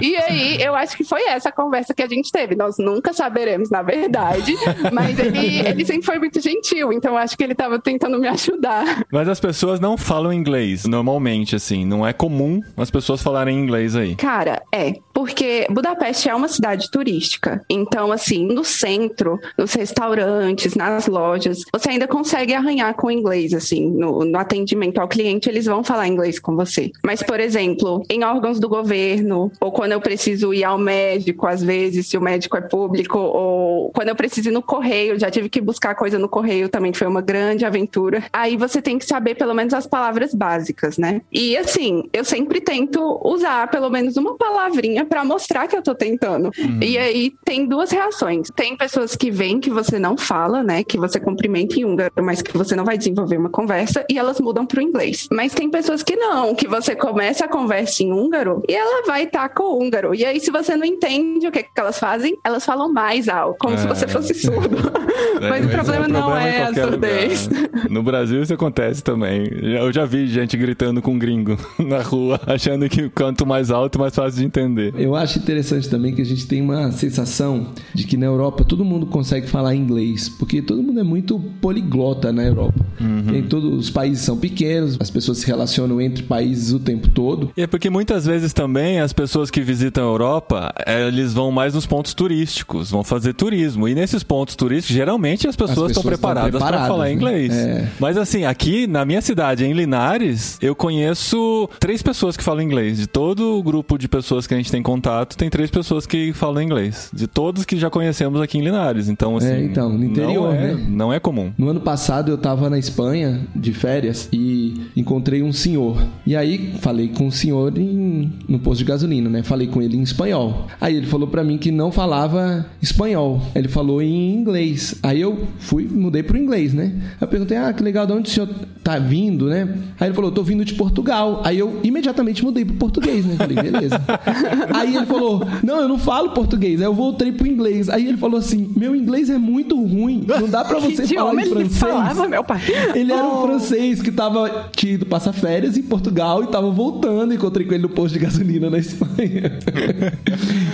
e 0.00 0.16
aí, 0.16 0.62
eu 0.62 0.74
acho 0.74 0.96
que 0.96 1.04
foi 1.04 1.22
essa 1.24 1.48
a 1.48 1.52
conversa 1.52 1.94
que 1.94 2.02
a 2.02 2.08
gente 2.08 2.32
teve. 2.32 2.54
Nós 2.54 2.76
nunca 2.78 3.12
saberemos, 3.12 3.70
na 3.70 3.82
verdade. 3.82 4.54
Mas 4.92 5.18
ele, 5.18 5.60
ele 5.60 5.84
sempre 5.84 6.04
foi 6.04 6.18
muito 6.18 6.40
gentil. 6.40 6.92
Então, 6.92 7.16
acho 7.16 7.36
que 7.36 7.44
ele 7.44 7.54
tava 7.54 7.78
tentando 7.78 8.18
me 8.18 8.28
ajudar. 8.28 9.04
Mas 9.12 9.28
as 9.28 9.40
pessoas 9.40 9.78
não 9.78 9.96
falam 9.96 10.32
inglês, 10.32 10.84
normalmente, 10.84 11.54
assim. 11.54 11.84
Não 11.84 12.06
é 12.06 12.12
comum 12.12 12.60
as 12.76 12.90
pessoas 12.90 13.22
falarem 13.22 13.58
inglês 13.58 13.94
aí. 13.94 14.16
Cara, 14.16 14.62
é. 14.72 14.94
Porque 15.22 15.68
Budapeste 15.70 16.28
é 16.28 16.34
uma 16.34 16.48
cidade 16.48 16.90
turística. 16.90 17.64
Então, 17.70 18.10
assim, 18.10 18.44
no 18.44 18.64
centro, 18.64 19.38
nos 19.56 19.72
restaurantes, 19.72 20.74
nas 20.74 21.06
lojas, 21.06 21.62
você 21.72 21.90
ainda 21.90 22.08
consegue 22.08 22.52
arranhar 22.52 22.92
com 22.94 23.08
inglês, 23.08 23.54
assim. 23.54 23.88
No, 23.88 24.24
no 24.24 24.36
atendimento 24.36 24.98
ao 24.98 25.06
cliente, 25.06 25.48
eles 25.48 25.66
vão 25.66 25.84
falar 25.84 26.08
inglês 26.08 26.40
com 26.40 26.56
você. 26.56 26.90
Mas, 27.04 27.22
por 27.22 27.38
exemplo, 27.38 28.02
em 28.10 28.24
órgãos 28.24 28.58
do 28.58 28.68
governo, 28.68 29.52
ou 29.60 29.70
quando 29.70 29.92
eu 29.92 30.00
preciso 30.00 30.52
ir 30.52 30.64
ao 30.64 30.76
médico, 30.76 31.46
às 31.46 31.62
vezes, 31.62 32.08
se 32.08 32.18
o 32.18 32.20
médico 32.20 32.56
é 32.56 32.60
público, 32.60 33.16
ou 33.16 33.92
quando 33.92 34.08
eu 34.08 34.16
preciso 34.16 34.48
ir 34.48 34.52
no 34.52 34.60
correio, 34.60 35.20
já 35.20 35.30
tive 35.30 35.48
que 35.48 35.60
buscar 35.60 35.94
coisa 35.94 36.18
no 36.18 36.28
correio 36.28 36.68
também, 36.68 36.92
foi 36.92 37.06
uma 37.06 37.20
grande 37.20 37.64
aventura. 37.64 38.24
Aí 38.32 38.56
você 38.56 38.82
tem 38.82 38.98
que 38.98 39.06
saber 39.06 39.36
pelo 39.36 39.54
menos 39.54 39.72
as 39.72 39.86
palavras 39.86 40.34
básicas, 40.34 40.98
né? 40.98 41.22
E 41.30 41.56
assim, 41.56 42.10
eu 42.12 42.24
sempre 42.24 42.60
tento 42.60 43.20
usar 43.24 43.70
pelo 43.70 43.88
menos 43.88 44.16
uma 44.16 44.36
palavrinha 44.36 45.11
pra 45.12 45.24
mostrar 45.26 45.68
que 45.68 45.76
eu 45.76 45.82
tô 45.82 45.94
tentando. 45.94 46.50
E 46.80 46.96
aí 46.96 47.34
tem 47.44 47.66
duas 47.66 47.90
reações. 47.90 48.48
Tem 48.56 48.74
pessoas 48.74 49.14
que 49.14 49.30
veem 49.30 49.60
que 49.60 49.68
você 49.68 49.98
não 49.98 50.16
fala, 50.16 50.62
né? 50.62 50.82
Que 50.82 50.96
você 50.96 51.20
cumprimenta 51.20 51.78
em 51.78 51.84
húngaro, 51.84 52.10
mas 52.22 52.40
que 52.40 52.56
você 52.56 52.74
não 52.74 52.82
vai 52.82 52.96
desenvolver 52.96 53.36
uma 53.36 53.50
conversa 53.50 54.06
e 54.08 54.18
elas 54.18 54.40
mudam 54.40 54.64
pro 54.64 54.80
inglês. 54.80 55.28
Mas 55.30 55.52
tem 55.52 55.70
pessoas 55.70 56.02
que 56.02 56.16
não, 56.16 56.54
que 56.54 56.66
você 56.66 56.96
começa 56.96 57.44
a 57.44 57.48
conversa 57.48 58.02
em 58.02 58.10
húngaro 58.10 58.62
e 58.66 58.72
ela 58.74 59.02
vai 59.06 59.24
estar 59.24 59.50
com 59.50 59.64
o 59.64 59.78
húngaro. 59.82 60.14
E 60.14 60.24
aí, 60.24 60.40
se 60.40 60.50
você 60.50 60.74
não 60.76 60.86
entende 60.86 61.46
o 61.46 61.52
que, 61.52 61.62
que 61.62 61.68
elas 61.76 61.98
fazem, 61.98 62.38
elas 62.42 62.64
falam 62.64 62.90
mais 62.90 63.28
alto, 63.28 63.58
como 63.58 63.76
se 63.76 63.84
É. 63.84 63.88
você 63.88 64.08
fosse 64.08 64.32
surdo. 64.32 64.76
mas 65.46 65.66
o 65.66 65.68
problema 65.68 66.08
não 66.08 66.22
problema 66.22 66.48
em 66.48 66.52
é 66.54 66.62
a 66.62 66.74
surdez. 66.74 67.48
lugar. 67.48 67.90
No 67.90 68.02
Brasil 68.02 68.40
isso 68.42 68.54
acontece 68.54 69.04
também. 69.04 69.46
Eu 69.62 69.92
já 69.92 70.06
vi 70.06 70.26
gente 70.26 70.56
gritando 70.56 71.02
com 71.02 71.18
gringo 71.18 71.58
na 71.78 72.00
rua, 72.00 72.40
achando 72.46 72.88
que 72.88 73.10
quanto 73.10 73.44
mais 73.44 73.70
alto, 73.70 73.98
mais 73.98 74.14
fácil 74.14 74.40
de 74.40 74.46
entender. 74.46 74.91
Eu 74.94 75.14
acho 75.16 75.38
interessante 75.38 75.88
também 75.88 76.14
que 76.14 76.22
a 76.22 76.24
gente 76.24 76.46
tem 76.46 76.60
uma 76.60 76.90
sensação 76.92 77.68
de 77.94 78.04
que 78.04 78.16
na 78.16 78.26
Europa 78.26 78.64
todo 78.64 78.84
mundo 78.84 79.06
consegue 79.06 79.48
falar 79.48 79.74
inglês, 79.74 80.28
porque 80.28 80.60
todo 80.60 80.82
mundo 80.82 81.00
é 81.00 81.02
muito 81.02 81.38
poliglota 81.60 82.32
na 82.32 82.44
Europa. 82.44 82.84
Tem 83.30 83.42
todos 83.42 83.78
os 83.78 83.90
países 83.90 84.24
são 84.24 84.36
pequenos, 84.36 84.96
as 85.00 85.10
pessoas 85.10 85.38
se 85.38 85.46
relacionam 85.46 86.00
entre 86.00 86.22
países 86.22 86.72
o 86.72 86.78
tempo 86.78 87.08
todo. 87.08 87.50
E 87.56 87.62
é 87.62 87.66
porque 87.66 87.90
muitas 87.90 88.24
vezes 88.24 88.52
também 88.52 89.00
as 89.00 89.12
pessoas 89.12 89.50
que 89.50 89.60
visitam 89.60 90.04
a 90.04 90.06
Europa, 90.06 90.74
eh, 90.86 91.08
eles 91.08 91.32
vão 91.32 91.50
mais 91.50 91.74
nos 91.74 91.86
pontos 91.86 92.14
turísticos, 92.14 92.90
vão 92.90 93.02
fazer 93.02 93.34
turismo. 93.34 93.88
E 93.88 93.94
nesses 93.94 94.22
pontos 94.22 94.54
turísticos, 94.54 94.94
geralmente 94.94 95.48
as 95.48 95.56
pessoas, 95.56 95.70
pessoas 95.70 95.90
estão 95.90 96.02
estão 96.02 96.18
preparadas 96.18 96.50
para 96.50 96.60
preparadas, 96.60 96.88
falar 96.88 97.04
né? 97.04 97.12
inglês. 97.12 97.52
É. 97.52 97.88
Mas 97.98 98.16
assim, 98.16 98.44
aqui 98.44 98.86
na 98.86 99.04
minha 99.04 99.20
cidade, 99.20 99.64
em 99.64 99.72
Linares, 99.72 100.58
eu 100.60 100.74
conheço 100.74 101.68
três 101.80 102.02
pessoas 102.02 102.36
que 102.36 102.42
falam 102.42 102.62
inglês. 102.62 102.98
De 102.98 103.06
todo 103.06 103.58
o 103.58 103.62
grupo 103.62 103.98
de 103.98 104.08
pessoas 104.08 104.46
que 104.46 104.54
a 104.54 104.56
gente 104.56 104.70
tem 104.70 104.81
contato, 104.82 105.36
tem 105.36 105.48
três 105.48 105.70
pessoas 105.70 106.06
que 106.06 106.32
falam 106.32 106.62
inglês. 106.62 107.10
De 107.12 107.26
todos 107.26 107.64
que 107.64 107.76
já 107.76 107.90
conhecemos 107.90 108.40
aqui 108.40 108.58
em 108.58 108.62
Linares. 108.62 109.08
Então, 109.08 109.36
assim. 109.36 109.48
É, 109.48 109.62
então, 109.62 109.90
no 109.90 110.04
interior, 110.04 110.48
não 110.48 110.52
é, 110.52 110.74
né? 110.74 110.86
Não 110.88 111.12
é 111.12 111.20
comum. 111.20 111.52
No 111.56 111.68
ano 111.68 111.80
passado 111.80 112.30
eu 112.30 112.38
tava 112.38 112.68
na 112.68 112.78
Espanha 112.78 113.40
de 113.54 113.72
férias 113.72 114.28
e 114.32 114.80
encontrei 114.96 115.42
um 115.42 115.52
senhor. 115.52 116.02
E 116.26 116.36
aí 116.36 116.74
falei 116.80 117.08
com 117.08 117.26
o 117.26 117.32
senhor 117.32 117.76
em, 117.78 118.32
no 118.48 118.58
posto 118.58 118.78
de 118.78 118.84
gasolina, 118.84 119.28
né? 119.28 119.42
Falei 119.42 119.66
com 119.66 119.80
ele 119.82 119.96
em 119.96 120.02
espanhol. 120.02 120.66
Aí 120.80 120.96
ele 120.96 121.06
falou 121.06 121.28
pra 121.28 121.44
mim 121.44 121.58
que 121.58 121.70
não 121.70 121.92
falava 121.92 122.66
espanhol. 122.80 123.40
Ele 123.54 123.68
falou 123.68 124.00
em 124.02 124.34
inglês. 124.34 124.96
Aí 125.02 125.20
eu 125.20 125.46
fui, 125.58 125.84
mudei 125.84 126.22
pro 126.22 126.36
inglês, 126.36 126.72
né? 126.74 126.92
Aí 126.94 127.16
eu 127.22 127.28
perguntei: 127.28 127.56
"Ah, 127.56 127.72
que 127.72 127.82
legal, 127.82 128.06
de 128.06 128.12
onde 128.12 128.30
o 128.30 128.32
senhor 128.32 128.48
tá 128.82 128.98
vindo, 128.98 129.46
né?" 129.48 129.68
Aí 129.98 130.08
ele 130.08 130.14
falou: 130.14 130.30
"Tô 130.30 130.42
vindo 130.42 130.64
de 130.64 130.74
Portugal". 130.74 131.40
Aí 131.44 131.58
eu 131.58 131.80
imediatamente 131.82 132.44
mudei 132.44 132.64
pro 132.64 132.74
português, 132.74 133.24
né? 133.24 133.36
Falei: 133.36 133.56
"Beleza". 133.56 134.00
Aí 134.72 134.96
ele 134.96 135.06
falou: 135.06 135.42
Não, 135.62 135.80
eu 135.80 135.88
não 135.88 135.98
falo 135.98 136.30
português. 136.30 136.80
Aí 136.80 136.86
eu 136.86 136.94
voltei 136.94 137.32
pro 137.32 137.46
inglês. 137.46 137.88
Aí 137.88 138.06
ele 138.08 138.16
falou 138.16 138.38
assim: 138.38 138.72
Meu 138.76 138.94
inglês 138.96 139.28
é 139.30 139.38
muito 139.38 139.76
ruim. 139.76 140.24
Não 140.26 140.48
dá 140.48 140.64
pra 140.64 140.78
você 140.80 141.02
que 141.02 141.14
falar 141.14 141.34
em 141.34 141.40
ele 141.40 141.50
francês. 141.50 141.78
falava, 141.78 142.28
meu 142.28 142.44
pai? 142.44 142.60
Ele 142.94 143.12
era 143.12 143.22
um 143.24 143.42
Oh. 143.42 143.46
francês 143.46 144.00
que 144.02 144.10
tava 144.12 144.68
tinha 144.74 144.94
ido 144.94 145.06
passar 145.06 145.32
férias 145.32 145.76
em 145.76 145.82
Portugal 145.82 146.42
e 146.42 146.46
tava 146.48 146.70
voltando. 146.70 147.32
Encontrei 147.34 147.66
com 147.66 147.74
ele 147.74 147.82
no 147.82 147.88
posto 147.88 148.14
de 148.14 148.18
gasolina 148.20 148.68
na 148.70 148.78
Espanha. 148.78 149.58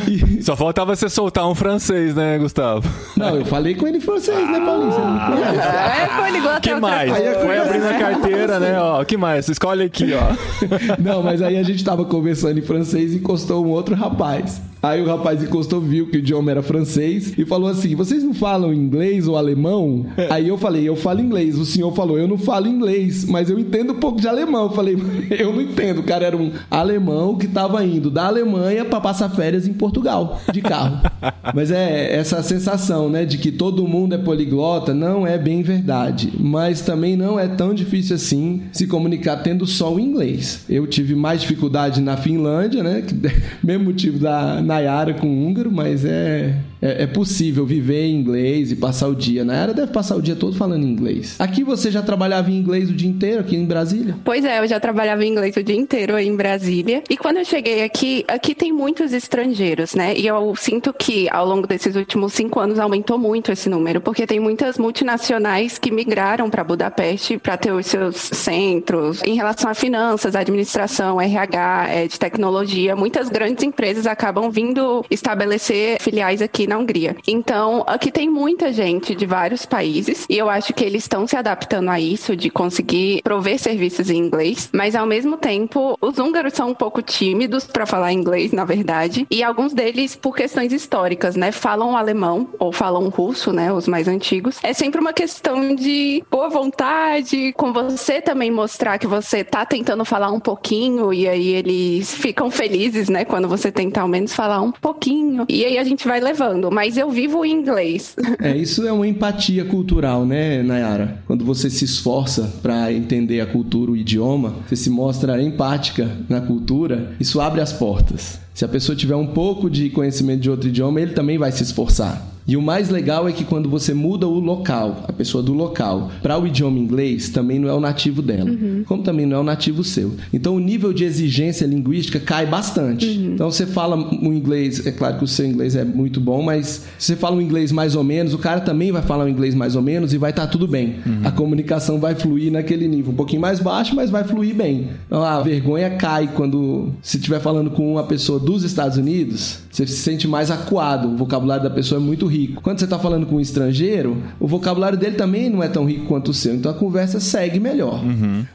E- 0.08 0.42
Só 0.42 0.56
faltava 0.56 0.96
você 0.96 1.08
soltar 1.08 1.46
um 1.46 1.54
francês, 1.54 2.14
né, 2.14 2.38
Gustavo? 2.38 2.88
não, 3.16 3.36
eu 3.36 3.44
falei 3.44 3.74
com 3.74 3.86
ele 3.86 3.98
em 3.98 4.00
francês, 4.00 4.38
né, 4.50 4.58
Paulinho? 4.60 4.90
Você 4.92 5.00
não 5.00 5.12
me 5.12 5.20
conhece. 5.20 5.58
É, 5.68 6.06
poliglota 6.16 6.60
que 6.60 6.70
é 6.70 6.74
outra 6.74 6.88
mais? 6.88 7.12
Foi 7.12 7.58
abrindo 7.58 7.84
a 7.86 7.94
carteira, 7.98 8.58
né? 8.60 8.80
Ó, 8.80 9.04
que 9.04 9.16
mais? 9.18 9.48
Escolhe 9.48 9.82
aqui, 9.84 10.10
ó. 10.14 10.28
Não, 11.02 11.22
mas 11.22 11.42
aí 11.42 11.56
a 11.58 11.62
gente 11.62 11.84
tava 11.84 12.04
conversando 12.04 12.58
em 12.58 12.62
francês 12.62 13.12
e 13.12 13.16
encostou 13.16 13.64
um 13.64 13.68
outro 13.68 13.87
rapaz. 13.90 14.60
Aí 14.82 15.02
o 15.02 15.06
rapaz 15.06 15.42
encostou, 15.42 15.80
viu 15.80 16.06
que 16.08 16.16
o 16.16 16.20
idioma 16.20 16.50
era 16.50 16.62
francês 16.62 17.32
e 17.36 17.44
falou 17.44 17.68
assim: 17.68 17.94
Vocês 17.96 18.22
não 18.22 18.32
falam 18.32 18.72
inglês 18.72 19.26
ou 19.26 19.36
alemão? 19.36 20.06
Aí 20.30 20.48
eu 20.48 20.56
falei: 20.56 20.88
Eu 20.88 20.94
falo 20.96 21.20
inglês. 21.20 21.58
O 21.58 21.64
senhor 21.64 21.92
falou: 21.94 22.18
Eu 22.18 22.28
não 22.28 22.38
falo 22.38 22.68
inglês, 22.68 23.24
mas 23.24 23.50
eu 23.50 23.58
entendo 23.58 23.92
um 23.92 23.96
pouco 23.96 24.20
de 24.20 24.28
alemão. 24.28 24.64
Eu 24.64 24.70
falei: 24.70 24.96
Eu 25.30 25.52
não 25.52 25.60
entendo. 25.60 25.98
O 26.00 26.04
cara 26.04 26.24
era 26.26 26.36
um 26.36 26.52
alemão 26.70 27.36
que 27.36 27.48
tava 27.48 27.84
indo 27.84 28.10
da 28.10 28.26
Alemanha 28.26 28.84
para 28.84 29.00
passar 29.00 29.28
férias 29.30 29.66
em 29.66 29.72
Portugal, 29.72 30.40
de 30.52 30.60
carro. 30.60 31.00
Mas 31.54 31.70
é 31.70 32.14
essa 32.14 32.42
sensação, 32.42 33.08
né, 33.08 33.24
de 33.24 33.38
que 33.38 33.50
todo 33.50 33.86
mundo 33.88 34.14
é 34.14 34.18
poliglota, 34.18 34.94
não 34.94 35.26
é 35.26 35.36
bem 35.38 35.62
verdade. 35.62 36.32
Mas 36.38 36.82
também 36.82 37.16
não 37.16 37.38
é 37.38 37.48
tão 37.48 37.74
difícil 37.74 38.14
assim 38.16 38.62
se 38.72 38.86
comunicar 38.86 39.38
tendo 39.38 39.66
só 39.66 39.92
o 39.92 39.98
inglês. 39.98 40.64
Eu 40.68 40.86
tive 40.86 41.14
mais 41.14 41.40
dificuldade 41.40 42.00
na 42.00 42.16
Finlândia, 42.16 42.82
né? 42.82 43.02
que- 43.02 43.14
Mesmo 43.64 43.84
motivo 43.86 44.18
da 44.18 44.60
Nayara 44.68 45.14
com 45.14 45.26
húngaro, 45.26 45.72
mas 45.72 46.04
é, 46.04 46.54
é, 46.80 47.04
é 47.04 47.06
possível 47.06 47.66
viver 47.66 48.04
em 48.04 48.14
inglês 48.14 48.72
e 48.72 48.76
passar 48.76 49.08
o 49.08 49.14
dia. 49.14 49.44
Nayara 49.44 49.74
deve 49.74 49.92
passar 49.92 50.16
o 50.16 50.22
dia 50.22 50.36
todo 50.36 50.56
falando 50.56 50.84
inglês. 50.84 51.36
Aqui 51.38 51.64
você 51.64 51.90
já 51.90 52.02
trabalhava 52.02 52.50
em 52.50 52.56
inglês 52.56 52.90
o 52.90 52.92
dia 52.92 53.08
inteiro, 53.08 53.40
aqui 53.40 53.56
em 53.56 53.64
Brasília? 53.64 54.16
Pois 54.24 54.44
é, 54.44 54.60
eu 54.60 54.66
já 54.66 54.78
trabalhava 54.80 55.24
em 55.24 55.30
inglês 55.30 55.56
o 55.56 55.62
dia 55.62 55.76
inteiro 55.76 56.14
aí 56.14 56.26
em 56.26 56.36
Brasília. 56.36 57.02
E 57.08 57.16
quando 57.16 57.38
eu 57.38 57.44
cheguei 57.44 57.82
aqui, 57.82 58.24
aqui 58.28 58.54
tem 58.54 58.72
muitos 58.72 59.12
estrangeiros, 59.12 59.94
né? 59.94 60.16
E 60.16 60.26
eu 60.26 60.54
sinto 60.56 60.92
que 60.92 61.28
ao 61.30 61.46
longo 61.46 61.66
desses 61.66 61.96
últimos 61.96 62.32
cinco 62.32 62.60
anos 62.60 62.78
aumentou 62.78 63.18
muito 63.18 63.50
esse 63.50 63.68
número, 63.68 64.00
porque 64.00 64.26
tem 64.26 64.40
muitas 64.40 64.78
multinacionais 64.78 65.78
que 65.78 65.90
migraram 65.90 66.48
para 66.48 66.62
Budapeste 66.62 67.38
para 67.38 67.56
ter 67.56 67.72
os 67.72 67.86
seus 67.86 68.16
centros 68.16 69.22
em 69.24 69.34
relação 69.34 69.70
a 69.70 69.74
finanças, 69.74 70.34
administração, 70.34 71.20
RH, 71.20 71.86
eh, 71.90 72.06
de 72.06 72.18
tecnologia. 72.18 72.94
Muitas 72.94 73.28
grandes 73.28 73.64
empresas 73.64 74.06
acabam 74.06 74.50
vindo 74.50 75.04
estabelecer 75.10 76.00
filiais 76.00 76.42
aqui 76.42 76.67
na 76.68 76.78
Hungria. 76.78 77.16
Então, 77.26 77.82
aqui 77.86 78.10
tem 78.10 78.28
muita 78.28 78.72
gente 78.72 79.14
de 79.14 79.26
vários 79.26 79.64
países 79.64 80.26
e 80.28 80.36
eu 80.36 80.50
acho 80.50 80.74
que 80.74 80.84
eles 80.84 81.04
estão 81.04 81.26
se 81.26 81.36
adaptando 81.36 81.88
a 81.90 81.98
isso, 81.98 82.36
de 82.36 82.50
conseguir 82.50 83.22
prover 83.22 83.58
serviços 83.58 84.10
em 84.10 84.18
inglês, 84.18 84.68
mas 84.72 84.94
ao 84.94 85.06
mesmo 85.06 85.36
tempo, 85.36 85.96
os 86.00 86.18
húngaros 86.18 86.52
são 86.52 86.70
um 86.70 86.74
pouco 86.74 87.00
tímidos 87.00 87.64
para 87.64 87.86
falar 87.86 88.12
inglês, 88.12 88.52
na 88.52 88.64
verdade, 88.64 89.26
e 89.30 89.42
alguns 89.42 89.72
deles, 89.72 90.14
por 90.14 90.36
questões 90.36 90.72
históricas, 90.72 91.36
né, 91.36 91.52
falam 91.52 91.96
alemão 91.96 92.48
ou 92.58 92.72
falam 92.72 93.08
russo, 93.08 93.52
né, 93.52 93.72
os 93.72 93.88
mais 93.88 94.06
antigos. 94.08 94.58
É 94.62 94.72
sempre 94.72 95.00
uma 95.00 95.12
questão 95.12 95.74
de 95.74 96.22
boa 96.30 96.48
vontade, 96.48 97.52
com 97.54 97.72
você 97.72 98.20
também 98.20 98.50
mostrar 98.50 98.98
que 98.98 99.06
você 99.06 99.42
tá 99.42 99.64
tentando 99.64 100.04
falar 100.04 100.30
um 100.30 100.40
pouquinho 100.40 101.12
e 101.12 101.26
aí 101.28 101.48
eles 101.48 102.12
ficam 102.14 102.50
felizes, 102.50 103.08
né, 103.08 103.24
quando 103.24 103.48
você 103.48 103.72
tenta 103.72 104.00
ao 104.00 104.08
menos 104.08 104.34
falar 104.34 104.60
um 104.60 104.72
pouquinho. 104.72 105.46
E 105.48 105.64
aí 105.64 105.78
a 105.78 105.84
gente 105.84 106.06
vai 106.06 106.20
levando, 106.20 106.57
mas 106.70 106.96
eu 106.96 107.10
vivo 107.10 107.44
em 107.44 107.52
inglês. 107.52 108.16
É, 108.40 108.56
isso 108.56 108.86
é 108.86 108.92
uma 108.92 109.06
empatia 109.06 109.64
cultural, 109.64 110.24
né, 110.24 110.62
Nayara? 110.62 111.22
Quando 111.26 111.44
você 111.44 111.68
se 111.68 111.84
esforça 111.84 112.52
para 112.62 112.92
entender 112.92 113.40
a 113.40 113.46
cultura, 113.46 113.90
o 113.90 113.96
idioma, 113.96 114.54
você 114.66 114.76
se 114.76 114.88
mostra 114.88 115.42
empática 115.42 116.08
na 116.28 116.40
cultura, 116.40 117.12
isso 117.18 117.40
abre 117.40 117.60
as 117.60 117.72
portas. 117.72 118.38
Se 118.58 118.64
a 118.64 118.68
pessoa 118.68 118.96
tiver 118.96 119.14
um 119.14 119.28
pouco 119.28 119.70
de 119.70 119.88
conhecimento 119.88 120.40
de 120.40 120.50
outro 120.50 120.68
idioma, 120.68 121.00
ele 121.00 121.12
também 121.12 121.38
vai 121.38 121.52
se 121.52 121.62
esforçar. 121.62 122.38
E 122.48 122.56
o 122.56 122.62
mais 122.62 122.88
legal 122.88 123.28
é 123.28 123.32
que 123.32 123.44
quando 123.44 123.68
você 123.68 123.92
muda 123.92 124.26
o 124.26 124.40
local, 124.40 125.04
a 125.06 125.12
pessoa 125.12 125.42
do 125.42 125.52
local, 125.52 126.10
para 126.22 126.38
o 126.38 126.46
idioma 126.46 126.78
inglês, 126.78 127.28
também 127.28 127.58
não 127.58 127.68
é 127.68 127.74
o 127.74 127.78
nativo 127.78 128.22
dela, 128.22 128.50
como 128.86 129.02
também 129.02 129.26
não 129.26 129.36
é 129.36 129.40
o 129.40 129.44
nativo 129.44 129.84
seu. 129.84 130.14
Então 130.32 130.56
o 130.56 130.58
nível 130.58 130.90
de 130.94 131.04
exigência 131.04 131.66
linguística 131.66 132.18
cai 132.18 132.46
bastante. 132.46 133.06
Então 133.06 133.50
você 133.50 133.66
fala 133.66 133.94
um 133.96 134.32
inglês, 134.32 134.86
é 134.86 134.90
claro 134.90 135.18
que 135.18 135.24
o 135.24 135.28
seu 135.28 135.44
inglês 135.44 135.76
é 135.76 135.84
muito 135.84 136.22
bom, 136.22 136.40
mas 136.40 136.86
se 136.98 137.08
você 137.08 137.16
fala 137.16 137.36
um 137.36 137.42
inglês 137.42 137.70
mais 137.70 137.94
ou 137.94 138.02
menos, 138.02 138.32
o 138.32 138.38
cara 138.38 138.60
também 138.60 138.90
vai 138.90 139.02
falar 139.02 139.26
um 139.26 139.28
inglês 139.28 139.54
mais 139.54 139.76
ou 139.76 139.82
menos 139.82 140.14
e 140.14 140.16
vai 140.16 140.30
estar 140.30 140.46
tudo 140.46 140.66
bem. 140.66 140.96
A 141.24 141.30
comunicação 141.30 142.00
vai 142.00 142.14
fluir 142.14 142.50
naquele 142.50 142.88
nível, 142.88 143.12
um 143.12 143.16
pouquinho 143.16 143.42
mais 143.42 143.60
baixo, 143.60 143.94
mas 143.94 144.08
vai 144.08 144.24
fluir 144.24 144.54
bem. 144.54 144.88
Então 145.06 145.22
a 145.22 145.42
vergonha 145.42 145.90
cai 145.90 146.30
quando 146.34 146.94
se 147.02 147.18
estiver 147.18 147.40
falando 147.40 147.70
com 147.70 147.92
uma 147.92 148.04
pessoa 148.04 148.40
dos 148.48 148.62
Estados 148.62 148.96
Unidos, 148.96 149.58
você 149.70 149.86
se 149.86 149.98
sente 149.98 150.26
mais 150.26 150.50
acuado, 150.50 151.12
o 151.12 151.16
vocabulário 151.18 151.62
da 151.62 151.68
pessoa 151.68 152.00
é 152.00 152.02
muito 152.02 152.24
rico. 152.26 152.62
Quando 152.62 152.78
você 152.78 152.86
está 152.86 152.98
falando 152.98 153.26
com 153.26 153.36
um 153.36 153.40
estrangeiro, 153.40 154.22
o 154.40 154.48
vocabulário 154.48 154.96
dele 154.96 155.16
também 155.16 155.50
não 155.50 155.62
é 155.62 155.68
tão 155.68 155.84
rico 155.84 156.06
quanto 156.06 156.30
o 156.30 156.34
seu, 156.34 156.54
então 156.54 156.72
a 156.72 156.74
conversa 156.74 157.20
segue 157.20 157.60
melhor. 157.60 158.02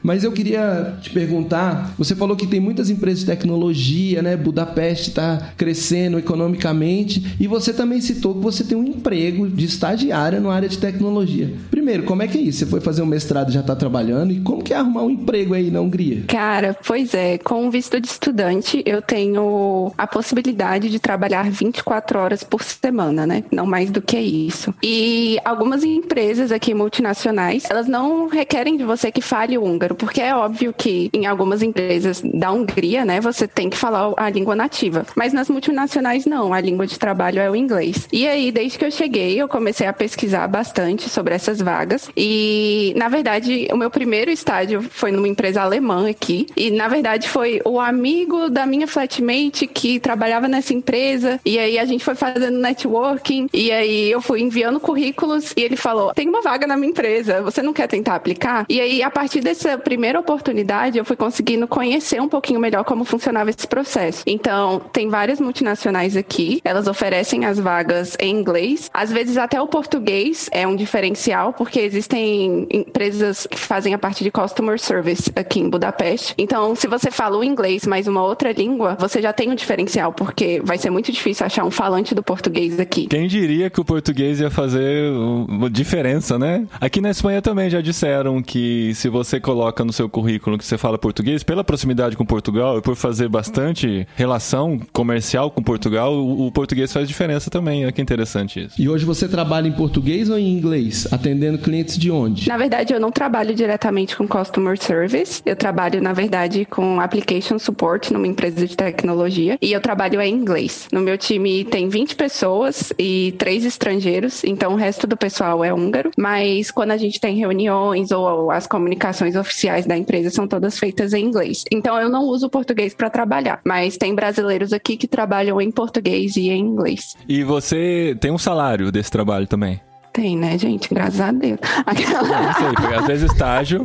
Mas 0.01 0.23
eu 0.23 0.31
queria 0.31 0.95
te 0.99 1.11
perguntar, 1.11 1.93
você 1.95 2.15
falou 2.15 2.35
que 2.35 2.47
tem 2.47 2.59
muitas 2.59 2.89
empresas 2.89 3.19
de 3.19 3.27
tecnologia, 3.27 4.23
né? 4.23 4.35
Budapeste 4.35 5.09
está 5.09 5.51
crescendo 5.55 6.17
economicamente 6.17 7.35
e 7.39 7.45
você 7.47 7.71
também 7.71 8.01
citou 8.01 8.33
que 8.33 8.41
você 8.41 8.63
tem 8.63 8.75
um 8.75 8.83
emprego 8.83 9.47
de 9.47 9.65
estagiária 9.65 10.39
na 10.39 10.51
área 10.51 10.67
de 10.67 10.79
tecnologia. 10.79 11.53
Primeiro, 11.69 12.01
como 12.01 12.23
é 12.23 12.27
que 12.27 12.39
é 12.39 12.41
isso? 12.41 12.59
Você 12.59 12.65
foi 12.65 12.81
fazer 12.81 13.03
um 13.03 13.05
mestrado 13.05 13.49
e 13.49 13.53
já 13.53 13.59
está 13.59 13.75
trabalhando 13.75 14.33
e 14.33 14.39
como 14.39 14.63
que 14.63 14.73
é 14.73 14.77
arrumar 14.77 15.03
um 15.03 15.11
emprego 15.11 15.53
aí 15.53 15.69
na 15.69 15.81
Hungria? 15.81 16.23
Cara, 16.27 16.75
pois 16.83 17.13
é, 17.13 17.37
com 17.37 17.67
o 17.67 17.71
visto 17.71 18.01
de 18.01 18.07
estudante, 18.07 18.81
eu 18.87 18.99
tenho 18.99 19.82
a 19.97 20.07
possibilidade 20.07 20.89
de 20.89 20.99
trabalhar 20.99 21.49
24 21.49 22.19
horas 22.19 22.43
por 22.43 22.63
semana, 22.63 23.25
né? 23.25 23.43
Não 23.51 23.65
mais 23.65 23.89
do 23.89 24.01
que 24.01 24.19
isso. 24.19 24.73
E 24.81 25.39
algumas 25.43 25.83
empresas 25.83 26.51
aqui 26.51 26.73
multinacionais, 26.73 27.65
elas 27.69 27.87
não 27.87 28.27
requerem 28.27 28.77
de 28.77 28.83
você 28.83 29.11
que 29.11 29.21
fale 29.21 29.57
húngaro, 29.57 29.95
porque 29.95 30.21
é 30.21 30.35
óbvio 30.35 30.73
que 30.73 31.09
em 31.13 31.25
algumas 31.25 31.61
empresas 31.61 32.21
da 32.21 32.51
Hungria, 32.51 33.05
né, 33.05 33.19
você 33.19 33.47
tem 33.47 33.69
que 33.69 33.77
falar 33.77 34.13
a 34.17 34.29
língua 34.29 34.55
nativa. 34.55 35.05
Mas 35.15 35.33
nas 35.33 35.49
multinacionais 35.49 36.25
não, 36.25 36.53
a 36.53 36.59
língua 36.59 36.87
de 36.87 36.97
trabalho 36.97 37.39
é 37.39 37.49
o 37.49 37.55
inglês. 37.55 38.07
E 38.11 38.27
aí, 38.27 38.51
desde 38.51 38.77
que 38.77 38.85
eu 38.85 38.91
cheguei, 38.91 39.41
eu 39.41 39.47
comecei 39.47 39.87
a 39.87 39.93
pesquisar 39.93 40.47
bastante 40.47 41.09
sobre 41.09 41.33
essas 41.33 41.59
vagas. 41.59 42.09
E, 42.15 42.93
na 42.95 43.09
verdade, 43.09 43.67
o 43.71 43.77
meu 43.77 43.89
primeiro 43.89 44.31
estágio 44.31 44.81
foi 44.81 45.11
numa 45.11 45.27
empresa 45.27 45.61
alemã 45.61 46.09
aqui. 46.09 46.47
E, 46.55 46.71
na 46.71 46.87
verdade, 46.87 47.29
foi 47.29 47.61
o 47.65 47.79
amigo 47.79 48.49
da 48.49 48.65
minha 48.65 48.87
flatmate 48.87 49.62
que 49.67 49.99
trabalhava 49.99 50.47
nessa 50.47 50.73
empresa. 50.73 51.39
E 51.45 51.57
aí 51.59 51.79
a 51.79 51.85
gente 51.85 52.03
foi 52.03 52.15
fazendo 52.15 52.57
networking. 52.57 53.47
E 53.53 53.71
aí 53.71 54.11
eu 54.11 54.21
fui 54.21 54.41
enviando 54.41 54.79
currículos. 54.79 55.53
E 55.55 55.61
ele 55.61 55.75
falou: 55.75 56.13
tem 56.13 56.27
uma 56.27 56.41
vaga 56.41 56.67
na 56.67 56.77
minha 56.77 56.89
empresa, 56.89 57.41
você 57.41 57.61
não 57.61 57.73
quer 57.73 57.87
tentar 57.87 58.15
aplicar? 58.15 58.65
E 58.69 58.79
aí, 58.79 59.03
a 59.03 59.09
partir 59.09 59.41
dessa 59.41 59.77
primeira 59.77 60.19
oportunidade, 60.19 60.97
eu 60.97 61.05
fui 61.05 61.15
conseguindo 61.15 61.67
conhecer 61.67 62.21
um 62.21 62.29
pouquinho 62.29 62.59
melhor 62.59 62.83
como 62.83 63.05
funcionava 63.05 63.49
esse 63.49 63.67
processo. 63.67 64.23
Então, 64.25 64.81
tem 64.91 65.09
várias 65.09 65.39
multinacionais 65.39 66.15
aqui, 66.15 66.61
elas 66.63 66.87
oferecem 66.87 67.45
as 67.45 67.59
vagas 67.59 68.15
em 68.19 68.35
inglês. 68.35 68.89
Às 68.93 69.11
vezes, 69.11 69.37
até 69.37 69.61
o 69.61 69.67
português 69.67 70.49
é 70.51 70.67
um 70.67 70.75
diferencial, 70.75 71.53
porque 71.53 71.79
existem 71.79 72.67
empresas 72.69 73.47
que 73.49 73.59
fazem 73.59 73.93
a 73.93 73.97
parte 73.97 74.23
de 74.23 74.31
customer 74.31 74.79
service 74.79 75.31
aqui 75.35 75.59
em 75.59 75.69
Budapeste. 75.69 76.33
Então, 76.37 76.75
se 76.75 76.87
você 76.87 77.11
fala 77.11 77.37
o 77.37 77.43
inglês 77.43 77.85
mais 77.85 78.07
uma 78.07 78.23
outra 78.23 78.51
língua, 78.51 78.97
você 78.99 79.21
já 79.21 79.31
tem 79.31 79.49
um 79.53 79.55
diferencial, 79.55 80.11
porque 80.11 80.61
vai 80.63 80.77
ser 80.77 80.89
muito 80.89 81.11
difícil 81.11 81.45
achar 81.45 81.63
um 81.63 81.71
falante 81.71 82.15
do 82.15 82.23
português 82.23 82.79
aqui. 82.79 83.07
Quem 83.07 83.27
diria 83.27 83.69
que 83.69 83.79
o 83.79 83.85
português 83.85 84.39
ia 84.39 84.49
fazer 84.49 85.11
uma 85.11 85.69
diferença, 85.69 86.39
né? 86.39 86.65
Aqui 86.79 86.99
na 86.99 87.09
Espanha 87.09 87.41
também 87.41 87.69
já 87.69 87.81
disseram 87.81 88.41
que 88.41 88.93
se 88.95 89.09
você 89.09 89.39
coloca 89.39 89.83
no 89.85 89.93
seu 89.93 90.09
currículo 90.09 90.57
que 90.57 90.65
você 90.65 90.77
fala 90.77 90.97
português, 90.97 91.43
pela 91.43 91.63
proximidade 91.63 92.17
com 92.17 92.25
Portugal 92.25 92.77
e 92.77 92.81
por 92.81 92.95
fazer 92.95 93.29
bastante 93.29 94.07
relação 94.15 94.79
comercial 94.91 95.51
com 95.51 95.61
Portugal, 95.61 96.13
o, 96.13 96.47
o 96.47 96.51
português 96.51 96.91
faz 96.91 97.07
diferença 97.07 97.49
também. 97.49 97.83
Olha 97.83 97.91
que 97.91 98.01
interessante 98.01 98.65
isso. 98.65 98.81
E 98.81 98.89
hoje 98.89 99.05
você 99.05 99.27
trabalha 99.27 99.67
em 99.67 99.73
português 99.73 100.29
ou 100.29 100.37
em 100.37 100.51
inglês? 100.51 101.07
Atendendo 101.11 101.43
atendendo 101.43 101.57
clientes 101.57 101.97
de 101.97 102.09
onde? 102.09 102.47
Na 102.47 102.57
verdade, 102.57 102.93
eu 102.93 102.99
não 102.99 103.11
trabalho 103.11 103.53
diretamente 103.53 104.15
com 104.15 104.27
Customer 104.27 104.77
Service. 104.77 105.41
Eu 105.45 105.55
trabalho, 105.55 106.01
na 106.01 106.13
verdade, 106.13 106.65
com 106.65 106.99
Application 106.99 107.59
Support 107.59 108.11
numa 108.11 108.27
empresa 108.27 108.65
de 108.65 108.75
tecnologia. 108.75 109.42
E 109.61 109.71
eu 109.71 109.81
trabalho 109.81 110.21
em 110.21 110.33
inglês. 110.33 110.87
No 110.91 111.01
meu 111.01 111.17
time 111.17 111.63
tem 111.65 111.89
20 111.89 112.15
pessoas 112.15 112.93
e 112.97 113.33
três 113.37 113.65
estrangeiros. 113.65 114.43
Então, 114.43 114.73
o 114.73 114.75
resto 114.75 115.07
do 115.07 115.17
pessoal 115.17 115.63
é 115.63 115.73
húngaro. 115.73 116.11
Mas 116.17 116.71
quando 116.71 116.91
a 116.91 116.97
gente 116.97 117.19
tem 117.19 117.35
reuniões 117.35 118.11
ou 118.11 118.51
as 118.51 118.67
comunicações 118.67 119.35
oficiais 119.35 119.85
da 119.85 119.97
empresa 119.97 120.29
são 120.29 120.47
todas 120.47 120.79
feitas 120.79 121.13
em 121.13 121.25
inglês. 121.25 121.63
Então, 121.71 121.97
eu 121.99 122.09
não 122.09 122.23
uso 122.23 122.49
português 122.49 122.93
para 122.93 123.09
trabalhar. 123.09 123.61
Mas 123.63 123.97
tem 123.97 124.15
brasileiros 124.15 124.73
aqui 124.73 124.97
que 124.97 125.07
trabalham 125.07 125.59
em 125.61 125.71
português 125.71 126.35
e 126.35 126.49
em 126.49 126.59
inglês. 126.59 127.15
E 127.27 127.43
você 127.43 128.15
tem 128.19 128.31
um 128.31 128.37
salário 128.37 128.91
desse 128.91 129.11
trabalho 129.11 129.47
também? 129.47 129.79
Tem, 130.13 130.37
né, 130.37 130.59
gente? 130.59 130.93
Graças 130.93 131.19
a 131.19 131.31
Deus. 131.31 131.57
Aquela... 131.83 132.21
Não 132.21 132.53
sei, 132.53 132.73
porque 132.75 132.93
às 132.93 133.07
vezes 133.07 133.31
estágio, 133.31 133.83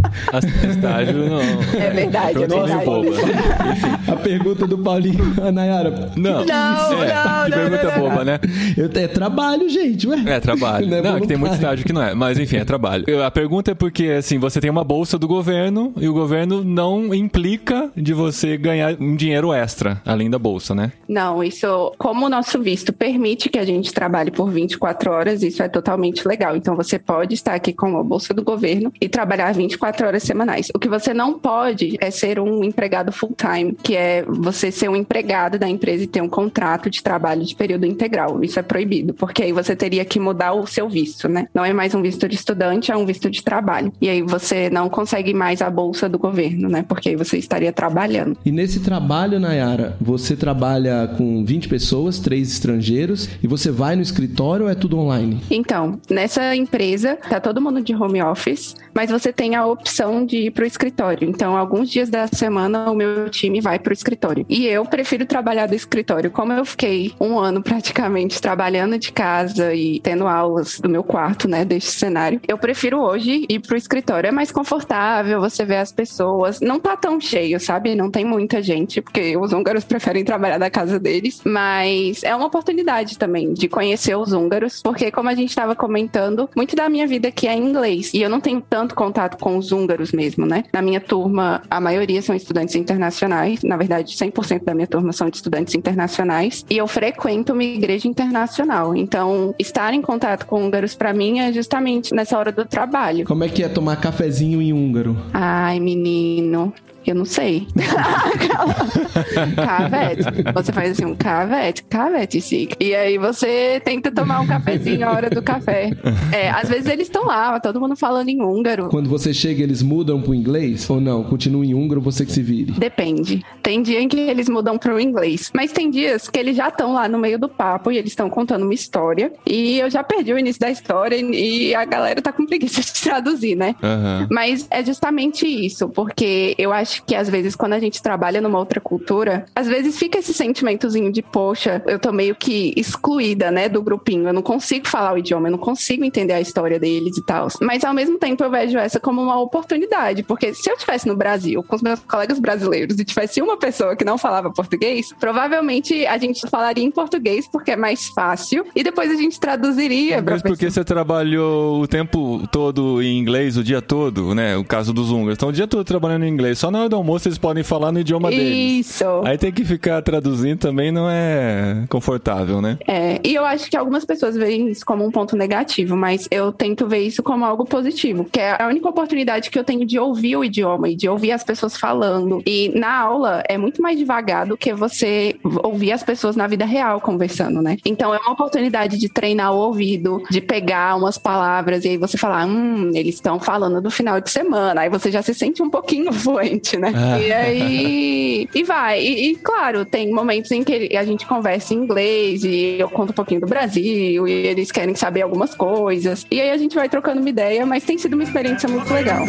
estágio 0.70 1.26
não. 1.26 1.40
É 1.80 1.90
verdade, 1.90 2.42
é 2.42 2.46
verdade. 2.46 2.84
Boba. 2.84 3.08
Enfim. 3.08 4.12
A 4.12 4.16
pergunta 4.16 4.66
do 4.66 4.76
Paulinho, 4.76 5.34
a 5.42 5.50
Nayara. 5.50 6.12
Não, 6.16 6.44
não, 6.44 7.02
é, 7.02 7.14
não, 7.14 7.44
que 7.46 7.50
pergunta 7.52 7.96
não, 7.96 8.10
boba, 8.10 8.24
né? 8.24 8.40
Eu, 8.76 8.90
é 9.02 9.08
trabalho, 9.08 9.70
gente, 9.70 10.06
ué. 10.06 10.22
É 10.26 10.38
trabalho. 10.38 10.86
Não, 10.86 10.96
é 10.98 11.02
não 11.02 11.20
que 11.20 11.26
tem 11.26 11.38
muito 11.38 11.54
estágio 11.54 11.86
que 11.86 11.94
não 11.94 12.02
é, 12.02 12.14
mas 12.14 12.38
enfim, 12.38 12.58
é 12.58 12.64
trabalho. 12.64 13.06
A 13.24 13.30
pergunta 13.30 13.70
é 13.70 13.74
porque, 13.74 14.04
assim, 14.18 14.38
você 14.38 14.60
tem 14.60 14.68
uma 14.68 14.84
bolsa 14.84 15.18
do 15.18 15.26
governo 15.26 15.94
e 15.96 16.06
o 16.08 16.12
governo 16.12 16.62
não 16.62 17.14
implica 17.14 17.90
de 17.96 18.12
você 18.12 18.58
ganhar 18.58 18.94
um 19.00 19.16
dinheiro 19.16 19.50
extra, 19.50 20.02
além 20.04 20.28
da 20.28 20.38
bolsa, 20.38 20.74
né? 20.74 20.92
Não, 21.08 21.42
isso, 21.42 21.94
como 21.96 22.26
o 22.26 22.28
nosso 22.28 22.60
visto 22.60 22.92
permite 22.92 23.48
que 23.48 23.58
a 23.58 23.64
gente 23.64 23.94
trabalhe 23.94 24.30
por 24.30 24.50
24 24.50 25.10
horas, 25.10 25.42
isso 25.42 25.62
é 25.62 25.68
totalmente 25.68 26.17
legal. 26.26 26.56
Então 26.56 26.74
você 26.74 26.98
pode 26.98 27.34
estar 27.34 27.54
aqui 27.54 27.72
com 27.72 27.98
a 27.98 28.02
bolsa 28.02 28.32
do 28.32 28.42
governo 28.42 28.92
e 29.00 29.08
trabalhar 29.08 29.52
24 29.52 30.06
horas 30.06 30.22
semanais. 30.22 30.68
O 30.74 30.78
que 30.78 30.88
você 30.88 31.12
não 31.12 31.38
pode 31.38 31.96
é 32.00 32.10
ser 32.10 32.40
um 32.40 32.64
empregado 32.64 33.12
full 33.12 33.34
time, 33.36 33.76
que 33.82 33.94
é 33.94 34.24
você 34.26 34.70
ser 34.70 34.88
um 34.88 34.96
empregado 34.96 35.58
da 35.58 35.68
empresa 35.68 36.04
e 36.04 36.06
ter 36.06 36.22
um 36.22 36.28
contrato 36.28 36.88
de 36.88 37.02
trabalho 37.02 37.44
de 37.44 37.54
período 37.54 37.84
integral. 37.86 38.42
Isso 38.42 38.58
é 38.58 38.62
proibido, 38.62 39.14
porque 39.14 39.42
aí 39.42 39.52
você 39.52 39.76
teria 39.76 40.04
que 40.04 40.18
mudar 40.18 40.52
o 40.52 40.66
seu 40.66 40.88
visto, 40.88 41.28
né? 41.28 41.48
Não 41.54 41.64
é 41.64 41.72
mais 41.72 41.94
um 41.94 42.02
visto 42.02 42.28
de 42.28 42.34
estudante, 42.34 42.90
é 42.90 42.96
um 42.96 43.04
visto 43.04 43.30
de 43.30 43.42
trabalho. 43.42 43.92
E 44.00 44.08
aí 44.08 44.22
você 44.22 44.70
não 44.70 44.88
consegue 44.88 45.34
mais 45.34 45.60
a 45.60 45.70
bolsa 45.70 46.08
do 46.08 46.18
governo, 46.18 46.68
né? 46.68 46.84
Porque 46.86 47.10
aí 47.10 47.16
você 47.16 47.38
estaria 47.38 47.72
trabalhando. 47.72 48.36
E 48.44 48.52
nesse 48.52 48.80
trabalho, 48.80 49.38
Nayara, 49.38 49.96
você 50.00 50.36
trabalha 50.36 51.08
com 51.16 51.44
20 51.44 51.68
pessoas, 51.68 52.18
três 52.18 52.50
estrangeiros, 52.50 53.28
e 53.42 53.46
você 53.46 53.70
vai 53.70 53.96
no 53.96 54.02
escritório 54.02 54.64
ou 54.64 54.70
é 54.70 54.74
tudo 54.74 54.98
online? 54.98 55.40
Então, 55.50 56.00
Nessa 56.10 56.56
empresa, 56.56 57.16
tá 57.16 57.38
todo 57.38 57.60
mundo 57.60 57.82
de 57.82 57.94
home 57.94 58.22
office, 58.22 58.74
mas 58.94 59.10
você 59.10 59.32
tem 59.32 59.54
a 59.54 59.66
opção 59.66 60.24
de 60.24 60.46
ir 60.46 60.50
para 60.50 60.64
o 60.64 60.66
escritório. 60.66 61.28
Então, 61.28 61.56
alguns 61.56 61.90
dias 61.90 62.08
da 62.08 62.26
semana, 62.26 62.90
o 62.90 62.94
meu 62.94 63.28
time 63.28 63.60
vai 63.60 63.78
para 63.78 63.90
o 63.90 63.92
escritório. 63.92 64.44
E 64.48 64.66
eu 64.66 64.84
prefiro 64.84 65.26
trabalhar 65.26 65.66
do 65.66 65.74
escritório. 65.74 66.30
Como 66.30 66.52
eu 66.52 66.64
fiquei 66.64 67.12
um 67.20 67.38
ano 67.38 67.62
praticamente 67.62 68.40
trabalhando 68.40 68.98
de 68.98 69.12
casa 69.12 69.74
e 69.74 70.00
tendo 70.00 70.26
aulas 70.26 70.80
do 70.80 70.88
meu 70.88 71.04
quarto, 71.04 71.46
né, 71.46 71.64
deste 71.64 71.90
cenário, 71.90 72.40
eu 72.48 72.56
prefiro 72.56 73.00
hoje 73.00 73.44
ir 73.48 73.60
para 73.60 73.74
o 73.74 73.78
escritório. 73.78 74.28
É 74.28 74.32
mais 74.32 74.50
confortável, 74.50 75.40
você 75.40 75.64
vê 75.64 75.76
as 75.76 75.92
pessoas. 75.92 76.60
Não 76.60 76.80
tá 76.80 76.96
tão 76.96 77.20
cheio, 77.20 77.60
sabe? 77.60 77.94
Não 77.94 78.10
tem 78.10 78.24
muita 78.24 78.62
gente, 78.62 79.00
porque 79.02 79.36
os 79.36 79.52
húngaros 79.52 79.84
preferem 79.86 80.24
trabalhar 80.24 80.58
da 80.58 80.70
casa 80.70 80.98
deles. 80.98 81.42
Mas 81.44 82.22
é 82.24 82.34
uma 82.34 82.46
oportunidade 82.46 83.18
também 83.18 83.52
de 83.52 83.68
conhecer 83.68 84.16
os 84.16 84.32
húngaros, 84.32 84.80
porque 84.82 85.10
como 85.10 85.28
a 85.28 85.34
gente 85.34 85.50
estava 85.50 85.76
comentando, 85.76 85.97
comentando, 85.98 86.48
muito 86.54 86.76
da 86.76 86.88
minha 86.88 87.06
vida 87.06 87.28
aqui 87.28 87.48
é 87.48 87.54
em 87.54 87.68
inglês. 87.68 88.14
E 88.14 88.22
eu 88.22 88.30
não 88.30 88.40
tenho 88.40 88.60
tanto 88.60 88.94
contato 88.94 89.36
com 89.36 89.56
os 89.56 89.72
húngaros 89.72 90.12
mesmo, 90.12 90.46
né? 90.46 90.64
Na 90.72 90.80
minha 90.80 91.00
turma, 91.00 91.62
a 91.68 91.80
maioria 91.80 92.22
são 92.22 92.36
estudantes 92.36 92.76
internacionais. 92.76 93.62
Na 93.64 93.76
verdade, 93.76 94.14
100% 94.14 94.64
da 94.64 94.74
minha 94.74 94.86
turma 94.86 95.12
são 95.12 95.28
de 95.28 95.36
estudantes 95.36 95.74
internacionais. 95.74 96.64
E 96.70 96.76
eu 96.76 96.86
frequento 96.86 97.52
uma 97.52 97.64
igreja 97.64 98.06
internacional. 98.06 98.94
Então, 98.94 99.54
estar 99.58 99.92
em 99.92 100.00
contato 100.00 100.46
com 100.46 100.64
húngaros 100.64 100.94
para 100.94 101.12
mim 101.12 101.40
é 101.40 101.52
justamente 101.52 102.14
nessa 102.14 102.38
hora 102.38 102.52
do 102.52 102.64
trabalho. 102.64 103.24
Como 103.24 103.42
é 103.42 103.48
que 103.48 103.64
é 103.64 103.68
tomar 103.68 103.96
cafezinho 103.96 104.62
em 104.62 104.72
húngaro? 104.72 105.16
Ai, 105.32 105.80
menino. 105.80 106.72
Eu 107.08 107.14
não 107.14 107.24
sei. 107.24 107.66
cavete. 109.56 110.22
Você 110.52 110.72
faz 110.72 110.90
assim, 110.90 111.06
um 111.06 111.14
cavete, 111.14 111.82
cavete 111.84 112.38
chique. 112.38 112.76
E 112.78 112.94
aí 112.94 113.16
você 113.16 113.80
tenta 113.82 114.10
tomar 114.12 114.40
um 114.40 114.46
cafezinho 114.46 115.00
na 115.00 115.10
hora 115.10 115.30
do 115.30 115.40
café. 115.40 115.90
É, 116.30 116.50
às 116.50 116.68
vezes 116.68 116.86
eles 116.86 117.06
estão 117.06 117.24
lá, 117.24 117.58
todo 117.60 117.80
mundo 117.80 117.96
falando 117.96 118.28
em 118.28 118.42
húngaro. 118.42 118.90
Quando 118.90 119.08
você 119.08 119.32
chega, 119.32 119.62
eles 119.62 119.82
mudam 119.82 120.20
pro 120.20 120.34
inglês? 120.34 120.88
Ou 120.90 121.00
não? 121.00 121.24
Continua 121.24 121.64
em 121.64 121.72
húngaro, 121.72 122.02
você 122.02 122.26
que 122.26 122.32
se 122.32 122.42
vire? 122.42 122.72
Depende. 122.72 123.42
Tem 123.62 123.80
dia 123.80 124.02
em 124.02 124.08
que 124.08 124.18
eles 124.18 124.46
mudam 124.46 124.76
pro 124.76 125.00
inglês. 125.00 125.50
Mas 125.54 125.72
tem 125.72 125.90
dias 125.90 126.28
que 126.28 126.38
eles 126.38 126.58
já 126.58 126.68
estão 126.68 126.92
lá 126.92 127.08
no 127.08 127.18
meio 127.18 127.38
do 127.38 127.48
papo 127.48 127.90
e 127.90 127.96
eles 127.96 128.12
estão 128.12 128.28
contando 128.28 128.64
uma 128.64 128.74
história. 128.74 129.32
E 129.46 129.78
eu 129.78 129.88
já 129.88 130.04
perdi 130.04 130.30
o 130.30 130.38
início 130.38 130.60
da 130.60 130.70
história 130.70 131.16
e 131.16 131.74
a 131.74 131.86
galera 131.86 132.20
tá 132.20 132.32
com 132.32 132.44
preguiça 132.44 132.82
de 132.82 132.92
traduzir, 133.00 133.56
né? 133.56 133.74
Uhum. 133.82 134.26
Mas 134.30 134.66
é 134.70 134.84
justamente 134.84 135.46
isso, 135.46 135.88
porque 135.88 136.54
eu 136.58 136.70
acho 136.70 136.97
acho 136.97 136.97
que 137.06 137.14
às 137.14 137.28
vezes 137.28 137.54
quando 137.54 137.72
a 137.72 137.78
gente 137.78 138.02
trabalha 138.02 138.40
numa 138.40 138.58
outra 138.58 138.80
cultura, 138.80 139.46
às 139.54 139.66
vezes 139.66 139.98
fica 139.98 140.18
esse 140.18 140.32
sentimentozinho 140.32 141.12
de, 141.12 141.22
poxa, 141.22 141.82
eu 141.86 141.98
tô 141.98 142.12
meio 142.12 142.34
que 142.34 142.72
excluída, 142.76 143.50
né, 143.50 143.68
do 143.68 143.82
grupinho. 143.82 144.28
Eu 144.28 144.32
não 144.32 144.42
consigo 144.42 144.88
falar 144.88 145.14
o 145.14 145.18
idioma, 145.18 145.48
eu 145.48 145.52
não 145.52 145.58
consigo 145.58 146.04
entender 146.04 146.32
a 146.32 146.40
história 146.40 146.78
deles 146.78 147.16
e 147.16 147.22
tal. 147.22 147.48
Mas 147.60 147.84
ao 147.84 147.94
mesmo 147.94 148.18
tempo 148.18 148.42
eu 148.42 148.50
vejo 148.50 148.78
essa 148.78 149.00
como 149.00 149.22
uma 149.22 149.40
oportunidade, 149.40 150.22
porque 150.22 150.54
se 150.54 150.70
eu 150.70 150.74
estivesse 150.74 151.06
no 151.06 151.16
Brasil 151.16 151.62
com 151.62 151.76
os 151.76 151.82
meus 151.82 152.00
colegas 152.00 152.38
brasileiros 152.38 152.98
e 152.98 153.04
tivesse 153.04 153.40
uma 153.40 153.56
pessoa 153.56 153.96
que 153.96 154.04
não 154.04 154.18
falava 154.18 154.50
português, 154.50 155.12
provavelmente 155.18 156.06
a 156.06 156.18
gente 156.18 156.48
falaria 156.48 156.84
em 156.84 156.90
português 156.90 157.46
porque 157.50 157.72
é 157.72 157.76
mais 157.76 158.08
fácil 158.08 158.66
e 158.74 158.82
depois 158.82 159.10
a 159.10 159.14
gente 159.14 159.38
traduziria. 159.38 160.22
Mas 160.22 160.42
porque 160.42 160.66
pessoa. 160.66 160.70
você 160.70 160.84
trabalhou 160.84 161.82
o 161.82 161.86
tempo 161.86 162.46
todo 162.50 163.02
em 163.02 163.18
inglês, 163.18 163.56
o 163.56 163.64
dia 163.64 163.82
todo, 163.82 164.34
né? 164.34 164.56
O 164.56 164.64
caso 164.64 164.92
dos 164.92 165.10
húngaros. 165.10 165.34
Então, 165.34 165.48
o 165.48 165.52
dia 165.52 165.66
todo 165.66 165.84
trabalhando 165.84 166.24
em 166.24 166.28
inglês. 166.28 166.58
Só 166.58 166.70
na 166.70 166.87
hora 166.88 166.90
do 166.90 166.96
almoço 166.96 167.28
eles 167.28 167.38
podem 167.38 167.62
falar 167.62 167.92
no 167.92 168.00
idioma 168.00 168.30
deles. 168.30 168.86
Isso. 168.86 169.04
Aí 169.24 169.38
tem 169.38 169.52
que 169.52 169.64
ficar 169.64 170.02
traduzindo 170.02 170.58
também 170.58 170.90
não 170.90 171.08
é 171.08 171.84
confortável, 171.88 172.60
né? 172.60 172.78
É, 172.86 173.20
e 173.22 173.34
eu 173.34 173.44
acho 173.44 173.70
que 173.70 173.76
algumas 173.76 174.04
pessoas 174.04 174.36
veem 174.36 174.68
isso 174.68 174.84
como 174.84 175.04
um 175.04 175.10
ponto 175.10 175.36
negativo, 175.36 175.96
mas 175.96 176.26
eu 176.30 176.52
tento 176.52 176.86
ver 176.86 177.00
isso 177.00 177.22
como 177.22 177.44
algo 177.44 177.64
positivo, 177.64 178.24
que 178.24 178.40
é 178.40 178.60
a 178.60 178.66
única 178.66 178.88
oportunidade 178.88 179.50
que 179.50 179.58
eu 179.58 179.64
tenho 179.64 179.84
de 179.84 179.98
ouvir 179.98 180.36
o 180.36 180.44
idioma 180.44 180.88
e 180.88 180.96
de 180.96 181.08
ouvir 181.08 181.32
as 181.32 181.44
pessoas 181.44 181.76
falando. 181.76 182.42
E 182.46 182.72
na 182.74 182.98
aula 182.98 183.42
é 183.48 183.58
muito 183.58 183.82
mais 183.82 183.98
devagar 183.98 184.46
do 184.46 184.56
que 184.56 184.72
você 184.72 185.36
ouvir 185.62 185.92
as 185.92 186.02
pessoas 186.02 186.36
na 186.36 186.46
vida 186.46 186.64
real 186.64 187.00
conversando, 187.00 187.60
né? 187.60 187.76
Então 187.84 188.14
é 188.14 188.18
uma 188.18 188.32
oportunidade 188.32 188.98
de 188.98 189.08
treinar 189.08 189.52
o 189.52 189.58
ouvido, 189.58 190.22
de 190.30 190.40
pegar 190.40 190.96
umas 190.96 191.18
palavras 191.18 191.84
e 191.84 191.90
aí 191.90 191.96
você 191.96 192.16
falar, 192.16 192.46
hum, 192.46 192.90
eles 192.94 193.16
estão 193.16 193.38
falando 193.38 193.80
do 193.80 193.90
final 193.90 194.20
de 194.20 194.30
semana. 194.30 194.80
Aí 194.80 194.88
você 194.88 195.10
já 195.10 195.22
se 195.22 195.34
sente 195.34 195.62
um 195.62 195.70
pouquinho 195.70 196.12
fluente, 196.28 196.67
né? 196.76 196.92
Ah. 196.94 197.18
E 197.20 197.32
aí. 197.32 198.48
E 198.54 198.62
vai. 198.64 199.00
E, 199.00 199.30
e, 199.30 199.36
claro, 199.36 199.84
tem 199.84 200.10
momentos 200.12 200.50
em 200.50 200.62
que 200.62 200.96
a 200.96 201.04
gente 201.04 201.26
conversa 201.26 201.74
em 201.74 201.78
inglês 201.78 202.44
e 202.44 202.76
eu 202.78 202.88
conto 202.88 203.10
um 203.10 203.14
pouquinho 203.14 203.40
do 203.40 203.46
Brasil 203.46 204.26
e 204.26 204.32
eles 204.32 204.70
querem 204.70 204.94
saber 204.94 205.22
algumas 205.22 205.54
coisas. 205.54 206.26
E 206.30 206.40
aí 206.40 206.50
a 206.50 206.56
gente 206.56 206.74
vai 206.74 206.88
trocando 206.88 207.20
uma 207.20 207.30
ideia, 207.30 207.64
mas 207.64 207.84
tem 207.84 207.96
sido 207.98 208.14
uma 208.14 208.22
experiência 208.22 208.68
muito 208.68 208.92
legal. 208.92 209.24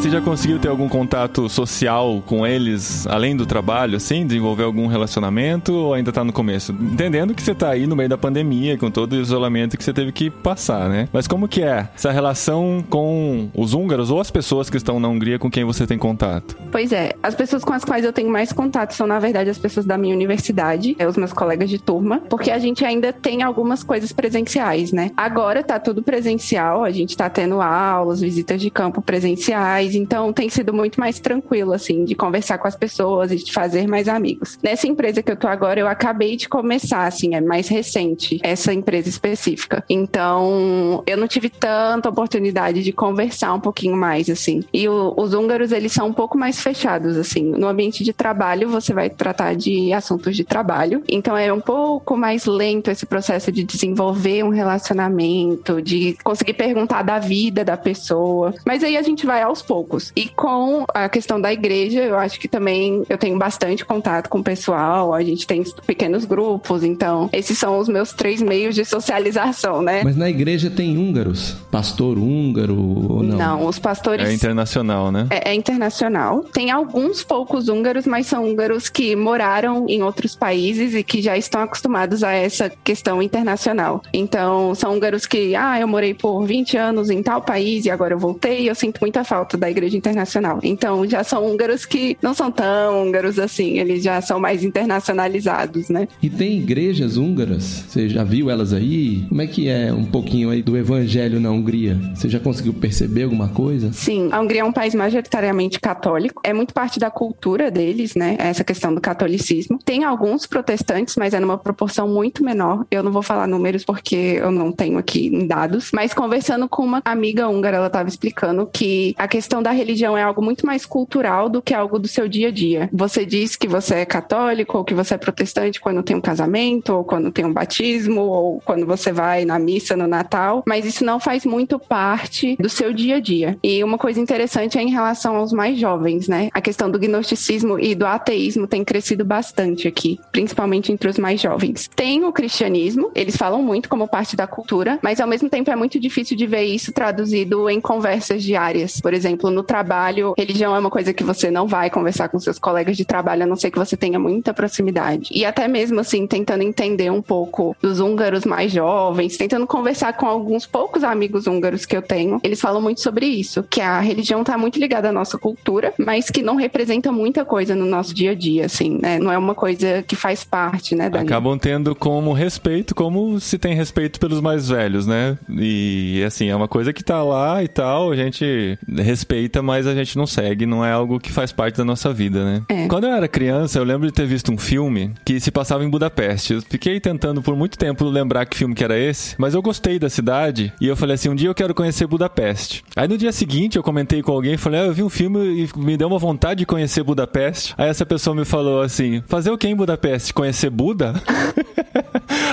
Você 0.00 0.08
já 0.08 0.22
conseguiu 0.22 0.58
ter 0.58 0.68
algum 0.68 0.88
contato 0.88 1.46
social 1.46 2.22
com 2.24 2.46
eles, 2.46 3.06
além 3.06 3.36
do 3.36 3.44
trabalho, 3.44 3.98
assim? 3.98 4.26
Desenvolver 4.26 4.64
algum 4.64 4.86
relacionamento 4.86 5.74
ou 5.74 5.92
ainda 5.92 6.10
tá 6.10 6.24
no 6.24 6.32
começo? 6.32 6.72
Entendendo 6.72 7.34
que 7.34 7.42
você 7.42 7.54
tá 7.54 7.68
aí 7.68 7.86
no 7.86 7.94
meio 7.94 8.08
da 8.08 8.16
pandemia, 8.16 8.78
com 8.78 8.90
todo 8.90 9.12
o 9.12 9.20
isolamento 9.20 9.76
que 9.76 9.84
você 9.84 9.92
teve 9.92 10.10
que 10.10 10.30
passar, 10.30 10.88
né? 10.88 11.06
Mas 11.12 11.28
como 11.28 11.46
que 11.46 11.62
é 11.62 11.86
essa 11.94 12.10
relação 12.10 12.82
com 12.88 13.50
os 13.54 13.74
húngaros 13.74 14.10
ou 14.10 14.22
as 14.22 14.30
pessoas 14.30 14.70
que 14.70 14.78
estão 14.78 14.98
na 14.98 15.06
Hungria 15.06 15.38
com 15.38 15.50
quem 15.50 15.64
você 15.64 15.86
tem 15.86 15.98
contato? 15.98 16.56
Pois 16.72 16.92
é, 16.92 17.12
as 17.22 17.34
pessoas 17.34 17.62
com 17.62 17.74
as 17.74 17.84
quais 17.84 18.02
eu 18.02 18.12
tenho 18.12 18.30
mais 18.30 18.54
contato 18.54 18.94
são, 18.94 19.06
na 19.06 19.18
verdade, 19.18 19.50
as 19.50 19.58
pessoas 19.58 19.84
da 19.84 19.98
minha 19.98 20.14
universidade, 20.14 20.96
é, 20.98 21.06
os 21.06 21.18
meus 21.18 21.34
colegas 21.34 21.68
de 21.68 21.78
turma, 21.78 22.22
porque 22.30 22.50
a 22.50 22.58
gente 22.58 22.86
ainda 22.86 23.12
tem 23.12 23.42
algumas 23.42 23.84
coisas 23.84 24.12
presenciais, 24.12 24.92
né? 24.92 25.10
Agora 25.14 25.62
tá 25.62 25.78
tudo 25.78 26.02
presencial, 26.02 26.84
a 26.84 26.90
gente 26.90 27.14
tá 27.14 27.28
tendo 27.28 27.60
aulas, 27.60 28.22
visitas 28.22 28.58
de 28.58 28.70
campo 28.70 29.02
presenciais, 29.02 29.89
então 29.94 30.32
tem 30.32 30.48
sido 30.48 30.72
muito 30.72 31.00
mais 31.00 31.18
tranquilo, 31.20 31.72
assim, 31.72 32.04
de 32.04 32.14
conversar 32.14 32.58
com 32.58 32.68
as 32.68 32.76
pessoas 32.76 33.30
e 33.32 33.36
de 33.36 33.52
fazer 33.52 33.86
mais 33.86 34.08
amigos. 34.08 34.58
Nessa 34.62 34.86
empresa 34.86 35.22
que 35.22 35.30
eu 35.30 35.36
tô 35.36 35.46
agora, 35.46 35.80
eu 35.80 35.88
acabei 35.88 36.36
de 36.36 36.48
começar, 36.48 37.06
assim, 37.06 37.34
é 37.34 37.40
mais 37.40 37.68
recente, 37.68 38.38
essa 38.42 38.72
empresa 38.72 39.08
específica. 39.08 39.84
Então, 39.88 41.02
eu 41.06 41.16
não 41.16 41.26
tive 41.26 41.48
tanta 41.48 42.08
oportunidade 42.08 42.82
de 42.82 42.92
conversar 42.92 43.54
um 43.54 43.60
pouquinho 43.60 43.96
mais, 43.96 44.28
assim. 44.28 44.62
E 44.72 44.88
o, 44.88 45.14
os 45.16 45.34
húngaros, 45.34 45.72
eles 45.72 45.92
são 45.92 46.08
um 46.08 46.12
pouco 46.12 46.36
mais 46.36 46.60
fechados, 46.60 47.16
assim. 47.16 47.42
No 47.42 47.68
ambiente 47.68 48.04
de 48.04 48.12
trabalho, 48.12 48.68
você 48.68 48.92
vai 48.92 49.10
tratar 49.10 49.54
de 49.54 49.92
assuntos 49.92 50.36
de 50.36 50.44
trabalho. 50.44 51.02
Então, 51.08 51.36
é 51.36 51.52
um 51.52 51.60
pouco 51.60 52.16
mais 52.16 52.46
lento 52.46 52.90
esse 52.90 53.06
processo 53.06 53.50
de 53.50 53.64
desenvolver 53.64 54.42
um 54.44 54.50
relacionamento, 54.50 55.80
de 55.82 56.16
conseguir 56.22 56.54
perguntar 56.54 57.02
da 57.02 57.18
vida 57.18 57.64
da 57.64 57.76
pessoa. 57.76 58.54
Mas 58.64 58.84
aí 58.84 58.96
a 58.96 59.02
gente 59.02 59.26
vai 59.26 59.42
aos 59.42 59.62
poucos. 59.62 59.79
E 60.16 60.28
com 60.28 60.84
a 60.92 61.08
questão 61.08 61.40
da 61.40 61.52
igreja, 61.52 62.00
eu 62.00 62.18
acho 62.18 62.38
que 62.38 62.48
também 62.48 63.04
eu 63.08 63.18
tenho 63.18 63.38
bastante 63.38 63.84
contato 63.84 64.28
com 64.28 64.38
o 64.38 64.44
pessoal, 64.44 65.14
a 65.14 65.22
gente 65.22 65.46
tem 65.46 65.62
pequenos 65.86 66.24
grupos, 66.24 66.82
então 66.84 67.28
esses 67.32 67.58
são 67.58 67.78
os 67.78 67.88
meus 67.88 68.12
três 68.12 68.42
meios 68.42 68.74
de 68.74 68.84
socialização, 68.84 69.82
né? 69.82 70.02
Mas 70.04 70.16
na 70.16 70.28
igreja 70.28 70.70
tem 70.70 70.98
húngaros? 70.98 71.56
Pastor 71.70 72.18
húngaro 72.18 72.76
ou 72.76 73.22
não? 73.22 73.36
Não, 73.36 73.66
os 73.66 73.78
pastores. 73.78 74.28
É 74.28 74.32
internacional, 74.32 75.10
né? 75.10 75.26
É, 75.30 75.50
é 75.50 75.54
internacional. 75.54 76.44
Tem 76.52 76.70
alguns 76.70 77.22
poucos 77.22 77.68
húngaros, 77.68 78.06
mas 78.06 78.26
são 78.26 78.44
húngaros 78.44 78.88
que 78.88 79.14
moraram 79.16 79.86
em 79.88 80.02
outros 80.02 80.34
países 80.34 80.94
e 80.94 81.02
que 81.02 81.22
já 81.22 81.36
estão 81.36 81.62
acostumados 81.62 82.22
a 82.22 82.32
essa 82.32 82.70
questão 82.82 83.22
internacional. 83.22 84.02
Então, 84.12 84.74
são 84.74 84.94
húngaros 84.94 85.26
que, 85.26 85.54
ah, 85.54 85.78
eu 85.80 85.88
morei 85.88 86.14
por 86.14 86.44
20 86.44 86.76
anos 86.76 87.10
em 87.10 87.22
tal 87.22 87.42
país 87.42 87.84
e 87.84 87.90
agora 87.90 88.14
eu 88.14 88.18
voltei 88.18 88.62
e 88.62 88.66
eu 88.66 88.74
sinto 88.74 88.98
muita 89.00 89.24
falta 89.24 89.56
da 89.56 89.69
igreja 89.70 89.96
internacional. 89.96 90.58
Então, 90.62 91.08
já 91.08 91.24
são 91.24 91.44
húngaros 91.46 91.84
que 91.84 92.16
não 92.22 92.34
são 92.34 92.50
tão 92.50 93.02
húngaros 93.02 93.38
assim, 93.38 93.78
eles 93.78 94.02
já 94.02 94.20
são 94.20 94.40
mais 94.40 94.64
internacionalizados, 94.64 95.88
né? 95.88 96.08
E 96.22 96.28
tem 96.28 96.58
igrejas 96.58 97.16
húngaras? 97.16 97.84
Você 97.88 98.08
já 98.08 98.24
viu 98.24 98.50
elas 98.50 98.72
aí? 98.72 99.24
Como 99.28 99.42
é 99.42 99.46
que 99.46 99.68
é 99.68 99.92
um 99.92 100.04
pouquinho 100.04 100.50
aí 100.50 100.62
do 100.62 100.76
evangelho 100.76 101.40
na 101.40 101.50
Hungria? 101.50 101.98
Você 102.14 102.28
já 102.28 102.40
conseguiu 102.40 102.72
perceber 102.74 103.24
alguma 103.24 103.48
coisa? 103.48 103.92
Sim, 103.92 104.28
a 104.32 104.40
Hungria 104.40 104.62
é 104.62 104.64
um 104.64 104.72
país 104.72 104.94
majoritariamente 104.94 105.80
católico. 105.80 106.40
É 106.44 106.52
muito 106.52 106.74
parte 106.74 106.98
da 106.98 107.10
cultura 107.10 107.70
deles, 107.70 108.14
né? 108.14 108.36
Essa 108.38 108.64
questão 108.64 108.94
do 108.94 109.00
catolicismo. 109.00 109.78
Tem 109.84 110.04
alguns 110.04 110.46
protestantes, 110.46 111.16
mas 111.16 111.34
é 111.34 111.40
numa 111.40 111.58
proporção 111.58 112.08
muito 112.08 112.44
menor. 112.44 112.86
Eu 112.90 113.02
não 113.02 113.12
vou 113.12 113.22
falar 113.22 113.46
números 113.46 113.84
porque 113.84 114.38
eu 114.38 114.50
não 114.50 114.72
tenho 114.72 114.98
aqui 114.98 115.46
dados. 115.46 115.90
Mas 115.92 116.14
conversando 116.14 116.68
com 116.68 116.82
uma 116.82 117.02
amiga 117.04 117.48
húngara, 117.48 117.76
ela 117.76 117.86
estava 117.86 118.08
explicando 118.08 118.66
que 118.66 119.14
a 119.18 119.28
questão 119.28 119.59
da 119.62 119.70
religião 119.70 120.16
é 120.16 120.22
algo 120.22 120.42
muito 120.42 120.66
mais 120.66 120.86
cultural 120.86 121.48
do 121.48 121.62
que 121.62 121.74
algo 121.74 121.98
do 121.98 122.08
seu 122.08 122.28
dia 122.28 122.48
a 122.48 122.50
dia. 122.50 122.88
Você 122.92 123.24
diz 123.24 123.56
que 123.56 123.68
você 123.68 123.96
é 123.96 124.04
católico 124.04 124.78
ou 124.78 124.84
que 124.84 124.94
você 124.94 125.14
é 125.14 125.18
protestante 125.18 125.80
quando 125.80 126.02
tem 126.02 126.16
um 126.16 126.20
casamento, 126.20 126.94
ou 126.94 127.04
quando 127.04 127.30
tem 127.30 127.44
um 127.44 127.52
batismo, 127.52 128.22
ou 128.22 128.60
quando 128.60 128.86
você 128.86 129.12
vai 129.12 129.44
na 129.44 129.58
missa 129.58 129.96
no 129.96 130.06
Natal, 130.06 130.62
mas 130.66 130.84
isso 130.84 131.04
não 131.04 131.20
faz 131.20 131.44
muito 131.44 131.78
parte 131.78 132.56
do 132.58 132.68
seu 132.68 132.92
dia 132.92 133.16
a 133.16 133.20
dia. 133.20 133.58
E 133.62 133.82
uma 133.82 133.98
coisa 133.98 134.20
interessante 134.20 134.78
é 134.78 134.82
em 134.82 134.90
relação 134.90 135.36
aos 135.36 135.52
mais 135.52 135.78
jovens, 135.78 136.28
né? 136.28 136.48
A 136.52 136.60
questão 136.60 136.90
do 136.90 136.98
gnosticismo 136.98 137.78
e 137.78 137.94
do 137.94 138.06
ateísmo 138.06 138.66
tem 138.66 138.84
crescido 138.84 139.24
bastante 139.24 139.88
aqui, 139.88 140.18
principalmente 140.32 140.92
entre 140.92 141.08
os 141.08 141.18
mais 141.18 141.40
jovens. 141.40 141.88
Tem 141.94 142.24
o 142.24 142.32
cristianismo, 142.32 143.10
eles 143.14 143.36
falam 143.36 143.62
muito 143.62 143.88
como 143.88 144.08
parte 144.08 144.36
da 144.36 144.46
cultura, 144.46 144.98
mas 145.02 145.20
ao 145.20 145.28
mesmo 145.28 145.48
tempo 145.48 145.70
é 145.70 145.76
muito 145.76 145.98
difícil 145.98 146.36
de 146.36 146.46
ver 146.46 146.64
isso 146.64 146.92
traduzido 146.92 147.68
em 147.68 147.80
conversas 147.80 148.42
diárias. 148.42 149.00
Por 149.00 149.14
exemplo, 149.14 149.49
no 149.50 149.62
trabalho, 149.62 150.34
religião 150.36 150.74
é 150.74 150.78
uma 150.78 150.90
coisa 150.90 151.12
que 151.12 151.24
você 151.24 151.50
não 151.50 151.66
vai 151.66 151.90
conversar 151.90 152.28
com 152.28 152.38
seus 152.38 152.58
colegas 152.58 152.96
de 152.96 153.04
trabalho, 153.04 153.42
a 153.44 153.46
não 153.46 153.56
ser 153.56 153.70
que 153.70 153.78
você 153.78 153.96
tenha 153.96 154.18
muita 154.18 154.54
proximidade. 154.54 155.30
E 155.32 155.44
até 155.44 155.66
mesmo 155.68 156.00
assim, 156.00 156.26
tentando 156.26 156.62
entender 156.62 157.10
um 157.10 157.22
pouco 157.22 157.76
dos 157.80 158.00
húngaros 158.00 158.44
mais 158.44 158.72
jovens, 158.72 159.36
tentando 159.36 159.66
conversar 159.66 160.12
com 160.14 160.26
alguns 160.26 160.66
poucos 160.66 161.04
amigos 161.04 161.46
húngaros 161.46 161.84
que 161.86 161.96
eu 161.96 162.02
tenho, 162.02 162.40
eles 162.42 162.60
falam 162.60 162.80
muito 162.80 163.00
sobre 163.00 163.26
isso, 163.26 163.62
que 163.62 163.80
a 163.80 164.00
religião 164.00 164.40
está 164.40 164.56
muito 164.56 164.78
ligada 164.78 165.08
à 165.08 165.12
nossa 165.12 165.38
cultura, 165.38 165.92
mas 165.98 166.30
que 166.30 166.42
não 166.42 166.56
representa 166.56 167.12
muita 167.12 167.44
coisa 167.44 167.74
no 167.74 167.86
nosso 167.86 168.14
dia 168.14 168.32
a 168.32 168.34
dia, 168.34 168.66
assim, 168.66 168.98
né? 169.00 169.18
Não 169.18 169.30
é 169.30 169.38
uma 169.38 169.54
coisa 169.54 170.02
que 170.06 170.16
faz 170.16 170.44
parte, 170.44 170.94
né, 170.94 171.08
Dani? 171.08 171.26
Acabam 171.26 171.58
tendo 171.58 171.94
como 171.94 172.32
respeito, 172.32 172.94
como 172.94 173.38
se 173.40 173.58
tem 173.58 173.74
respeito 173.74 174.18
pelos 174.20 174.40
mais 174.40 174.68
velhos, 174.68 175.06
né? 175.06 175.36
E 175.48 176.22
assim, 176.26 176.48
é 176.48 176.56
uma 176.56 176.68
coisa 176.68 176.92
que 176.92 177.02
tá 177.02 177.22
lá 177.22 177.62
e 177.62 177.68
tal, 177.68 178.10
a 178.10 178.16
gente 178.16 178.78
respeita, 178.98 179.39
mas 179.62 179.86
a 179.86 179.94
gente 179.94 180.16
não 180.16 180.26
segue, 180.26 180.66
não 180.66 180.84
é 180.84 180.92
algo 180.92 181.18
que 181.18 181.30
faz 181.30 181.52
parte 181.52 181.76
da 181.76 181.84
nossa 181.84 182.12
vida, 182.12 182.44
né? 182.44 182.62
É. 182.68 182.86
Quando 182.88 183.04
eu 183.04 183.12
era 183.12 183.28
criança, 183.28 183.78
eu 183.78 183.84
lembro 183.84 184.06
de 184.06 184.12
ter 184.12 184.26
visto 184.26 184.52
um 184.52 184.58
filme 184.58 185.12
que 185.24 185.38
se 185.40 185.50
passava 185.50 185.84
em 185.84 185.88
Budapeste. 185.88 186.54
Eu 186.54 186.62
fiquei 186.62 187.00
tentando 187.00 187.42
por 187.42 187.56
muito 187.56 187.78
tempo 187.78 188.04
lembrar 188.04 188.46
que 188.46 188.56
filme 188.56 188.74
que 188.74 188.84
era 188.84 188.98
esse, 188.98 189.34
mas 189.38 189.54
eu 189.54 189.62
gostei 189.62 189.98
da 189.98 190.10
cidade 190.10 190.72
e 190.80 190.86
eu 190.86 190.96
falei 190.96 191.14
assim, 191.14 191.28
um 191.28 191.34
dia 191.34 191.48
eu 191.48 191.54
quero 191.54 191.74
conhecer 191.74 192.06
Budapeste. 192.06 192.84
Aí 192.96 193.06
no 193.06 193.16
dia 193.16 193.32
seguinte 193.32 193.76
eu 193.76 193.82
comentei 193.82 194.22
com 194.22 194.32
alguém, 194.32 194.56
falei, 194.56 194.80
ah, 194.80 194.86
eu 194.86 194.92
vi 194.92 195.02
um 195.02 195.08
filme 195.08 195.64
e 195.64 195.78
me 195.78 195.96
deu 195.96 196.08
uma 196.08 196.18
vontade 196.18 196.60
de 196.60 196.66
conhecer 196.66 197.02
Budapeste. 197.02 197.74
Aí 197.76 197.88
essa 197.88 198.06
pessoa 198.06 198.34
me 198.34 198.44
falou 198.44 198.82
assim, 198.82 199.22
fazer 199.26 199.50
o 199.50 199.58
que 199.58 199.68
em 199.68 199.76
Budapeste? 199.76 200.34
Conhecer 200.34 200.70
Buda? 200.70 201.14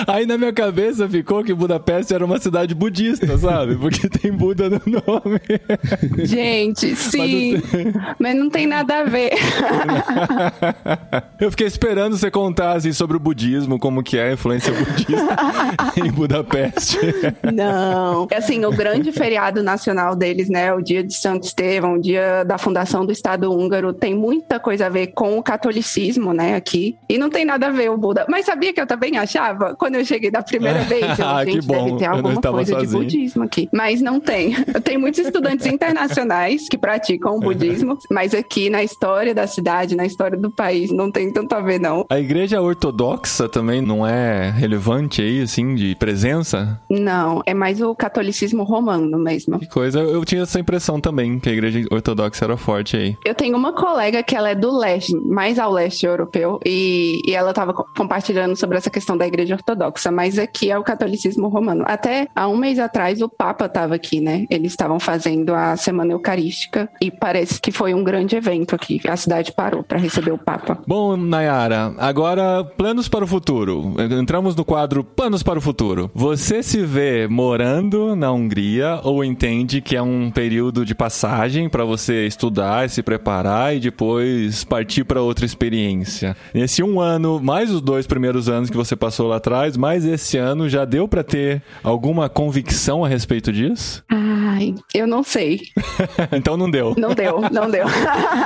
Aí 0.06 0.26
na 0.26 0.38
minha 0.38 0.52
cabeça 0.52 1.08
ficou 1.08 1.42
que 1.42 1.52
Budapeste 1.52 2.14
era 2.14 2.24
uma 2.24 2.38
cidade 2.38 2.74
budista, 2.74 3.36
sabe? 3.36 3.76
Porque 3.76 4.08
tem 4.08 4.32
Buda 4.32 4.70
no 4.70 4.80
nome. 4.86 5.40
Gente, 6.24 6.77
sim, 6.78 7.54
mas 7.54 7.62
não, 7.62 7.82
tem... 7.82 7.92
mas 8.18 8.36
não 8.36 8.50
tem 8.50 8.66
nada 8.66 8.98
a 8.98 9.04
ver. 9.04 9.32
Eu 11.38 11.50
fiquei 11.50 11.66
esperando 11.66 12.16
você 12.16 12.30
contar 12.30 12.72
assim, 12.72 12.92
sobre 12.92 13.16
o 13.16 13.20
budismo, 13.20 13.78
como 13.78 14.02
que 14.02 14.18
é 14.18 14.30
a 14.30 14.32
influência 14.32 14.72
budista 14.72 15.36
em 15.96 16.10
Budapeste. 16.10 16.98
Não, 17.52 18.26
assim, 18.34 18.64
o 18.64 18.70
grande 18.70 19.12
feriado 19.12 19.62
nacional 19.62 20.16
deles, 20.16 20.48
né, 20.48 20.72
o 20.72 20.80
dia 20.80 21.02
de 21.02 21.14
Santo 21.14 21.44
Estevão, 21.44 21.94
o 21.94 22.00
dia 22.00 22.44
da 22.44 22.58
fundação 22.58 23.04
do 23.06 23.12
Estado 23.12 23.52
húngaro, 23.52 23.92
tem 23.92 24.14
muita 24.14 24.58
coisa 24.58 24.86
a 24.86 24.88
ver 24.88 25.08
com 25.08 25.38
o 25.38 25.42
catolicismo, 25.42 26.32
né, 26.32 26.54
aqui. 26.54 26.96
E 27.08 27.18
não 27.18 27.30
tem 27.30 27.44
nada 27.44 27.68
a 27.68 27.70
ver 27.70 27.90
o 27.90 27.96
Buda. 27.96 28.26
Mas 28.28 28.46
sabia 28.46 28.72
que 28.72 28.80
eu 28.80 28.86
também 28.86 29.16
achava, 29.16 29.74
quando 29.76 29.96
eu 29.96 30.04
cheguei 30.04 30.30
da 30.30 30.42
primeira 30.42 30.80
vez, 30.80 31.18
eu, 31.18 31.26
Ah, 31.26 31.44
que 31.44 31.52
gente, 31.52 31.66
bom. 31.66 31.84
deve 31.86 31.98
ter 31.98 32.06
alguma 32.06 32.40
coisa 32.40 32.74
de 32.74 32.80
sozinho. 32.80 33.02
budismo 33.02 33.42
aqui. 33.44 33.68
Mas 33.72 34.00
não 34.00 34.20
tem. 34.20 34.54
Tem 34.82 34.98
muitos 34.98 35.20
estudantes 35.20 35.66
internacionais 35.66 36.67
que 36.68 36.78
praticam 36.78 37.36
o 37.36 37.40
budismo, 37.40 37.98
mas 38.10 38.34
aqui 38.34 38.70
na 38.70 38.82
história 38.82 39.34
da 39.34 39.46
cidade, 39.46 39.96
na 39.96 40.06
história 40.06 40.38
do 40.38 40.50
país, 40.50 40.90
não 40.90 41.10
tem 41.10 41.32
tanto 41.32 41.52
a 41.54 41.60
ver, 41.60 41.78
não. 41.80 42.04
A 42.08 42.18
igreja 42.18 42.60
ortodoxa 42.60 43.48
também 43.48 43.80
não 43.80 44.06
é 44.06 44.50
relevante 44.50 45.22
aí, 45.22 45.42
assim, 45.42 45.74
de 45.74 45.94
presença? 45.96 46.80
Não, 46.90 47.42
é 47.46 47.54
mais 47.54 47.80
o 47.80 47.94
catolicismo 47.94 48.64
romano 48.64 49.18
mesmo. 49.18 49.58
Que 49.58 49.68
coisa. 49.68 50.00
Eu 50.00 50.24
tinha 50.24 50.42
essa 50.42 50.60
impressão 50.60 51.00
também, 51.00 51.38
que 51.38 51.48
a 51.48 51.52
igreja 51.52 51.86
ortodoxa 51.90 52.44
era 52.44 52.56
forte 52.56 52.96
aí. 52.96 53.16
Eu 53.24 53.34
tenho 53.34 53.56
uma 53.56 53.72
colega 53.72 54.22
que 54.22 54.36
ela 54.36 54.50
é 54.50 54.54
do 54.54 54.76
leste, 54.76 55.14
mais 55.16 55.58
ao 55.58 55.72
leste 55.72 56.06
europeu, 56.06 56.60
e, 56.64 57.20
e 57.26 57.34
ela 57.34 57.50
estava 57.50 57.72
compartilhando 57.72 58.56
sobre 58.56 58.76
essa 58.76 58.90
questão 58.90 59.16
da 59.16 59.26
igreja 59.26 59.54
ortodoxa, 59.54 60.10
mas 60.10 60.38
aqui 60.38 60.70
é 60.70 60.78
o 60.78 60.82
catolicismo 60.82 61.48
romano. 61.48 61.84
Até 61.86 62.28
há 62.34 62.48
um 62.48 62.56
mês 62.56 62.78
atrás 62.78 63.20
o 63.22 63.28
Papa 63.28 63.66
estava 63.66 63.94
aqui, 63.94 64.20
né? 64.20 64.46
Eles 64.50 64.72
estavam 64.72 64.98
fazendo 64.98 65.54
a 65.54 65.76
Semana 65.76 66.12
Eucarística 66.12 66.57
e 67.00 67.10
parece 67.10 67.60
que 67.60 67.70
foi 67.70 67.94
um 67.94 68.02
grande 68.02 68.36
evento 68.36 68.74
aqui. 68.74 69.00
A 69.08 69.16
cidade 69.16 69.52
parou 69.52 69.82
para 69.82 69.98
receber 69.98 70.32
o 70.32 70.38
Papa. 70.38 70.78
Bom, 70.86 71.16
Nayara, 71.16 71.94
agora 71.98 72.64
planos 72.64 73.08
para 73.08 73.24
o 73.24 73.28
futuro. 73.28 73.94
Entramos 73.98 74.54
no 74.54 74.64
quadro 74.64 75.04
Planos 75.04 75.42
para 75.42 75.58
o 75.58 75.62
futuro. 75.62 76.10
Você 76.14 76.62
se 76.62 76.84
vê 76.84 77.26
morando 77.28 78.14
na 78.14 78.30
Hungria 78.32 79.00
ou 79.02 79.24
entende 79.24 79.80
que 79.80 79.96
é 79.96 80.02
um 80.02 80.30
período 80.30 80.84
de 80.84 80.94
passagem 80.94 81.68
para 81.68 81.84
você 81.84 82.26
estudar 82.26 82.88
se 82.88 83.02
preparar 83.02 83.74
e 83.74 83.80
depois 83.80 84.64
partir 84.64 85.04
para 85.04 85.22
outra 85.22 85.44
experiência? 85.44 86.36
Nesse 86.54 86.82
um 86.82 87.00
ano, 87.00 87.40
mais 87.40 87.70
os 87.70 87.80
dois 87.80 88.06
primeiros 88.06 88.48
anos 88.48 88.70
que 88.70 88.76
você 88.76 88.94
passou 88.94 89.28
lá 89.28 89.36
atrás, 89.36 89.76
mais 89.76 90.04
esse 90.04 90.36
ano, 90.36 90.68
já 90.68 90.84
deu 90.84 91.08
para 91.08 91.22
ter 91.22 91.62
alguma 91.82 92.28
convicção 92.28 93.04
a 93.04 93.08
respeito 93.08 93.52
disso? 93.52 94.04
Ai, 94.08 94.74
eu 94.94 95.06
não 95.06 95.22
sei. 95.22 95.60
então 96.38 96.56
não 96.56 96.70
deu. 96.70 96.94
Não 96.96 97.14
deu, 97.14 97.40
não 97.50 97.70
deu. 97.70 97.84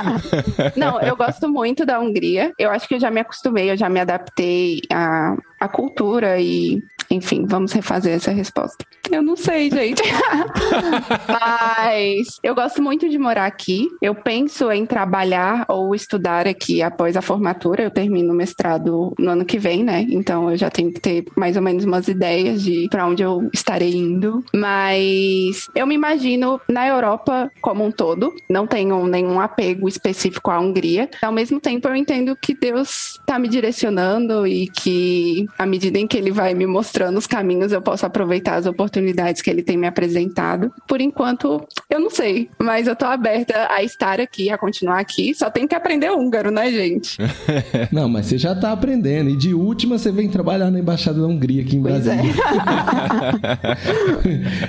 não, 0.75 0.99
eu 1.01 1.15
gosto 1.15 1.47
muito 1.47 1.85
da 1.85 1.99
Hungria. 1.99 2.51
Eu 2.57 2.71
acho 2.71 2.87
que 2.87 2.95
eu 2.95 2.99
já 2.99 3.09
me 3.09 3.21
acostumei, 3.21 3.71
eu 3.71 3.77
já 3.77 3.87
me 3.87 3.99
adaptei 3.99 4.81
à, 4.91 5.35
à 5.59 5.67
cultura 5.67 6.39
e, 6.39 6.83
Enfim, 7.13 7.45
vamos 7.45 7.71
refazer 7.71 8.13
essa 8.13 8.31
resposta. 8.31 8.85
Eu 9.11 9.21
não 9.21 9.35
sei, 9.35 9.69
gente. 9.69 10.01
Mas 11.27 12.39
eu 12.41 12.55
gosto 12.55 12.81
muito 12.81 13.09
de 13.09 13.17
morar 13.17 13.45
aqui. 13.45 13.87
Eu 14.01 14.15
penso 14.15 14.71
em 14.71 14.85
trabalhar 14.85 15.65
ou 15.67 15.93
estudar 15.93 16.47
aqui 16.47 16.81
após 16.81 17.15
a 17.15 17.21
formatura. 17.21 17.83
Eu 17.83 17.91
termino 17.91 18.33
o 18.33 18.35
mestrado 18.35 19.13
no 19.19 19.31
ano 19.31 19.45
que 19.45 19.59
vem, 19.59 19.83
né? 19.83 20.05
Então 20.09 20.49
eu 20.49 20.57
já 20.57 20.69
tenho 20.69 20.91
que 20.91 20.99
ter 20.99 21.25
mais 21.35 21.55
ou 21.55 21.61
menos 21.61 21.83
umas 21.83 22.07
ideias 22.07 22.63
de 22.63 22.87
para 22.89 23.05
onde 23.05 23.21
eu 23.21 23.49
estarei 23.53 23.93
indo. 23.93 24.43
Mas 24.53 25.69
eu 25.75 25.85
me 25.85 25.95
imagino 25.95 26.59
na 26.67 26.87
Europa 26.87 27.51
como 27.61 27.83
um 27.83 27.91
todo. 27.91 28.33
Não 28.49 28.65
tenho 28.65 29.05
nenhum 29.05 29.39
apego 29.39 29.87
específico 29.87 30.49
à 30.49 30.59
Hungria. 30.59 31.09
Ao 31.21 31.31
mesmo 31.31 31.59
tempo, 31.59 31.87
eu 31.87 31.95
entendo 31.95 32.35
que 32.41 32.53
Deus 32.55 33.19
está 33.19 33.37
me 33.37 33.47
direcionando 33.47 34.47
e 34.47 34.67
que 34.67 35.45
à 35.57 35.65
medida 35.65 35.99
em 35.99 36.07
que 36.07 36.17
Ele 36.17 36.31
vai 36.31 36.53
me 36.53 36.65
mostrando 36.65 37.02
os 37.11 37.27
caminhos, 37.27 37.71
eu 37.71 37.81
posso 37.81 38.05
aproveitar 38.05 38.55
as 38.55 38.65
oportunidades 38.65 39.41
que 39.41 39.49
Ele 39.49 39.61
tem 39.61 39.77
me 39.77 39.87
apresentado. 39.87 40.71
Por 40.87 41.01
enquanto, 41.01 41.65
eu 41.89 41.99
não 41.99 42.09
sei, 42.09 42.49
mas 42.59 42.87
eu 42.87 42.95
tô 42.95 43.05
aberta 43.05 43.67
a 43.69 43.83
estar 43.83 44.19
aqui, 44.19 44.49
a 44.49 44.57
continuar 44.57 44.99
aqui. 44.99 45.33
Só 45.33 45.49
tem 45.49 45.67
que 45.67 45.75
aprender 45.75 46.11
húngaro, 46.11 46.51
né, 46.51 46.71
gente? 46.71 47.17
Não, 47.91 48.07
mas 48.07 48.27
você 48.27 48.37
já 48.37 48.55
tá 48.55 48.71
aprendendo. 48.71 49.29
E 49.29 49.37
de 49.37 49.53
última, 49.53 49.97
você 49.97 50.11
vem 50.11 50.29
trabalhar 50.29 50.69
na 50.71 50.79
Embaixada 50.79 51.19
da 51.19 51.27
Hungria 51.27 51.61
aqui 51.61 51.77
em 51.77 51.81
Pois 51.81 52.07
é. 52.07 52.15
Brasília. 52.15 52.43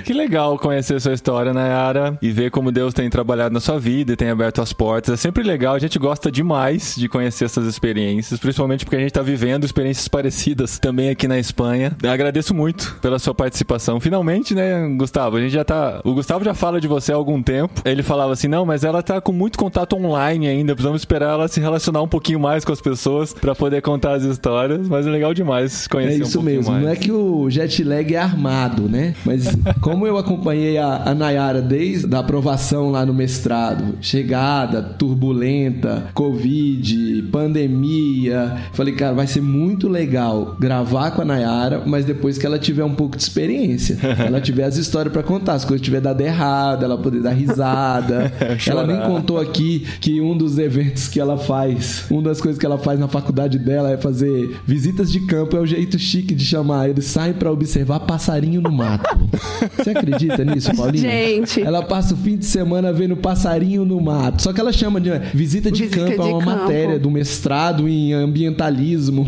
que 0.03 0.13
legal 0.13 0.57
conhecer 0.57 0.99
sua 0.99 1.13
história, 1.13 1.53
Nayara, 1.53 2.17
e 2.21 2.31
ver 2.31 2.51
como 2.51 2.71
Deus 2.71 2.93
tem 2.93 3.09
trabalhado 3.09 3.53
na 3.53 3.59
sua 3.59 3.79
vida 3.79 4.13
e 4.13 4.15
tem 4.15 4.29
aberto 4.29 4.61
as 4.61 4.73
portas. 4.73 5.13
É 5.13 5.17
sempre 5.17 5.43
legal, 5.43 5.75
a 5.75 5.79
gente 5.79 5.97
gosta 5.97 6.31
demais 6.31 6.95
de 6.95 7.07
conhecer 7.07 7.45
essas 7.45 7.65
experiências, 7.65 8.39
principalmente 8.39 8.85
porque 8.85 8.97
a 8.97 8.99
gente 8.99 9.13
tá 9.13 9.21
vivendo 9.21 9.63
experiências 9.63 10.07
parecidas 10.07 10.79
também 10.79 11.09
aqui 11.09 11.27
na 11.27 11.39
Espanha. 11.39 11.95
Agradeço 12.25 12.55
muito 12.55 12.97
pela 13.03 13.19
sua 13.19 13.35
participação. 13.35 13.99
Finalmente, 13.99 14.55
né, 14.55 14.87
Gustavo? 14.97 15.37
A 15.37 15.41
gente 15.41 15.51
já 15.53 15.63
tá. 15.63 16.01
O 16.03 16.15
Gustavo 16.15 16.43
já 16.43 16.55
fala 16.55 16.81
de 16.81 16.87
você 16.87 17.11
há 17.11 17.15
algum 17.15 17.39
tempo. 17.41 17.81
Ele 17.85 18.01
falava 18.01 18.33
assim: 18.33 18.47
não, 18.47 18.65
mas 18.65 18.83
ela 18.83 19.03
tá 19.03 19.21
com 19.21 19.31
muito 19.31 19.59
contato 19.59 19.95
online 19.95 20.47
ainda. 20.47 20.73
Precisamos 20.73 21.01
esperar 21.01 21.33
ela 21.33 21.47
se 21.47 21.59
relacionar 21.59 22.01
um 22.01 22.07
pouquinho 22.07 22.39
mais 22.39 22.65
com 22.65 22.71
as 22.73 22.81
pessoas 22.81 23.31
pra 23.31 23.53
poder 23.53 23.83
contar 23.83 24.13
as 24.13 24.23
histórias. 24.23 24.87
Mas 24.87 25.05
é 25.05 25.09
legal 25.11 25.35
demais 25.35 25.85
É 25.85 25.89
conhecer 25.89 26.19
um 26.19 26.23
isso 26.23 26.33
pouquinho 26.39 26.57
mesmo. 26.57 26.71
mais. 26.71 26.83
Não 26.83 26.91
é 26.91 26.95
que 26.95 27.11
o 27.11 27.47
jet 27.47 27.83
lag 27.83 28.15
é 28.15 28.17
armado, 28.17 28.89
né? 28.89 29.13
Mas 29.23 29.45
como 29.81 30.07
eu 30.07 30.17
acompanhei 30.17 30.79
a, 30.79 31.03
a 31.05 31.13
Nayara 31.13 31.61
desde 31.61 32.13
a 32.15 32.19
aprovação 32.19 32.89
lá 32.89 33.05
no 33.05 33.13
mestrado, 33.13 33.99
chegada, 34.01 34.81
turbulenta, 34.81 36.07
Covid, 36.15 37.21
pandemia, 37.31 38.55
falei, 38.73 38.95
cara, 38.95 39.13
vai 39.13 39.27
ser 39.27 39.41
muito 39.41 39.87
legal 39.87 40.55
gravar 40.59 41.11
com 41.11 41.21
a 41.21 41.25
Nayara, 41.25 41.83
mas 41.85 42.03
depois 42.03 42.14
que 42.39 42.45
ela 42.45 42.59
tiver 42.59 42.83
um 42.83 42.93
pouco 42.93 43.15
de 43.17 43.23
experiência, 43.23 43.97
ela 44.19 44.41
tiver 44.41 44.63
as 44.63 44.77
histórias 44.77 45.11
pra 45.11 45.23
contar, 45.23 45.53
as 45.53 45.65
coisas 45.65 45.83
tiver 45.83 46.01
dado 46.01 46.21
errado, 46.21 46.83
ela 46.83 46.97
poder 46.97 47.21
dar 47.21 47.31
risada. 47.31 48.31
ela 48.67 48.85
nem 48.85 48.99
contou 49.01 49.39
aqui 49.39 49.85
que 50.01 50.19
um 50.21 50.37
dos 50.37 50.57
eventos 50.57 51.07
que 51.07 51.19
ela 51.19 51.37
faz, 51.37 52.05
uma 52.09 52.21
das 52.21 52.41
coisas 52.41 52.59
que 52.59 52.65
ela 52.65 52.77
faz 52.77 52.99
na 52.99 53.07
faculdade 53.07 53.59
dela 53.59 53.91
é 53.91 53.97
fazer 53.97 54.59
visitas 54.65 55.11
de 55.11 55.19
campo, 55.21 55.55
é 55.55 55.59
o 55.59 55.65
jeito 55.65 55.97
chique 55.99 56.33
de 56.33 56.45
chamar. 56.45 56.89
Eles 56.89 57.05
saem 57.05 57.33
pra 57.33 57.51
observar 57.51 57.99
passarinho 58.01 58.61
no 58.61 58.71
mato. 58.71 59.05
Você 59.77 59.91
acredita 59.91 60.43
nisso, 60.43 60.75
Paulinho? 60.75 61.01
Gente. 61.01 61.61
Ela 61.61 61.83
passa 61.83 62.13
o 62.13 62.17
fim 62.17 62.37
de 62.37 62.45
semana 62.45 62.91
vendo 62.91 63.15
passarinho 63.15 63.85
no 63.85 63.99
mato. 64.01 64.41
Só 64.41 64.53
que 64.53 64.59
ela 64.59 64.71
chama 64.71 64.99
de 64.99 65.09
visita 65.33 65.71
de 65.71 65.83
Visita 65.83 66.05
campo, 66.05 66.11
é 66.11 66.15
de 66.15 66.33
uma 66.33 66.43
campo. 66.43 66.61
matéria 66.61 66.99
do 66.99 67.09
mestrado 67.09 67.87
em 67.87 68.13
ambientalismo. 68.13 69.27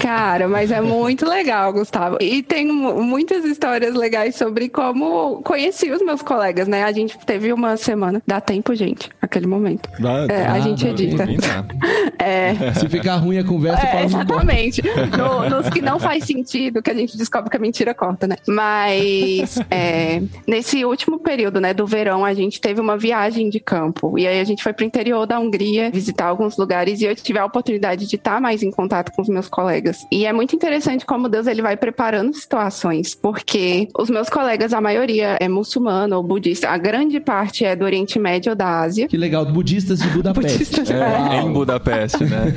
Cara, 0.00 0.48
mas 0.48 0.70
é 0.70 0.80
muito 0.80 1.26
legal, 1.28 1.72
Gustavo. 1.72 1.97
E 2.20 2.42
tem 2.42 2.66
mu- 2.66 3.02
muitas 3.02 3.44
histórias 3.44 3.94
legais 3.94 4.36
sobre 4.36 4.68
como 4.68 5.42
conheci 5.42 5.90
os 5.90 6.02
meus 6.02 6.22
colegas, 6.22 6.68
né? 6.68 6.84
A 6.84 6.92
gente 6.92 7.18
teve 7.18 7.52
uma 7.52 7.76
semana. 7.76 8.22
Dá 8.26 8.40
tempo, 8.40 8.74
gente, 8.74 9.10
aquele 9.20 9.46
momento. 9.46 9.88
Dá- 9.98 10.26
É, 10.28 10.46
a 10.46 10.52
dá, 10.54 10.60
gente 10.60 10.84
dá, 10.84 10.90
edita. 10.90 11.28
É. 12.20 12.72
Se 12.74 12.88
ficar 12.88 13.16
ruim 13.16 13.38
a 13.38 13.44
conversa, 13.44 13.86
É, 13.86 14.04
exatamente. 14.04 14.82
No- 15.16 15.48
nos 15.48 15.68
que 15.70 15.80
não 15.80 15.98
faz 16.00 16.24
sentido, 16.24 16.82
que 16.82 16.90
a 16.90 16.94
gente 16.94 17.16
descobre 17.16 17.48
que 17.48 17.56
a 17.56 17.60
mentira 17.60 17.94
corta, 17.94 18.26
né? 18.26 18.36
Mas 18.46 19.58
é, 19.70 20.20
nesse 20.46 20.84
último 20.84 21.18
período, 21.18 21.60
né, 21.60 21.72
do 21.72 21.86
verão, 21.86 22.24
a 22.24 22.34
gente 22.34 22.60
teve 22.60 22.80
uma 22.80 22.96
viagem 22.98 23.48
de 23.48 23.60
campo. 23.60 24.18
E 24.18 24.26
aí 24.26 24.40
a 24.40 24.44
gente 24.44 24.62
foi 24.62 24.72
pro 24.72 24.84
interior 24.84 25.26
da 25.26 25.38
Hungria 25.38 25.90
visitar 25.90 26.26
alguns 26.26 26.56
lugares 26.56 27.00
e 27.00 27.04
eu 27.04 27.14
tive 27.14 27.38
a 27.38 27.44
oportunidade 27.44 28.06
de 28.06 28.16
estar 28.16 28.40
mais 28.40 28.62
em 28.62 28.70
contato 28.70 29.12
com 29.12 29.22
os 29.22 29.28
meus 29.28 29.48
colegas. 29.48 30.04
E 30.12 30.26
é 30.26 30.32
muito 30.32 30.54
interessante 30.56 31.06
como 31.06 31.28
Deus 31.28 31.46
ele 31.46 31.62
vai 31.62 31.76
preparando 31.88 32.34
situações, 32.34 33.14
porque 33.14 33.88
os 33.98 34.10
meus 34.10 34.28
colegas, 34.28 34.74
a 34.74 34.80
maioria 34.80 35.38
é 35.40 35.48
muçulmana 35.48 36.18
ou 36.18 36.22
budista, 36.22 36.68
a 36.68 36.76
grande 36.76 37.18
parte 37.18 37.64
é 37.64 37.74
do 37.74 37.82
Oriente 37.82 38.18
Médio 38.18 38.50
ou 38.50 38.56
da 38.56 38.80
Ásia. 38.80 39.08
Que 39.08 39.16
legal, 39.16 39.46
budistas 39.46 39.98
de 39.98 40.08
Budapeste. 40.08 40.58
Budistas, 40.58 40.90
É, 40.90 40.98
Uau. 40.98 41.48
em 41.48 41.52
Budapeste, 41.52 42.24
né? 42.24 42.54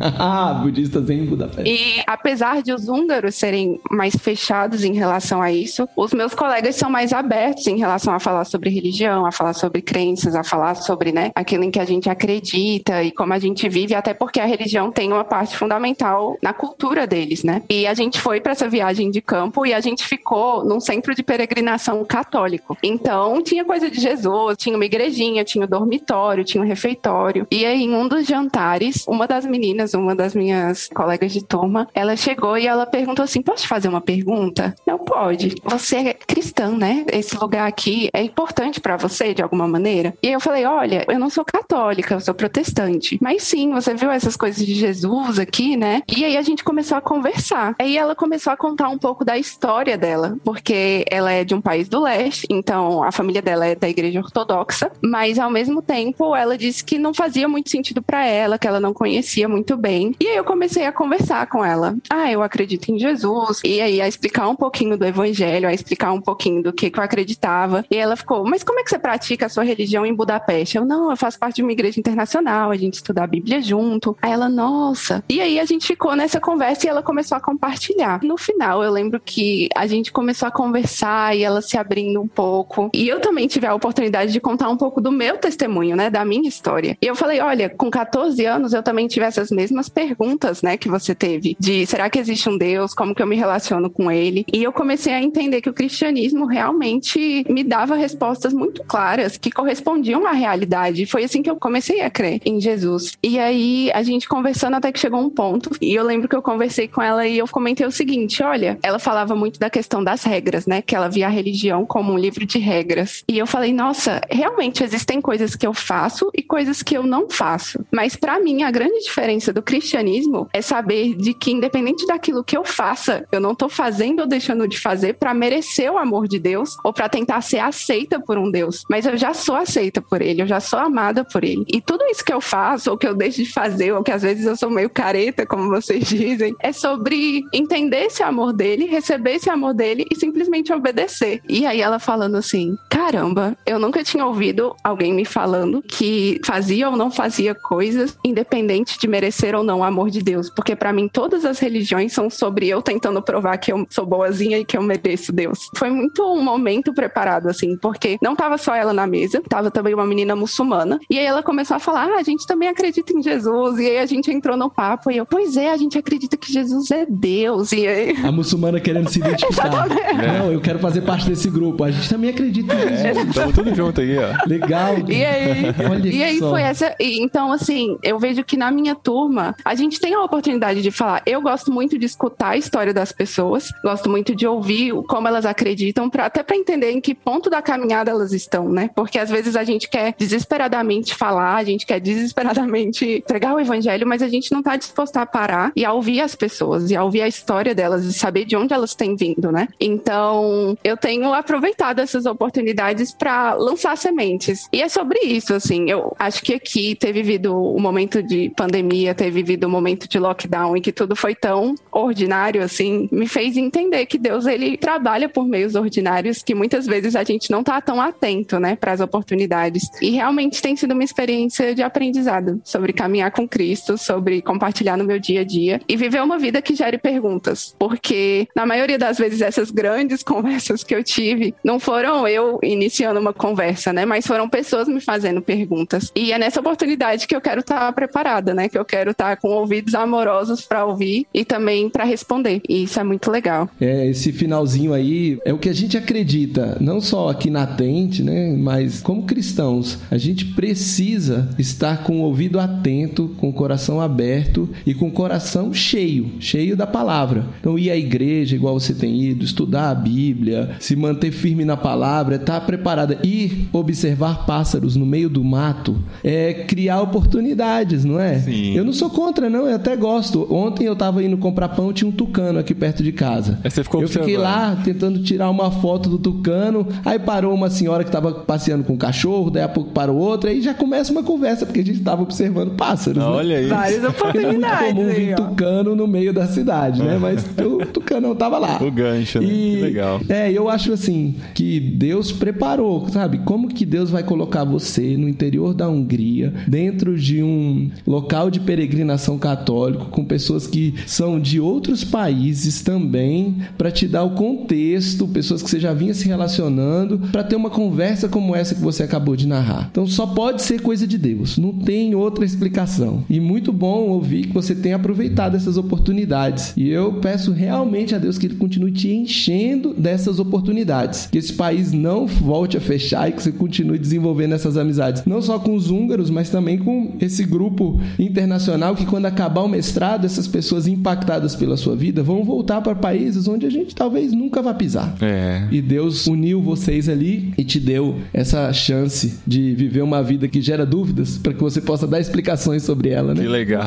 ah, 0.18 0.60
budistas 0.62 1.10
em 1.10 1.26
Budapeste. 1.26 1.70
E 1.70 2.02
apesar 2.06 2.62
de 2.62 2.72
os 2.72 2.88
húngaros 2.88 3.34
serem 3.34 3.78
mais 3.90 4.16
fechados 4.16 4.82
em 4.82 4.94
relação 4.94 5.42
a 5.42 5.52
isso, 5.52 5.86
os 5.94 6.14
meus 6.14 6.34
colegas 6.34 6.74
são 6.76 6.88
mais 6.88 7.12
abertos 7.12 7.66
em 7.66 7.76
relação 7.76 8.14
a 8.14 8.18
falar 8.18 8.46
sobre 8.46 8.70
religião, 8.70 9.26
a 9.26 9.32
falar 9.32 9.52
sobre 9.52 9.82
crenças, 9.82 10.34
a 10.34 10.42
falar 10.42 10.74
sobre 10.74 11.12
né, 11.12 11.32
aquilo 11.34 11.64
em 11.64 11.70
que 11.70 11.78
a 11.78 11.84
gente 11.84 12.08
acredita 12.08 13.02
e 13.02 13.10
como 13.10 13.34
a 13.34 13.38
gente 13.38 13.68
vive, 13.68 13.94
até 13.94 14.14
porque 14.14 14.40
a 14.40 14.46
religião 14.46 14.90
tem 14.90 15.12
uma 15.12 15.24
parte 15.24 15.54
fundamental 15.54 16.38
na 16.42 16.54
cultura 16.54 17.06
deles, 17.06 17.44
né? 17.44 17.62
E 17.68 17.86
a 17.86 17.92
gente 17.92 18.18
foi 18.20 18.37
para 18.40 18.52
essa 18.52 18.68
viagem 18.68 19.10
de 19.10 19.20
campo 19.20 19.66
e 19.66 19.74
a 19.74 19.80
gente 19.80 20.04
ficou 20.04 20.64
num 20.64 20.80
centro 20.80 21.14
de 21.14 21.22
peregrinação 21.22 22.04
católico. 22.04 22.76
Então 22.82 23.42
tinha 23.42 23.64
coisa 23.64 23.90
de 23.90 24.00
Jesus, 24.00 24.56
tinha 24.56 24.76
uma 24.76 24.84
igrejinha, 24.84 25.44
tinha 25.44 25.64
um 25.64 25.68
dormitório, 25.68 26.44
tinha 26.44 26.62
um 26.62 26.66
refeitório. 26.66 27.46
E 27.50 27.64
aí, 27.64 27.82
em 27.82 27.94
um 27.94 28.08
dos 28.08 28.26
jantares, 28.26 29.06
uma 29.06 29.26
das 29.26 29.44
meninas, 29.46 29.94
uma 29.94 30.14
das 30.14 30.34
minhas 30.34 30.88
colegas 30.88 31.32
de 31.32 31.44
turma, 31.44 31.88
ela 31.94 32.16
chegou 32.16 32.56
e 32.56 32.66
ela 32.66 32.86
perguntou 32.86 33.24
assim: 33.24 33.42
Posso 33.42 33.62
te 33.62 33.68
fazer 33.68 33.88
uma 33.88 34.00
pergunta? 34.00 34.74
Não 34.86 34.98
pode. 34.98 35.54
Você 35.64 35.96
é 35.96 36.14
cristã, 36.14 36.70
né? 36.70 37.04
Esse 37.12 37.36
lugar 37.36 37.66
aqui 37.66 38.08
é 38.12 38.22
importante 38.22 38.80
pra 38.80 38.96
você 38.96 39.34
de 39.34 39.42
alguma 39.42 39.66
maneira? 39.66 40.14
E 40.22 40.28
eu 40.28 40.40
falei: 40.40 40.64
Olha, 40.64 41.04
eu 41.08 41.18
não 41.18 41.30
sou 41.30 41.44
católica, 41.44 42.14
eu 42.14 42.20
sou 42.20 42.34
protestante. 42.34 43.18
Mas 43.20 43.42
sim, 43.42 43.70
você 43.72 43.94
viu 43.94 44.10
essas 44.10 44.36
coisas 44.36 44.64
de 44.64 44.74
Jesus 44.74 45.38
aqui, 45.38 45.76
né? 45.76 46.02
E 46.08 46.24
aí 46.24 46.36
a 46.36 46.42
gente 46.42 46.64
começou 46.64 46.96
a 46.96 47.00
conversar. 47.00 47.74
Aí 47.78 47.96
ela 47.96 48.14
começou 48.14 48.27
a 48.36 48.56
contar 48.56 48.88
um 48.88 48.98
pouco 48.98 49.24
da 49.24 49.38
história 49.38 49.96
dela, 49.96 50.36
porque 50.44 51.04
ela 51.10 51.32
é 51.32 51.44
de 51.44 51.54
um 51.54 51.60
país 51.60 51.88
do 51.88 52.00
leste, 52.00 52.46
então 52.50 53.02
a 53.02 53.12
família 53.12 53.42
dela 53.42 53.66
é 53.66 53.74
da 53.74 53.88
igreja 53.88 54.20
ortodoxa, 54.20 54.90
mas 55.02 55.38
ao 55.38 55.50
mesmo 55.50 55.82
tempo 55.82 56.34
ela 56.34 56.56
disse 56.56 56.84
que 56.84 56.98
não 56.98 57.14
fazia 57.14 57.48
muito 57.48 57.70
sentido 57.70 58.02
pra 58.02 58.24
ela, 58.24 58.58
que 58.58 58.66
ela 58.66 58.80
não 58.80 58.92
conhecia 58.92 59.48
muito 59.48 59.76
bem. 59.76 60.14
E 60.20 60.26
aí 60.26 60.36
eu 60.36 60.44
comecei 60.44 60.86
a 60.86 60.92
conversar 60.92 61.46
com 61.46 61.64
ela. 61.64 61.96
Ah, 62.10 62.30
eu 62.30 62.42
acredito 62.42 62.88
em 62.90 62.98
Jesus. 62.98 63.60
E 63.64 63.80
aí 63.80 64.00
a 64.00 64.08
explicar 64.08 64.48
um 64.48 64.56
pouquinho 64.56 64.96
do 64.96 65.04
evangelho, 65.04 65.68
a 65.68 65.72
explicar 65.72 66.12
um 66.12 66.20
pouquinho 66.20 66.62
do 66.62 66.72
que, 66.72 66.90
que 66.90 66.98
eu 66.98 67.02
acreditava. 67.02 67.84
E 67.90 67.96
ela 67.96 68.16
ficou, 68.16 68.44
mas 68.44 68.62
como 68.62 68.80
é 68.80 68.84
que 68.84 68.90
você 68.90 68.98
pratica 68.98 69.46
a 69.46 69.48
sua 69.48 69.64
religião 69.64 70.04
em 70.04 70.14
Budapeste? 70.14 70.76
Eu, 70.76 70.84
não, 70.84 71.10
eu 71.10 71.16
faço 71.16 71.38
parte 71.38 71.56
de 71.56 71.62
uma 71.62 71.72
igreja 71.72 71.98
internacional, 71.98 72.70
a 72.70 72.76
gente 72.76 72.94
estuda 72.94 73.22
a 73.22 73.26
Bíblia 73.26 73.60
junto. 73.60 74.16
Aí 74.20 74.32
ela, 74.32 74.48
nossa. 74.48 75.22
E 75.28 75.40
aí 75.40 75.58
a 75.60 75.64
gente 75.64 75.86
ficou 75.86 76.14
nessa 76.14 76.40
conversa 76.40 76.86
e 76.86 76.88
ela 76.88 77.02
começou 77.02 77.36
a 77.36 77.40
compartilhar. 77.40 78.17
No 78.22 78.36
final, 78.36 78.82
eu 78.82 78.90
lembro 78.90 79.20
que 79.20 79.68
a 79.74 79.86
gente 79.86 80.12
começou 80.12 80.48
a 80.48 80.50
conversar 80.50 81.36
e 81.36 81.42
ela 81.42 81.60
se 81.62 81.76
abrindo 81.76 82.20
um 82.20 82.28
pouco. 82.28 82.90
E 82.94 83.08
eu 83.08 83.20
também 83.20 83.46
tive 83.46 83.66
a 83.66 83.74
oportunidade 83.74 84.32
de 84.32 84.40
contar 84.40 84.68
um 84.68 84.76
pouco 84.76 85.00
do 85.00 85.10
meu 85.10 85.36
testemunho, 85.38 85.96
né, 85.96 86.10
da 86.10 86.24
minha 86.24 86.48
história. 86.48 86.96
E 87.00 87.06
eu 87.06 87.14
falei, 87.14 87.40
olha, 87.40 87.68
com 87.68 87.90
14 87.90 88.44
anos 88.44 88.72
eu 88.72 88.82
também 88.82 89.06
tive 89.06 89.26
essas 89.26 89.50
mesmas 89.50 89.88
perguntas, 89.88 90.62
né, 90.62 90.76
que 90.76 90.88
você 90.88 91.14
teve, 91.14 91.56
de 91.58 91.86
será 91.86 92.08
que 92.10 92.18
existe 92.18 92.48
um 92.48 92.56
Deus, 92.56 92.94
como 92.94 93.14
que 93.14 93.22
eu 93.22 93.26
me 93.26 93.36
relaciono 93.36 93.90
com 93.90 94.10
ele? 94.10 94.44
E 94.52 94.62
eu 94.62 94.72
comecei 94.72 95.12
a 95.12 95.22
entender 95.22 95.60
que 95.60 95.70
o 95.70 95.74
cristianismo 95.74 96.46
realmente 96.46 97.44
me 97.48 97.62
dava 97.64 97.96
respostas 97.96 98.52
muito 98.52 98.82
claras 98.84 99.36
que 99.36 99.50
correspondiam 99.50 100.26
à 100.26 100.32
realidade. 100.32 101.06
Foi 101.06 101.24
assim 101.24 101.42
que 101.42 101.50
eu 101.50 101.56
comecei 101.56 102.00
a 102.00 102.10
crer 102.10 102.40
em 102.44 102.60
Jesus. 102.60 103.12
E 103.22 103.38
aí 103.38 103.90
a 103.92 104.02
gente 104.02 104.28
conversando 104.28 104.74
até 104.74 104.92
que 104.92 104.98
chegou 104.98 105.20
um 105.20 105.30
ponto, 105.30 105.70
e 105.80 105.94
eu 105.94 106.04
lembro 106.04 106.28
que 106.28 106.36
eu 106.36 106.42
conversei 106.42 106.88
com 106.88 107.02
ela 107.02 107.26
e 107.26 107.38
eu 107.38 107.46
comentei 107.46 107.86
o 107.86 107.90
seguinte, 107.90 108.07
olha, 108.42 108.78
ela 108.82 108.98
falava 108.98 109.34
muito 109.34 109.58
da 109.58 109.70
questão 109.70 110.02
das 110.02 110.24
regras, 110.24 110.66
né, 110.66 110.82
que 110.82 110.94
ela 110.94 111.08
via 111.08 111.26
a 111.26 111.30
religião 111.30 111.84
como 111.84 112.12
um 112.12 112.18
livro 112.18 112.46
de 112.46 112.58
regras. 112.58 113.22
E 113.28 113.38
eu 113.38 113.46
falei, 113.46 113.72
nossa, 113.72 114.20
realmente 114.30 114.82
existem 114.82 115.20
coisas 115.20 115.56
que 115.56 115.66
eu 115.66 115.74
faço 115.74 116.30
e 116.36 116.42
coisas 116.42 116.82
que 116.82 116.96
eu 116.96 117.02
não 117.02 117.28
faço. 117.28 117.84
Mas 117.92 118.16
para 118.16 118.38
mim 118.40 118.62
a 118.62 118.70
grande 118.70 119.00
diferença 119.00 119.52
do 119.52 119.62
cristianismo 119.62 120.48
é 120.52 120.62
saber 120.62 121.14
de 121.14 121.34
que 121.34 121.50
independente 121.50 122.06
daquilo 122.06 122.44
que 122.44 122.56
eu 122.56 122.64
faça, 122.64 123.26
eu 123.32 123.40
não 123.40 123.54
tô 123.54 123.68
fazendo 123.68 124.20
ou 124.20 124.26
deixando 124.26 124.66
de 124.68 124.78
fazer 124.78 125.14
para 125.14 125.34
merecer 125.34 125.92
o 125.92 125.98
amor 125.98 126.28
de 126.28 126.38
Deus 126.38 126.76
ou 126.84 126.92
para 126.92 127.08
tentar 127.08 127.40
ser 127.40 127.58
aceita 127.58 128.20
por 128.20 128.38
um 128.38 128.50
Deus, 128.50 128.84
mas 128.88 129.06
eu 129.06 129.16
já 129.16 129.34
sou 129.34 129.54
aceita 129.54 130.00
por 130.00 130.22
ele, 130.22 130.42
eu 130.42 130.46
já 130.46 130.60
sou 130.60 130.78
amada 130.78 131.24
por 131.24 131.44
ele. 131.44 131.64
E 131.72 131.80
tudo 131.80 132.04
isso 132.06 132.24
que 132.24 132.32
eu 132.32 132.40
faço 132.40 132.90
ou 132.90 132.98
que 132.98 133.06
eu 133.06 133.14
deixo 133.14 133.42
de 133.42 133.52
fazer 133.52 133.92
ou 133.92 134.02
que 134.02 134.12
às 134.12 134.22
vezes 134.22 134.46
eu 134.46 134.56
sou 134.56 134.70
meio 134.70 134.90
careta, 134.90 135.46
como 135.46 135.68
vocês 135.68 136.04
dizem, 136.08 136.54
é 136.60 136.72
sobre 136.72 137.42
entender 137.52 137.97
entender 137.98 138.06
esse 138.06 138.22
amor 138.22 138.52
dele, 138.52 138.86
receber 138.86 139.34
esse 139.34 139.50
amor 139.50 139.74
dele 139.74 140.06
e 140.10 140.16
simplesmente 140.16 140.72
obedecer. 140.72 141.42
E 141.48 141.66
aí 141.66 141.80
ela 141.80 141.98
falando 141.98 142.36
assim: 142.36 142.76
caramba, 142.88 143.56
eu 143.66 143.78
nunca 143.78 144.04
tinha 144.04 144.24
ouvido 144.24 144.74
alguém 144.82 145.12
me 145.12 145.24
falando 145.24 145.82
que 145.82 146.40
fazia 146.44 146.88
ou 146.88 146.96
não 146.96 147.10
fazia 147.10 147.54
coisas 147.54 148.16
independente 148.24 148.98
de 148.98 149.08
merecer 149.08 149.54
ou 149.54 149.64
não 149.64 149.80
o 149.80 149.84
amor 149.84 150.10
de 150.10 150.22
Deus. 150.22 150.50
Porque 150.50 150.76
para 150.76 150.92
mim 150.92 151.08
todas 151.08 151.44
as 151.44 151.58
religiões 151.58 152.12
são 152.12 152.30
sobre 152.30 152.68
eu 152.68 152.80
tentando 152.80 153.20
provar 153.20 153.58
que 153.58 153.72
eu 153.72 153.86
sou 153.90 154.06
boazinha 154.06 154.58
e 154.58 154.64
que 154.64 154.76
eu 154.76 154.82
mereço 154.82 155.32
Deus. 155.32 155.68
Foi 155.76 155.90
muito 155.90 156.22
um 156.22 156.42
momento 156.42 156.92
preparado, 156.92 157.48
assim, 157.48 157.76
porque 157.76 158.16
não 158.22 158.36
tava 158.36 158.58
só 158.58 158.74
ela 158.74 158.92
na 158.92 159.06
mesa, 159.06 159.42
tava 159.48 159.70
também 159.70 159.94
uma 159.94 160.06
menina 160.06 160.36
muçulmana. 160.36 160.98
E 161.10 161.18
aí 161.18 161.24
ela 161.24 161.42
começou 161.42 161.76
a 161.76 161.80
falar: 161.80 162.08
ah, 162.08 162.18
a 162.18 162.22
gente 162.22 162.46
também 162.46 162.68
acredita 162.68 163.12
em 163.12 163.22
Jesus. 163.22 163.78
E 163.78 163.86
aí 163.86 163.98
a 163.98 164.06
gente 164.06 164.30
entrou 164.30 164.56
no 164.56 164.70
papo 164.70 165.10
e 165.10 165.16
eu, 165.16 165.26
pois 165.26 165.56
é, 165.56 165.70
a 165.70 165.76
gente 165.76 165.98
acredita 165.98 166.36
que 166.36 166.52
Jesus 166.52 166.90
é 166.90 167.06
Deus. 167.08 167.72
E 167.72 167.87
aí. 167.88 168.16
A 168.24 168.32
muçulmana 168.32 168.80
querendo 168.80 169.08
se 169.08 169.18
identificar. 169.18 169.86
Não, 169.88 170.52
eu 170.52 170.60
quero 170.60 170.78
fazer 170.78 171.02
parte 171.02 171.28
desse 171.28 171.48
grupo. 171.50 171.84
A 171.84 171.90
gente 171.90 172.08
também 172.08 172.30
acredita 172.30 172.74
em 172.74 172.96
Jesus. 172.96 173.28
Estamos 173.28 173.54
tudo 173.54 173.74
junto 173.74 174.00
aí, 174.00 174.18
ó. 174.18 174.46
Legal. 174.46 174.96
E 175.08 175.24
aí, 175.24 175.74
Olha 175.90 176.08
e 176.08 176.22
aí 176.22 176.38
só. 176.38 176.50
foi 176.50 176.62
essa. 176.62 176.94
e 176.98 177.20
então, 177.22 177.52
assim, 177.52 177.98
eu 178.02 178.18
vejo 178.18 178.44
que 178.44 178.56
na 178.56 178.70
minha 178.70 178.94
turma, 178.94 179.54
a 179.64 179.74
gente 179.74 180.00
tem 180.00 180.14
a 180.14 180.22
oportunidade 180.22 180.82
de 180.82 180.90
falar. 180.90 181.22
Eu 181.26 181.40
gosto 181.40 181.72
muito 181.72 181.98
de 181.98 182.06
escutar 182.06 182.50
a 182.50 182.56
história 182.56 182.92
das 182.92 183.12
pessoas, 183.12 183.70
gosto 183.82 184.08
muito 184.08 184.34
de 184.34 184.46
ouvir 184.46 184.92
como 185.08 185.28
elas 185.28 185.46
acreditam, 185.46 186.08
pra, 186.08 186.26
até 186.26 186.42
para 186.42 186.56
entender 186.56 186.90
em 186.90 187.00
que 187.00 187.14
ponto 187.14 187.50
da 187.50 187.62
caminhada 187.62 188.10
elas 188.10 188.32
estão, 188.32 188.68
né? 188.68 188.90
Porque 188.94 189.18
às 189.18 189.30
vezes 189.30 189.56
a 189.56 189.64
gente 189.64 189.88
quer 189.88 190.14
desesperadamente 190.18 191.14
falar, 191.14 191.56
a 191.56 191.64
gente 191.64 191.86
quer 191.86 192.00
desesperadamente 192.00 193.22
pregar 193.26 193.54
o 193.54 193.60
evangelho, 193.60 194.06
mas 194.06 194.22
a 194.22 194.28
gente 194.28 194.52
não 194.52 194.62
tá 194.62 194.76
disposto 194.76 195.16
a 195.16 195.26
parar 195.26 195.72
e 195.74 195.84
a 195.84 195.92
ouvir 195.92 196.20
as 196.20 196.34
pessoas, 196.34 196.90
e 196.90 196.96
a 196.96 197.04
ouvir 197.04 197.22
a 197.22 197.28
história 197.28 197.67
delas, 197.74 198.04
e 198.04 198.12
saber 198.12 198.44
de 198.44 198.56
onde 198.56 198.72
elas 198.72 198.94
têm 198.94 199.16
vindo, 199.16 199.50
né? 199.52 199.68
Então, 199.80 200.76
eu 200.82 200.96
tenho 200.96 201.32
aproveitado 201.32 202.00
essas 202.00 202.26
oportunidades 202.26 203.12
para 203.12 203.54
lançar 203.54 203.96
sementes. 203.96 204.68
E 204.72 204.82
é 204.82 204.88
sobre 204.88 205.20
isso, 205.20 205.54
assim. 205.54 205.90
Eu 205.90 206.14
acho 206.18 206.42
que 206.42 206.54
aqui 206.54 206.94
ter 206.94 207.12
vivido 207.12 207.56
o 207.56 207.80
momento 207.80 208.22
de 208.22 208.50
pandemia, 208.56 209.14
ter 209.14 209.30
vivido 209.30 209.64
o 209.64 209.70
momento 209.70 210.08
de 210.08 210.18
lockdown 210.18 210.76
e 210.76 210.80
que 210.80 210.92
tudo 210.92 211.14
foi 211.14 211.34
tão 211.34 211.74
ordinário, 211.90 212.62
assim, 212.62 213.08
me 213.10 213.26
fez 213.26 213.56
entender 213.56 214.06
que 214.06 214.18
Deus, 214.18 214.46
ele 214.46 214.76
trabalha 214.76 215.28
por 215.28 215.46
meios 215.46 215.74
ordinários 215.74 216.42
que 216.42 216.54
muitas 216.54 216.86
vezes 216.86 217.16
a 217.16 217.24
gente 217.24 217.50
não 217.50 217.62
tá 217.62 217.80
tão 217.80 218.00
atento, 218.00 218.58
né, 218.58 218.76
para 218.76 218.92
as 218.92 219.00
oportunidades. 219.00 219.88
E 220.00 220.10
realmente 220.10 220.62
tem 220.62 220.76
sido 220.76 220.92
uma 220.92 221.04
experiência 221.04 221.74
de 221.74 221.82
aprendizado 221.82 222.60
sobre 222.64 222.92
caminhar 222.92 223.30
com 223.30 223.46
Cristo, 223.46 223.96
sobre 223.98 224.42
compartilhar 224.42 224.96
no 224.96 225.04
meu 225.04 225.18
dia 225.18 225.40
a 225.40 225.44
dia 225.44 225.80
e 225.88 225.96
viver 225.96 226.22
uma 226.22 226.38
vida 226.38 226.62
que 226.62 226.74
gere 226.74 226.98
perguntas. 226.98 227.57
Porque, 227.78 228.48
na 228.54 228.66
maioria 228.66 228.98
das 228.98 229.18
vezes, 229.18 229.40
essas 229.40 229.70
grandes 229.70 230.22
conversas 230.24 230.84
que 230.84 230.94
eu 230.94 231.02
tive 231.02 231.54
não 231.64 231.78
foram 231.78 232.26
eu 232.26 232.58
iniciando 232.62 233.20
uma 233.20 233.32
conversa, 233.32 233.92
né? 233.92 234.04
Mas 234.04 234.26
foram 234.26 234.48
pessoas 234.48 234.88
me 234.88 235.00
fazendo 235.00 235.40
perguntas. 235.40 236.12
E 236.14 236.32
é 236.32 236.38
nessa 236.38 236.60
oportunidade 236.60 237.26
que 237.26 237.34
eu 237.34 237.40
quero 237.40 237.60
estar 237.60 237.92
preparada, 237.92 238.54
né? 238.54 238.68
Que 238.68 238.78
eu 238.78 238.84
quero 238.84 239.10
estar 239.10 239.36
com 239.36 239.48
ouvidos 239.48 239.94
amorosos 239.94 240.62
para 240.62 240.84
ouvir 240.84 241.26
e 241.32 241.44
também 241.44 241.88
para 241.88 242.04
responder. 242.04 242.60
E 242.68 242.84
isso 242.84 242.98
é 243.00 243.04
muito 243.04 243.30
legal. 243.30 243.68
É, 243.80 244.06
esse 244.06 244.32
finalzinho 244.32 244.92
aí 244.92 245.38
é 245.44 245.52
o 245.52 245.58
que 245.58 245.68
a 245.68 245.72
gente 245.72 245.96
acredita, 245.96 246.76
não 246.80 247.00
só 247.00 247.28
aqui 247.28 247.50
na 247.50 247.66
Tente, 247.66 248.22
né, 248.22 248.54
mas 248.56 249.00
como 249.00 249.24
cristãos, 249.24 249.98
a 250.10 250.18
gente 250.18 250.44
precisa 250.44 251.48
estar 251.58 252.02
com 252.02 252.20
o 252.20 252.22
ouvido 252.22 252.58
atento, 252.58 253.34
com 253.38 253.48
o 253.48 253.52
coração 253.52 254.00
aberto 254.00 254.68
e 254.86 254.94
com 254.94 255.08
o 255.08 255.12
coração 255.12 255.72
cheio, 255.72 256.32
cheio 256.40 256.76
da 256.76 256.86
palavra. 256.86 257.46
Então 257.60 257.78
ir 257.78 257.90
à 257.90 257.96
igreja 257.96 258.54
igual 258.56 258.78
você 258.78 258.94
tem 258.94 259.20
ido, 259.22 259.44
estudar 259.44 259.90
a 259.90 259.94
Bíblia, 259.94 260.70
se 260.80 260.94
manter 260.96 261.30
firme 261.30 261.64
na 261.64 261.76
palavra, 261.76 262.36
estar 262.36 262.60
preparada, 262.62 263.18
ir 263.22 263.68
observar 263.72 264.46
pássaros 264.46 264.96
no 264.96 265.06
meio 265.06 265.28
do 265.28 265.42
mato, 265.44 265.98
é 266.22 266.52
criar 266.52 267.00
oportunidades, 267.02 268.04
não 268.04 268.18
é? 268.18 268.38
Sim. 268.38 268.74
Eu 268.74 268.84
não 268.84 268.92
sou 268.92 269.10
contra 269.10 269.48
não, 269.48 269.66
eu 269.66 269.76
até 269.76 269.96
gosto. 269.96 270.46
Ontem 270.52 270.84
eu 270.84 270.96
tava 270.96 271.22
indo 271.22 271.36
comprar 271.36 271.68
pão, 271.70 271.92
tinha 271.92 272.08
um 272.08 272.12
tucano 272.12 272.58
aqui 272.58 272.74
perto 272.74 273.02
de 273.02 273.12
casa. 273.12 273.58
Aí 273.64 273.70
você 273.70 273.82
ficou 273.82 274.02
eu 274.02 274.08
fiquei 274.08 274.36
observando. 274.36 274.76
lá 274.76 274.76
tentando 274.84 275.22
tirar 275.22 275.50
uma 275.50 275.70
foto 275.70 276.08
do 276.08 276.18
tucano, 276.18 276.86
aí 277.04 277.18
parou 277.18 277.54
uma 277.54 277.70
senhora 277.70 278.04
que 278.04 278.10
tava 278.10 278.32
passeando 278.32 278.84
com 278.84 278.94
o 278.94 278.98
cachorro, 278.98 279.50
daí 279.50 279.62
a 279.62 279.68
pouco 279.68 279.90
parou 279.90 280.16
outra, 280.16 280.50
aí 280.50 280.60
já 280.60 280.74
começa 280.74 281.12
uma 281.12 281.22
conversa, 281.22 281.66
porque 281.66 281.80
a 281.80 281.84
gente 281.84 282.00
tava 282.00 282.22
observando 282.22 282.70
pássaros, 282.76 283.18
né? 283.22 283.28
Olha 283.28 283.58
aí. 283.58 283.66
Várias 283.66 284.00
Porque 284.14 284.38
não 284.40 284.44
é 284.48 284.52
muito 284.52 284.64
oportunidades. 284.66 284.94
comum 284.94 285.06
vir 285.08 285.16
aí, 285.16 285.32
ó. 285.32 285.36
tucano 285.36 285.96
no 285.96 286.06
meio 286.06 286.32
da 286.32 286.46
cidade, 286.46 287.02
né? 287.02 287.18
Mas 287.20 287.37
o 287.64 287.86
tucano 287.86 288.34
tava 288.34 288.58
lá. 288.58 288.78
O 288.82 288.90
gancho, 288.90 289.40
né? 289.40 289.46
Que 289.46 289.80
legal. 289.80 290.20
É, 290.28 290.50
eu 290.50 290.68
acho 290.68 290.92
assim 290.92 291.34
que 291.54 291.80
Deus 291.80 292.32
preparou, 292.32 293.08
sabe? 293.08 293.38
Como 293.38 293.68
que 293.68 293.84
Deus 293.84 294.10
vai 294.10 294.22
colocar 294.22 294.64
você 294.64 295.16
no 295.16 295.28
interior 295.28 295.74
da 295.74 295.88
Hungria, 295.88 296.52
dentro 296.66 297.18
de 297.18 297.42
um 297.42 297.90
local 298.06 298.50
de 298.50 298.60
peregrinação 298.60 299.38
católico, 299.38 300.06
com 300.06 300.24
pessoas 300.24 300.66
que 300.66 300.94
são 301.06 301.40
de 301.40 301.60
outros 301.60 302.04
países 302.04 302.82
também, 302.82 303.56
para 303.76 303.90
te 303.90 304.06
dar 304.06 304.24
o 304.24 304.30
contexto, 304.30 305.28
pessoas 305.28 305.62
que 305.62 305.70
você 305.70 305.80
já 305.80 305.92
vinha 305.92 306.14
se 306.14 306.26
relacionando, 306.26 307.18
para 307.32 307.44
ter 307.44 307.56
uma 307.56 307.70
conversa 307.70 308.28
como 308.28 308.54
essa 308.54 308.74
que 308.74 308.80
você 308.80 309.02
acabou 309.02 309.36
de 309.36 309.46
narrar. 309.46 309.88
Então 309.90 310.06
só 310.06 310.26
pode 310.26 310.62
ser 310.62 310.80
coisa 310.80 311.06
de 311.06 311.18
Deus, 311.18 311.58
não 311.58 311.72
tem 311.72 312.14
outra 312.14 312.44
explicação. 312.44 313.24
E 313.28 313.40
muito 313.40 313.72
bom 313.72 314.08
ouvir 314.08 314.46
que 314.46 314.54
você 314.54 314.74
tem 314.74 314.92
aproveitado 314.92 315.56
essas 315.56 315.76
oportunidades. 315.76 316.72
E 316.76 316.88
eu 316.88 317.14
peço 317.28 317.52
realmente 317.52 318.14
a 318.14 318.18
Deus 318.18 318.38
que 318.38 318.46
Ele 318.46 318.54
continue 318.54 318.90
te 318.90 319.10
enchendo 319.10 319.92
dessas 319.92 320.38
oportunidades. 320.38 321.28
Que 321.30 321.36
esse 321.36 321.52
país 321.52 321.92
não 321.92 322.26
volte 322.26 322.78
a 322.78 322.80
fechar 322.80 323.28
e 323.28 323.32
que 323.32 323.42
você 323.42 323.52
continue 323.52 323.98
desenvolvendo 323.98 324.54
essas 324.54 324.78
amizades. 324.78 325.24
Não 325.26 325.42
só 325.42 325.58
com 325.58 325.74
os 325.74 325.90
húngaros, 325.90 326.30
mas 326.30 326.48
também 326.48 326.78
com 326.78 327.16
esse 327.20 327.44
grupo 327.44 328.00
internacional 328.18 328.96
que 328.96 329.04
quando 329.04 329.26
acabar 329.26 329.60
o 329.62 329.68
mestrado, 329.68 330.24
essas 330.24 330.48
pessoas 330.48 330.86
impactadas 330.86 331.54
pela 331.54 331.76
sua 331.76 331.94
vida 331.94 332.22
vão 332.22 332.42
voltar 332.42 332.80
para 332.80 332.94
países 332.94 333.46
onde 333.46 333.66
a 333.66 333.70
gente 333.70 333.94
talvez 333.94 334.32
nunca 334.32 334.62
vá 334.62 334.72
pisar. 334.72 335.14
É. 335.20 335.68
E 335.70 335.82
Deus 335.82 336.26
uniu 336.26 336.62
vocês 336.62 337.10
ali 337.10 337.52
e 337.58 337.64
te 337.64 337.78
deu 337.78 338.16
essa 338.32 338.72
chance 338.72 339.38
de 339.46 339.74
viver 339.74 340.00
uma 340.00 340.22
vida 340.22 340.48
que 340.48 340.62
gera 340.62 340.86
dúvidas 340.86 341.36
para 341.36 341.52
que 341.52 341.60
você 341.60 341.82
possa 341.82 342.06
dar 342.06 342.20
explicações 342.20 342.84
sobre 342.84 343.10
ela, 343.10 343.34
né? 343.34 343.42
Que 343.42 343.48
legal. 343.48 343.84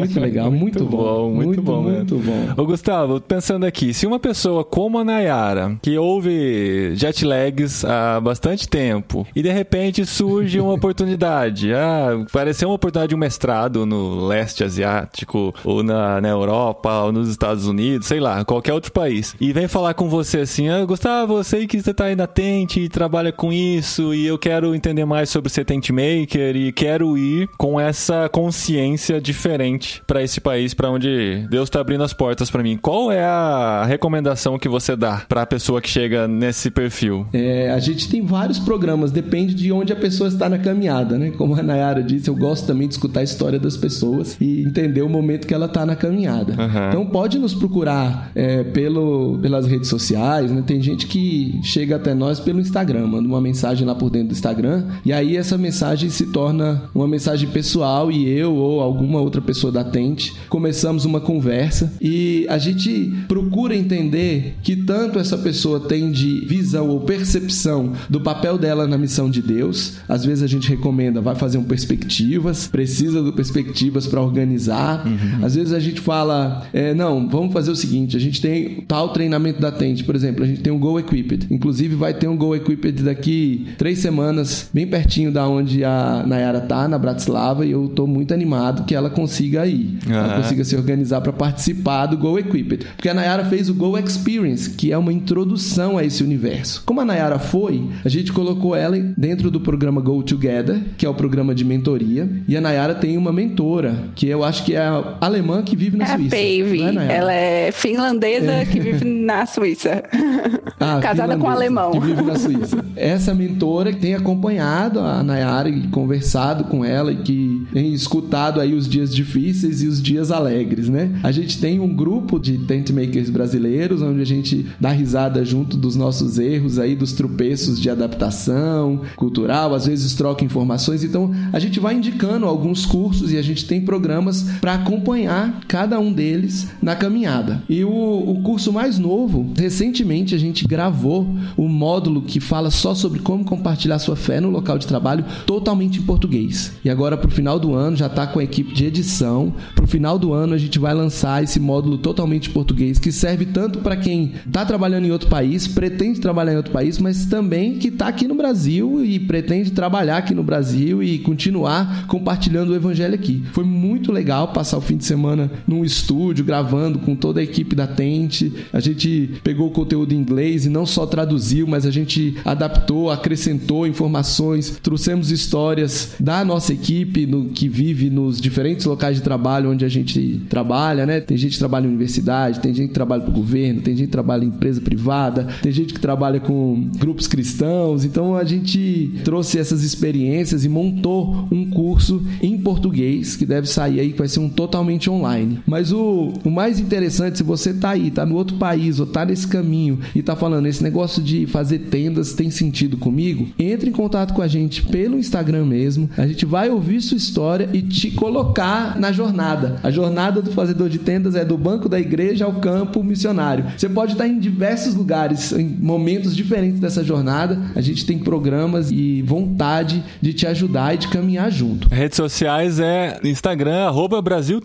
Muito 0.00 0.20
legal, 0.20 0.50
muito, 0.50 0.84
bom. 0.84 1.30
muito, 1.30 1.62
bom, 1.62 1.82
muito 1.82 2.16
mesmo. 2.16 2.32
bom. 2.32 2.54
Gustavo, 2.80 3.20
pensando 3.20 3.66
aqui, 3.66 3.92
se 3.92 4.06
uma 4.06 4.18
pessoa 4.18 4.64
como 4.64 4.98
a 4.98 5.04
Nayara, 5.04 5.76
que 5.82 5.98
ouve 5.98 6.96
jet 6.96 7.26
lags 7.26 7.84
há 7.84 8.18
bastante 8.18 8.66
tempo, 8.66 9.26
e 9.36 9.42
de 9.42 9.52
repente 9.52 10.06
surge 10.06 10.58
uma 10.58 10.72
oportunidade, 10.80 11.74
ah, 11.74 12.24
pareceu 12.32 12.70
uma 12.70 12.76
oportunidade 12.76 13.10
de 13.10 13.14
um 13.14 13.18
mestrado 13.18 13.84
no 13.84 14.26
leste 14.26 14.64
asiático, 14.64 15.54
ou 15.62 15.82
na, 15.82 16.22
na 16.22 16.28
Europa, 16.30 17.02
ou 17.02 17.12
nos 17.12 17.28
Estados 17.28 17.66
Unidos, 17.66 18.06
sei 18.06 18.18
lá, 18.18 18.42
qualquer 18.46 18.72
outro 18.72 18.90
país, 18.92 19.36
e 19.38 19.52
vem 19.52 19.68
falar 19.68 19.92
com 19.92 20.08
você 20.08 20.38
assim, 20.38 20.70
ah, 20.70 20.82
Gustavo, 20.86 21.36
eu 21.36 21.44
sei 21.44 21.66
que 21.66 21.82
você 21.82 21.92
tá 21.92 22.06
aí 22.06 22.16
na 22.16 22.26
Tente 22.26 22.80
e 22.80 22.88
trabalha 22.88 23.30
com 23.30 23.52
isso, 23.52 24.14
e 24.14 24.26
eu 24.26 24.38
quero 24.38 24.74
entender 24.74 25.04
mais 25.04 25.28
sobre 25.28 25.50
ser 25.50 25.66
Tent 25.66 25.90
Maker, 25.90 26.56
e 26.56 26.72
quero 26.72 27.18
ir 27.18 27.46
com 27.58 27.78
essa 27.78 28.26
consciência 28.30 29.20
diferente 29.20 30.02
para 30.06 30.22
esse 30.22 30.40
país, 30.40 30.72
para 30.72 30.90
onde 30.90 31.46
Deus 31.50 31.68
tá 31.68 31.78
abrindo 31.78 32.04
as 32.04 32.14
portas 32.14 32.50
para 32.50 32.62
mim. 32.62 32.69
Qual 32.76 33.10
é 33.10 33.24
a 33.24 33.84
recomendação 33.86 34.58
que 34.58 34.68
você 34.68 34.96
dá 34.96 35.22
para 35.28 35.42
a 35.42 35.46
pessoa 35.46 35.80
que 35.80 35.88
chega 35.88 36.26
nesse 36.28 36.70
perfil? 36.70 37.26
É, 37.32 37.70
a 37.70 37.78
gente 37.78 38.08
tem 38.08 38.22
vários 38.22 38.58
programas, 38.58 39.10
depende 39.10 39.54
de 39.54 39.72
onde 39.72 39.92
a 39.92 39.96
pessoa 39.96 40.28
está 40.28 40.48
na 40.48 40.58
caminhada, 40.58 41.18
né? 41.18 41.30
Como 41.30 41.54
a 41.54 41.62
Nayara 41.62 42.02
disse, 42.02 42.28
eu 42.28 42.36
gosto 42.36 42.66
também 42.66 42.88
de 42.88 42.94
escutar 42.94 43.20
a 43.20 43.22
história 43.22 43.58
das 43.58 43.76
pessoas 43.76 44.36
e 44.40 44.62
entender 44.62 45.02
o 45.02 45.08
momento 45.08 45.46
que 45.46 45.54
ela 45.54 45.66
está 45.66 45.84
na 45.84 45.96
caminhada. 45.96 46.54
Aham. 46.58 46.88
Então 46.88 47.06
pode 47.06 47.38
nos 47.38 47.54
procurar 47.54 48.30
é, 48.34 48.62
pelo, 48.64 49.38
pelas 49.40 49.66
redes 49.66 49.88
sociais, 49.88 50.50
né? 50.50 50.62
Tem 50.66 50.80
gente 50.80 51.06
que 51.06 51.60
chega 51.62 51.96
até 51.96 52.14
nós 52.14 52.40
pelo 52.40 52.60
Instagram, 52.60 53.06
manda 53.06 53.28
uma 53.28 53.40
mensagem 53.40 53.86
lá 53.86 53.94
por 53.94 54.10
dentro 54.10 54.28
do 54.28 54.32
Instagram 54.32 54.84
e 55.04 55.12
aí 55.12 55.36
essa 55.36 55.56
mensagem 55.56 56.10
se 56.10 56.26
torna 56.26 56.82
uma 56.94 57.08
mensagem 57.08 57.48
pessoal 57.48 58.10
e 58.10 58.28
eu 58.28 58.54
ou 58.54 58.80
alguma 58.80 59.20
outra 59.20 59.40
pessoa 59.40 59.72
da 59.72 59.84
Tente 59.84 60.34
começamos 60.48 61.04
uma 61.04 61.20
conversa 61.20 61.92
e 62.00 62.46
a 62.48 62.58
gente 62.60 63.12
procura 63.26 63.74
entender 63.74 64.54
que 64.62 64.76
tanto 64.76 65.18
essa 65.18 65.36
pessoa 65.36 65.80
tem 65.80 66.12
de 66.12 66.44
visão 66.46 66.88
ou 66.88 67.00
percepção 67.00 67.92
do 68.08 68.20
papel 68.20 68.56
dela 68.56 68.86
na 68.86 68.96
missão 68.96 69.28
de 69.28 69.42
Deus. 69.42 69.94
Às 70.08 70.24
vezes 70.24 70.44
a 70.44 70.46
gente 70.46 70.68
recomenda, 70.68 71.20
vai 71.20 71.34
fazer 71.34 71.58
um 71.58 71.64
perspectivas, 71.64 72.68
precisa 72.68 73.22
do 73.22 73.32
perspectivas 73.32 74.06
para 74.06 74.20
organizar. 74.20 75.04
Às 75.42 75.54
vezes 75.54 75.72
a 75.72 75.80
gente 75.80 76.00
fala, 76.00 76.66
é, 76.72 76.94
não, 76.94 77.28
vamos 77.28 77.52
fazer 77.52 77.70
o 77.70 77.76
seguinte, 77.76 78.16
a 78.16 78.20
gente 78.20 78.40
tem 78.40 78.82
tal 78.86 79.08
treinamento 79.10 79.60
da 79.60 79.72
Tente, 79.72 80.04
por 80.04 80.14
exemplo, 80.14 80.44
a 80.44 80.46
gente 80.46 80.60
tem 80.60 80.72
um 80.72 80.78
Go 80.78 80.98
Equipped. 80.98 81.46
Inclusive 81.50 81.94
vai 81.94 82.14
ter 82.14 82.28
um 82.28 82.36
Go 82.36 82.54
Equipped 82.54 83.02
daqui 83.02 83.66
três 83.78 83.98
semanas, 83.98 84.68
bem 84.72 84.86
pertinho 84.86 85.32
da 85.32 85.48
onde 85.48 85.84
a 85.84 86.24
Nayara 86.26 86.60
tá, 86.60 86.86
na 86.86 86.98
Bratislava, 86.98 87.64
e 87.64 87.70
eu 87.70 87.88
tô 87.88 88.06
muito 88.06 88.34
animado 88.34 88.84
que 88.84 88.94
ela 88.94 89.10
consiga 89.10 89.66
ir. 89.66 89.98
Ela 90.08 90.34
Aham. 90.34 90.42
consiga 90.42 90.64
se 90.64 90.76
organizar 90.76 91.20
para 91.20 91.32
participar 91.32 92.06
do 92.06 92.16
Go 92.16 92.38
Equipped. 92.38 92.49
Equipped. 92.50 92.86
Porque 92.96 93.08
a 93.08 93.14
Nayara 93.14 93.44
fez 93.44 93.68
o 93.68 93.74
Go 93.74 93.96
Experience, 93.98 94.70
que 94.70 94.92
é 94.92 94.98
uma 94.98 95.12
introdução 95.12 95.96
a 95.96 96.04
esse 96.04 96.22
universo. 96.22 96.82
Como 96.84 97.00
a 97.00 97.04
Nayara 97.04 97.38
foi, 97.38 97.88
a 98.04 98.08
gente 98.08 98.32
colocou 98.32 98.74
ela 98.74 98.98
dentro 99.16 99.50
do 99.50 99.60
programa 99.60 100.00
Go 100.00 100.22
Together, 100.22 100.80
que 100.96 101.06
é 101.06 101.08
o 101.08 101.14
programa 101.14 101.54
de 101.54 101.64
mentoria. 101.64 102.28
E 102.48 102.56
a 102.56 102.60
Nayara 102.60 102.94
tem 102.94 103.16
uma 103.16 103.32
mentora, 103.32 103.94
que 104.14 104.26
eu 104.26 104.44
acho 104.44 104.64
que 104.64 104.74
é 104.74 104.80
a 104.80 105.16
alemã 105.20 105.62
que 105.62 105.76
vive 105.76 105.96
na 105.96 106.04
é 106.04 106.16
Suíça. 106.16 106.36
A 106.36 106.38
Pave. 106.38 106.82
É, 106.82 107.16
ela 107.16 107.32
é 107.32 107.72
finlandesa 107.72 108.52
é. 108.52 108.64
que 108.64 108.80
vive 108.80 109.04
na 109.04 109.46
Suíça. 109.46 110.02
Ah, 110.82 110.98
Casada 110.98 111.36
com 111.36 111.46
um 111.46 111.50
alemão. 111.50 111.90
Que 111.90 112.00
vive 112.00 112.22
na 112.22 112.36
Suíça. 112.36 112.82
Essa 112.96 113.34
mentora 113.34 113.92
tem 113.92 114.14
acompanhado 114.14 115.00
a 115.00 115.22
Nayara 115.22 115.68
e 115.68 115.88
conversado 115.88 116.64
com 116.64 116.82
ela 116.82 117.12
e 117.12 117.16
que 117.16 117.66
tem 117.70 117.92
escutado 117.92 118.58
aí 118.58 118.72
os 118.72 118.88
dias 118.88 119.14
difíceis 119.14 119.82
e 119.82 119.86
os 119.86 120.02
dias 120.02 120.30
alegres, 120.30 120.88
né? 120.88 121.10
A 121.22 121.30
gente 121.30 121.60
tem 121.60 121.80
um 121.80 121.94
grupo 121.94 122.29
de 122.38 122.58
tent 122.58 122.90
makers 122.90 123.30
brasileiros 123.30 124.02
onde 124.02 124.20
a 124.20 124.26
gente 124.26 124.66
dá 124.78 124.90
risada 124.90 125.44
junto 125.44 125.76
dos 125.76 125.96
nossos 125.96 126.38
erros 126.38 126.78
aí, 126.78 126.94
dos 126.94 127.12
tropeços 127.12 127.80
de 127.80 127.90
adaptação 127.90 129.00
cultural, 129.16 129.74
às 129.74 129.86
vezes 129.86 130.14
troca 130.14 130.44
informações. 130.44 131.02
Então, 131.04 131.32
a 131.52 131.58
gente 131.58 131.80
vai 131.80 131.94
indicando 131.94 132.46
alguns 132.46 132.86
cursos 132.86 133.32
e 133.32 133.38
a 133.38 133.42
gente 133.42 133.66
tem 133.66 133.80
programas 133.80 134.42
para 134.60 134.74
acompanhar 134.74 135.60
cada 135.66 135.98
um 135.98 136.12
deles 136.12 136.68
na 136.82 136.94
caminhada. 136.94 137.62
E 137.68 137.84
o, 137.84 137.90
o 137.90 138.42
curso 138.42 138.72
mais 138.72 138.98
novo, 138.98 139.52
recentemente 139.56 140.34
a 140.34 140.38
gente 140.38 140.66
gravou 140.66 141.26
o 141.56 141.68
módulo 141.68 142.22
que 142.22 142.40
fala 142.40 142.70
só 142.70 142.94
sobre 142.94 143.20
como 143.20 143.44
compartilhar 143.44 143.98
sua 143.98 144.16
fé 144.16 144.40
no 144.40 144.50
local 144.50 144.78
de 144.78 144.86
trabalho 144.86 145.24
totalmente 145.46 145.98
em 145.98 146.02
português. 146.02 146.72
E 146.84 146.90
agora, 146.90 147.16
para 147.16 147.28
o 147.28 147.32
final 147.32 147.58
do 147.58 147.74
ano, 147.74 147.96
já 147.96 148.06
está 148.06 148.26
com 148.26 148.38
a 148.38 148.44
equipe 148.44 148.72
de 148.72 148.86
edição. 148.86 149.52
Para 149.74 149.84
o 149.84 149.88
final 149.88 150.18
do 150.18 150.32
ano, 150.32 150.54
a 150.54 150.58
gente 150.58 150.78
vai 150.78 150.94
lançar 150.94 151.42
esse 151.42 151.58
módulo 151.58 151.98
totalmente 151.98 152.19
em 152.48 152.52
português, 152.52 152.98
que 152.98 153.12
serve 153.12 153.46
tanto 153.46 153.80
para 153.80 153.96
quem 153.96 154.32
está 154.46 154.64
trabalhando 154.64 155.06
em 155.06 155.10
outro 155.10 155.28
país, 155.28 155.66
pretende 155.66 156.20
trabalhar 156.20 156.52
em 156.52 156.56
outro 156.56 156.72
país, 156.72 156.98
mas 156.98 157.26
também 157.26 157.78
que 157.78 157.88
está 157.88 158.08
aqui 158.08 158.26
no 158.26 158.34
Brasil 158.34 159.04
e 159.04 159.18
pretende 159.18 159.70
trabalhar 159.70 160.18
aqui 160.18 160.34
no 160.34 160.42
Brasil 160.42 161.02
e 161.02 161.18
continuar 161.18 162.06
compartilhando 162.06 162.70
o 162.70 162.74
evangelho 162.74 163.14
aqui. 163.14 163.42
Foi 163.52 163.64
muito 163.64 164.12
legal 164.12 164.48
passar 164.48 164.78
o 164.78 164.80
fim 164.80 164.96
de 164.96 165.04
semana 165.04 165.50
num 165.66 165.84
estúdio, 165.84 166.44
gravando 166.44 166.98
com 166.98 167.14
toda 167.14 167.40
a 167.40 167.42
equipe 167.42 167.74
da 167.74 167.86
Tente. 167.86 168.52
A 168.72 168.80
gente 168.80 169.40
pegou 169.42 169.68
o 169.68 169.72
conteúdo 169.72 170.12
em 170.12 170.18
inglês 170.18 170.66
e 170.66 170.68
não 170.68 170.86
só 170.86 171.06
traduziu, 171.06 171.66
mas 171.66 171.86
a 171.86 171.90
gente 171.90 172.36
adaptou, 172.44 173.10
acrescentou 173.10 173.86
informações, 173.86 174.78
trouxemos 174.82 175.30
histórias 175.30 176.14
da 176.18 176.44
nossa 176.44 176.72
equipe 176.72 177.26
no, 177.26 177.46
que 177.46 177.68
vive 177.68 178.10
nos 178.10 178.40
diferentes 178.40 178.86
locais 178.86 179.16
de 179.16 179.22
trabalho 179.22 179.70
onde 179.70 179.84
a 179.84 179.88
gente 179.88 180.40
trabalha, 180.48 181.06
né? 181.06 181.20
Tem 181.20 181.36
gente 181.36 181.52
que 181.52 181.58
trabalha 181.58 181.86
em 181.86 181.90
universidade, 182.10 182.60
tem 182.60 182.74
gente 182.74 182.88
que 182.88 182.94
trabalha 182.94 183.22
para 183.22 183.30
o 183.30 183.34
governo, 183.34 183.80
tem 183.80 183.96
gente 183.96 184.06
que 184.06 184.12
trabalha 184.12 184.44
em 184.44 184.48
empresa 184.48 184.80
privada, 184.80 185.46
tem 185.62 185.70
gente 185.70 185.94
que 185.94 186.00
trabalha 186.00 186.40
com 186.40 186.88
grupos 186.98 187.26
cristãos. 187.26 188.04
Então 188.04 188.36
a 188.36 188.44
gente 188.44 189.12
trouxe 189.24 189.58
essas 189.58 189.82
experiências 189.82 190.64
e 190.64 190.68
montou 190.68 191.46
um 191.50 191.70
curso 191.70 192.22
em 192.42 192.58
português 192.58 193.36
que 193.36 193.46
deve 193.46 193.68
sair 193.68 194.00
aí, 194.00 194.12
que 194.12 194.18
vai 194.18 194.28
ser 194.28 194.40
um 194.40 194.48
totalmente 194.48 195.08
online. 195.08 195.60
Mas 195.66 195.92
o, 195.92 196.32
o 196.44 196.50
mais 196.50 196.80
interessante, 196.80 197.38
se 197.38 197.44
você 197.44 197.72
tá 197.72 197.90
aí, 197.90 198.10
tá 198.10 198.26
no 198.26 198.34
outro 198.34 198.56
país 198.56 198.98
ou 198.98 199.06
tá 199.06 199.24
nesse 199.24 199.46
caminho 199.46 199.98
e 200.14 200.22
tá 200.22 200.34
falando 200.34 200.66
esse 200.66 200.82
negócio 200.82 201.22
de 201.22 201.46
fazer 201.46 201.78
tendas 201.90 202.32
tem 202.32 202.50
sentido 202.50 202.96
comigo, 202.96 203.48
entre 203.58 203.90
em 203.90 203.92
contato 203.92 204.34
com 204.34 204.42
a 204.42 204.48
gente 204.48 204.82
pelo 204.82 205.18
Instagram 205.18 205.64
mesmo. 205.64 206.10
A 206.16 206.26
gente 206.26 206.44
vai 206.44 206.70
ouvir 206.70 207.00
sua 207.00 207.16
história 207.16 207.68
e 207.72 207.82
te 207.82 208.10
colocar 208.10 208.98
na 208.98 209.12
jornada. 209.12 209.78
A 209.82 209.90
jornada 209.90 210.42
do 210.42 210.52
fazedor 210.52 210.88
de 210.88 210.98
tendas 210.98 211.34
é 211.34 211.44
do 211.44 211.56
banco 211.56 211.88
da 211.88 211.99
igreja 212.00 212.44
ao 212.44 212.54
campo 212.54 213.02
missionário. 213.02 213.66
Você 213.76 213.88
pode 213.88 214.12
estar 214.12 214.26
em 214.26 214.38
diversos 214.38 214.94
lugares, 214.94 215.52
em 215.52 215.68
momentos 215.68 216.34
diferentes 216.34 216.80
dessa 216.80 217.04
jornada. 217.04 217.60
A 217.74 217.80
gente 217.80 218.06
tem 218.06 218.18
programas 218.18 218.90
e 218.90 219.22
vontade 219.22 220.02
de 220.20 220.32
te 220.32 220.46
ajudar 220.46 220.94
e 220.94 220.98
de 220.98 221.08
caminhar 221.08 221.50
junto. 221.50 221.88
Redes 221.88 222.16
sociais 222.16 222.80
é 222.80 223.18
Instagram, 223.24 223.86
arroba 223.86 224.20
Brasil 224.20 224.60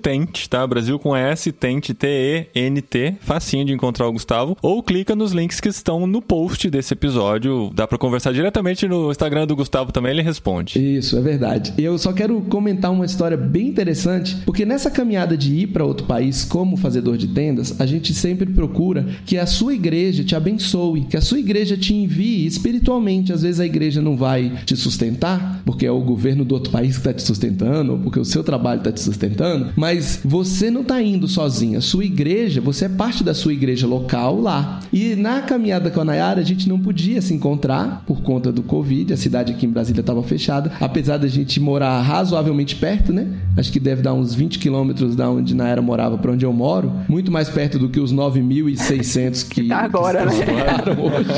tá? 0.50 0.66
Brasil 0.66 0.98
com 1.00 1.16
S, 1.16 1.52
Tent, 1.52 1.90
T-E-N-T. 1.92 3.16
Facinho 3.22 3.66
de 3.66 3.74
encontrar 3.74 4.08
o 4.08 4.12
Gustavo. 4.12 4.58
Ou 4.62 4.82
clica 4.82 5.16
nos 5.16 5.32
links 5.32 5.60
que 5.60 5.70
estão 5.70 6.06
no 6.06 6.22
post 6.22 6.70
desse 6.70 6.94
episódio. 6.94 7.72
Dá 7.74 7.88
para 7.88 7.98
conversar 7.98 8.32
diretamente 8.34 8.88
no 8.88 9.12
Instagram 9.12 9.48
do 9.48 9.56
Gustavo 9.56 9.92
também, 9.92 10.12
ele 10.12 10.22
responde. 10.22 10.80
Isso, 10.80 11.18
é 11.18 11.22
verdade. 11.22 11.74
Eu 11.78 11.98
só 11.98 12.14
quero 12.14 12.40
comentar 12.42 12.92
uma 12.92 13.06
história 13.06 13.38
bem 13.38 13.68
interessante, 13.68 14.38
porque 14.46 14.66
nessa 14.66 14.90
caminhada 14.92 15.38
de 15.38 15.54
ir 15.56 15.68
para 15.68 15.84
outro 15.84 16.06
país 16.06 16.44
como 16.44 16.78
fazedor 16.78 17.18
de 17.18 17.25
tendas, 17.28 17.80
a 17.80 17.86
gente 17.86 18.14
sempre 18.14 18.46
procura 18.46 19.06
que 19.26 19.38
a 19.38 19.46
sua 19.46 19.74
igreja 19.74 20.24
te 20.24 20.36
abençoe, 20.36 21.02
que 21.02 21.18
a 21.18 21.22
sua 21.22 21.40
igreja 21.40 21.78
te 21.78 21.94
envie 21.94 22.46
espiritualmente. 22.46 23.34
Às 23.34 23.42
vezes 23.42 23.60
a 23.60 23.66
igreja 23.66 24.02
não 24.02 24.16
vai 24.16 24.52
te 24.66 24.76
sustentar, 24.76 25.62
porque 25.66 25.86
é 25.86 25.92
o 25.92 26.02
governo 26.02 26.46
do 26.46 26.56
outro 26.56 26.72
país 26.72 26.94
que 26.94 27.00
está 27.00 27.14
te 27.14 27.24
sustentando, 27.24 27.94
ou 27.94 28.00
porque 28.00 28.20
o 28.20 28.26
seu 28.26 28.44
trabalho 28.44 28.80
está 28.80 28.92
te 28.92 29.02
sustentando, 29.02 29.72
mas 29.76 30.20
você 30.24 30.70
não 30.70 30.82
está 30.82 31.02
indo 31.02 31.28
sozinho. 31.28 31.78
A 31.78 31.82
sua 31.82 32.06
igreja, 32.06 32.62
você 32.62 32.86
é 32.86 32.90
parte 32.90 33.24
da 33.24 33.34
sua 33.34 33.54
igreja 33.54 33.88
local 33.88 34.40
lá. 34.40 34.80
E 34.92 35.16
na 35.16 35.42
caminhada 35.42 35.90
com 35.90 36.02
a 36.02 36.06
Nayara, 36.06 36.42
a 36.42 36.44
gente 36.44 36.68
não 36.68 36.80
podia 36.80 37.22
se 37.22 37.34
encontrar 37.34 38.04
por 38.06 38.22
conta 38.22 38.52
do 38.52 38.64
Covid, 38.64 39.14
a 39.14 39.18
cidade 39.18 39.52
aqui 39.52 39.66
em 39.66 39.70
Brasília 39.70 40.02
estava 40.02 40.22
fechada, 40.24 40.72
apesar 40.80 41.18
da 41.18 41.28
gente 41.28 41.60
morar 41.60 42.02
razoavelmente 42.02 42.76
perto, 42.76 43.12
né? 43.12 43.28
Acho 43.58 43.72
que 43.72 43.80
deve 43.80 44.02
dar 44.02 44.14
uns 44.14 44.34
20 44.34 44.60
quilômetros 44.60 45.16
da 45.16 45.30
onde 45.30 45.56
Nayara 45.56 45.82
morava 45.82 46.18
para 46.18 46.32
onde 46.32 46.46
eu 46.46 46.54
moro, 46.54 46.92
muito 47.16 47.32
mais 47.32 47.48
perto 47.48 47.80
do 47.80 47.88
que 47.88 47.98
os 47.98 48.14
9.600 48.14 49.48
que, 49.48 49.70
tá 49.70 49.78
agora, 49.78 50.28
que 50.28 50.52
né? 50.52 50.76
hoje. 51.00 51.30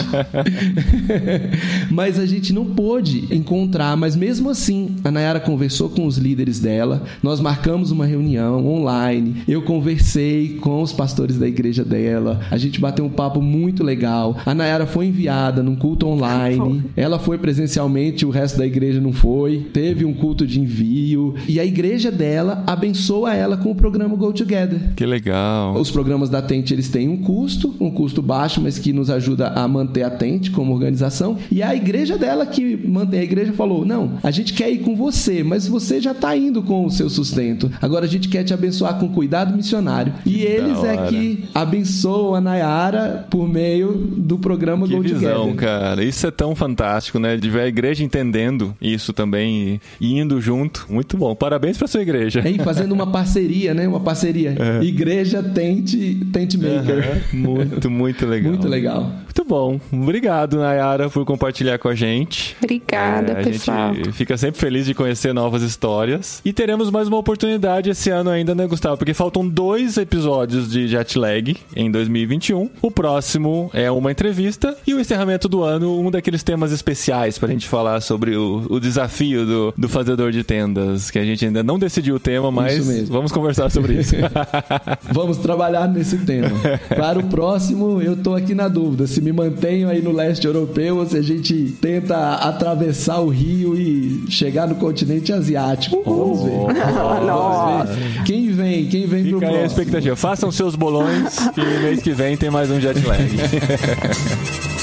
mas 1.94 2.18
a 2.18 2.26
gente 2.26 2.52
não 2.52 2.66
pôde 2.66 3.28
encontrar, 3.30 3.96
mas 3.96 4.16
mesmo 4.16 4.50
assim, 4.50 4.96
a 5.04 5.12
Nayara 5.12 5.40
conversou 5.40 5.88
com 5.88 6.08
os 6.08 6.18
líderes 6.18 6.60
dela, 6.60 7.04
nós 7.22 7.40
marcamos 7.40 7.92
uma 7.92 8.08
reunião 8.08 8.66
online, 8.66 9.44
eu 9.48 9.62
conversei 9.62 10.58
com 10.60 10.82
os 10.82 10.92
pastores 10.92 11.38
da 11.38 11.48
igreja 11.48 11.86
dela, 11.86 12.40
a 12.50 12.58
gente 12.58 12.82
bateu 12.82 13.06
um 13.06 13.10
papo 13.10 13.40
muito 13.40 13.84
legal. 13.84 14.36
A 14.48 14.56
Nayara 14.56 14.88
foi 14.88 15.06
enviada 15.06 15.62
num 15.62 15.76
culto 15.76 16.08
online, 16.08 16.86
ela 16.96 17.20
foi 17.20 17.38
presencialmente, 17.38 18.26
o 18.26 18.32
resto 18.32 18.58
da 18.58 18.66
igreja 18.66 19.00
não 19.00 19.14
foi. 19.14 19.68
Teve 19.72 20.06
um 20.06 20.14
culto 20.16 20.48
de 20.48 20.60
envio 20.60 21.36
e 21.48 21.60
a 21.60 21.66
igreja 21.66 22.12
dela 22.12 22.64
abençoa 22.66 23.36
ela 23.36 23.58
com 23.58 23.70
o 23.70 23.76
programa 23.76 24.16
Go 24.16 24.34
Together. 24.34 24.80
Que 24.96 25.06
legal. 25.06 25.67
Os 25.74 25.92
programas 25.92 26.30
da 26.30 26.42
Tente 26.42 26.74
eles 26.74 26.90
têm 26.90 27.10
um 27.10 27.18
custo, 27.18 27.76
um 27.80 27.90
custo 27.90 28.22
baixo, 28.22 28.62
mas 28.62 28.78
que 28.80 28.94
nos 28.94 29.10
ajuda 29.10 29.50
a 29.50 29.68
manter 29.68 30.04
a 30.04 30.10
Tente 30.10 30.52
como 30.52 30.74
organização. 30.74 31.38
E 31.52 31.62
a 31.64 31.76
igreja 31.76 32.18
dela 32.18 32.46
que 32.46 32.78
mantém 32.78 33.20
a 33.20 33.24
igreja 33.24 33.54
falou: 33.54 33.86
"Não, 33.86 34.14
a 34.24 34.32
gente 34.32 34.54
quer 34.54 34.70
ir 34.72 34.80
com 34.80 34.96
você, 34.96 35.44
mas 35.44 35.68
você 35.68 36.00
já 36.02 36.12
está 36.12 36.36
indo 36.36 36.62
com 36.62 36.86
o 36.86 36.90
seu 36.90 37.10
sustento. 37.10 37.72
Agora 37.82 38.06
a 38.06 38.10
gente 38.10 38.30
quer 38.30 38.44
te 38.44 38.54
abençoar 38.54 39.00
com 39.00 39.10
cuidado 39.10 39.56
missionário". 39.56 40.14
Que 40.24 40.38
e 40.38 40.42
eles 40.42 40.84
é 40.84 41.08
que 41.08 41.46
abençoam 41.54 42.36
a 42.36 42.42
Nayara 42.42 43.26
por 43.30 43.48
meio 43.48 43.94
do 43.94 44.38
programa 44.38 44.88
que 44.88 44.96
Go 44.96 45.02
visão, 45.02 45.48
Together. 45.48 45.56
cara. 45.56 46.04
Isso 46.04 46.26
é 46.28 46.32
tão 46.32 46.56
fantástico, 46.56 47.20
né? 47.20 47.38
De 47.38 47.50
ver 47.50 47.62
a 47.62 47.68
igreja 47.68 48.04
entendendo 48.04 48.76
isso 48.82 49.14
também 49.14 49.80
e 50.00 50.20
indo 50.20 50.40
junto. 50.40 50.86
Muito 50.90 51.18
bom. 51.18 51.36
Parabéns 51.36 51.78
pra 51.78 51.88
sua 51.88 52.02
igreja. 52.02 52.48
E 52.48 52.58
fazendo 52.60 52.92
uma 52.94 53.08
parceria, 53.08 53.74
né? 53.74 53.88
Uma 53.88 54.00
parceria. 54.00 54.56
É. 54.58 54.84
Igreja 54.84 55.42
Tente, 55.58 56.20
Tente 56.32 56.56
Maker. 56.56 57.24
Muito, 57.34 57.90
muito 57.90 58.28
legal. 58.28 58.52
Muito 58.52 58.68
legal. 58.68 59.02
Muito 59.24 59.44
bom. 59.44 59.80
Obrigado, 59.92 60.58
Nayara, 60.58 61.10
por 61.10 61.26
compartilhar 61.26 61.80
com 61.80 61.88
a 61.88 61.96
gente. 61.96 62.56
Obrigada, 62.62 63.34
É, 63.34 63.42
a 63.42 63.44
pessoal. 63.44 63.94
gente 63.96 64.12
fica 64.12 64.38
sempre 64.38 64.60
feliz 64.60 64.86
de 64.86 64.94
conhecer 64.94 65.34
novas 65.34 65.64
histórias. 65.64 66.42
E 66.46 66.54
teremos 66.54 66.92
mais 66.92 67.08
uma 67.08 67.18
oportunidade 67.18 67.90
esse 67.90 68.10
ano 68.12 68.30
ainda, 68.30 68.54
né, 68.54 68.68
Gustavo? 68.68 68.98
Porque 68.98 69.16
faltam 69.16 69.48
dois 69.48 69.98
episódios 69.98 70.70
de 70.72 70.88
Jetlag 70.88 71.58
em 71.76 71.90
2021. 71.90 72.70
O 72.80 72.92
próximo 72.92 73.72
é 73.74 73.90
uma 73.90 74.12
entrevista 74.12 74.78
e 74.86 74.94
o 74.94 75.00
encerramento 75.00 75.50
do 75.50 75.64
ano, 75.64 76.00
um 76.00 76.12
daqueles 76.12 76.44
temas 76.44 76.72
especiais 76.72 77.40
pra 77.40 77.50
gente 77.50 77.68
falar 77.68 78.02
sobre 78.02 78.36
o, 78.36 78.66
o 78.70 78.80
desafio 78.80 79.44
do, 79.46 79.74
do 79.76 79.90
fazedor 79.90 80.32
de 80.32 80.44
tendas, 80.44 81.10
que 81.10 81.18
a 81.18 81.26
gente 81.26 81.46
ainda 81.46 81.64
não 81.64 81.80
decidiu 81.80 82.16
o 82.16 82.20
tema, 82.20 82.52
mas 82.52 82.86
mesmo. 82.88 83.08
vamos 83.08 83.32
conversar 83.32 83.72
sobre 83.72 83.94
isso. 83.94 84.16
Vamos 85.12 85.37
trabalhar 85.42 85.88
nesse 85.88 86.18
tema. 86.20 86.50
Para 86.96 87.20
o 87.20 87.24
próximo, 87.24 88.02
eu 88.02 88.16
tô 88.16 88.36
aqui 88.36 88.54
na 88.54 88.68
dúvida 88.68 89.08
se 89.08 89.22
me 89.22 89.32
mantenho 89.32 89.90
aí 89.90 90.02
no 90.02 90.12
leste 90.12 90.46
europeu 90.46 90.98
ou 90.98 91.06
se 91.06 91.18
a 91.18 91.22
gente 91.22 91.76
tenta 91.82 92.34
atravessar 92.36 93.20
o 93.20 93.30
rio 93.30 93.78
e 93.78 94.26
chegar 94.30 94.68
no 94.68 94.76
continente 94.76 95.32
asiático. 95.34 96.02
Vamos 96.06 96.44
ver. 96.44 96.52
Vamos 97.26 97.90
ver. 97.96 98.24
Quem 98.26 98.52
vem? 98.52 98.86
Quem 98.86 99.08
vem 99.08 99.24
pro 99.26 99.34
Fica 99.40 99.46
a 99.46 99.50
próximo? 99.50 99.66
expectativa. 99.66 100.16
Façam 100.16 100.52
seus 100.52 100.76
bolões 100.76 101.38
que 101.54 101.62
mês 101.62 102.02
que 102.02 102.12
vem 102.12 102.38
tem 102.38 102.50
mais 102.50 102.70
um 102.70 102.80
Jetlag. 102.80 103.24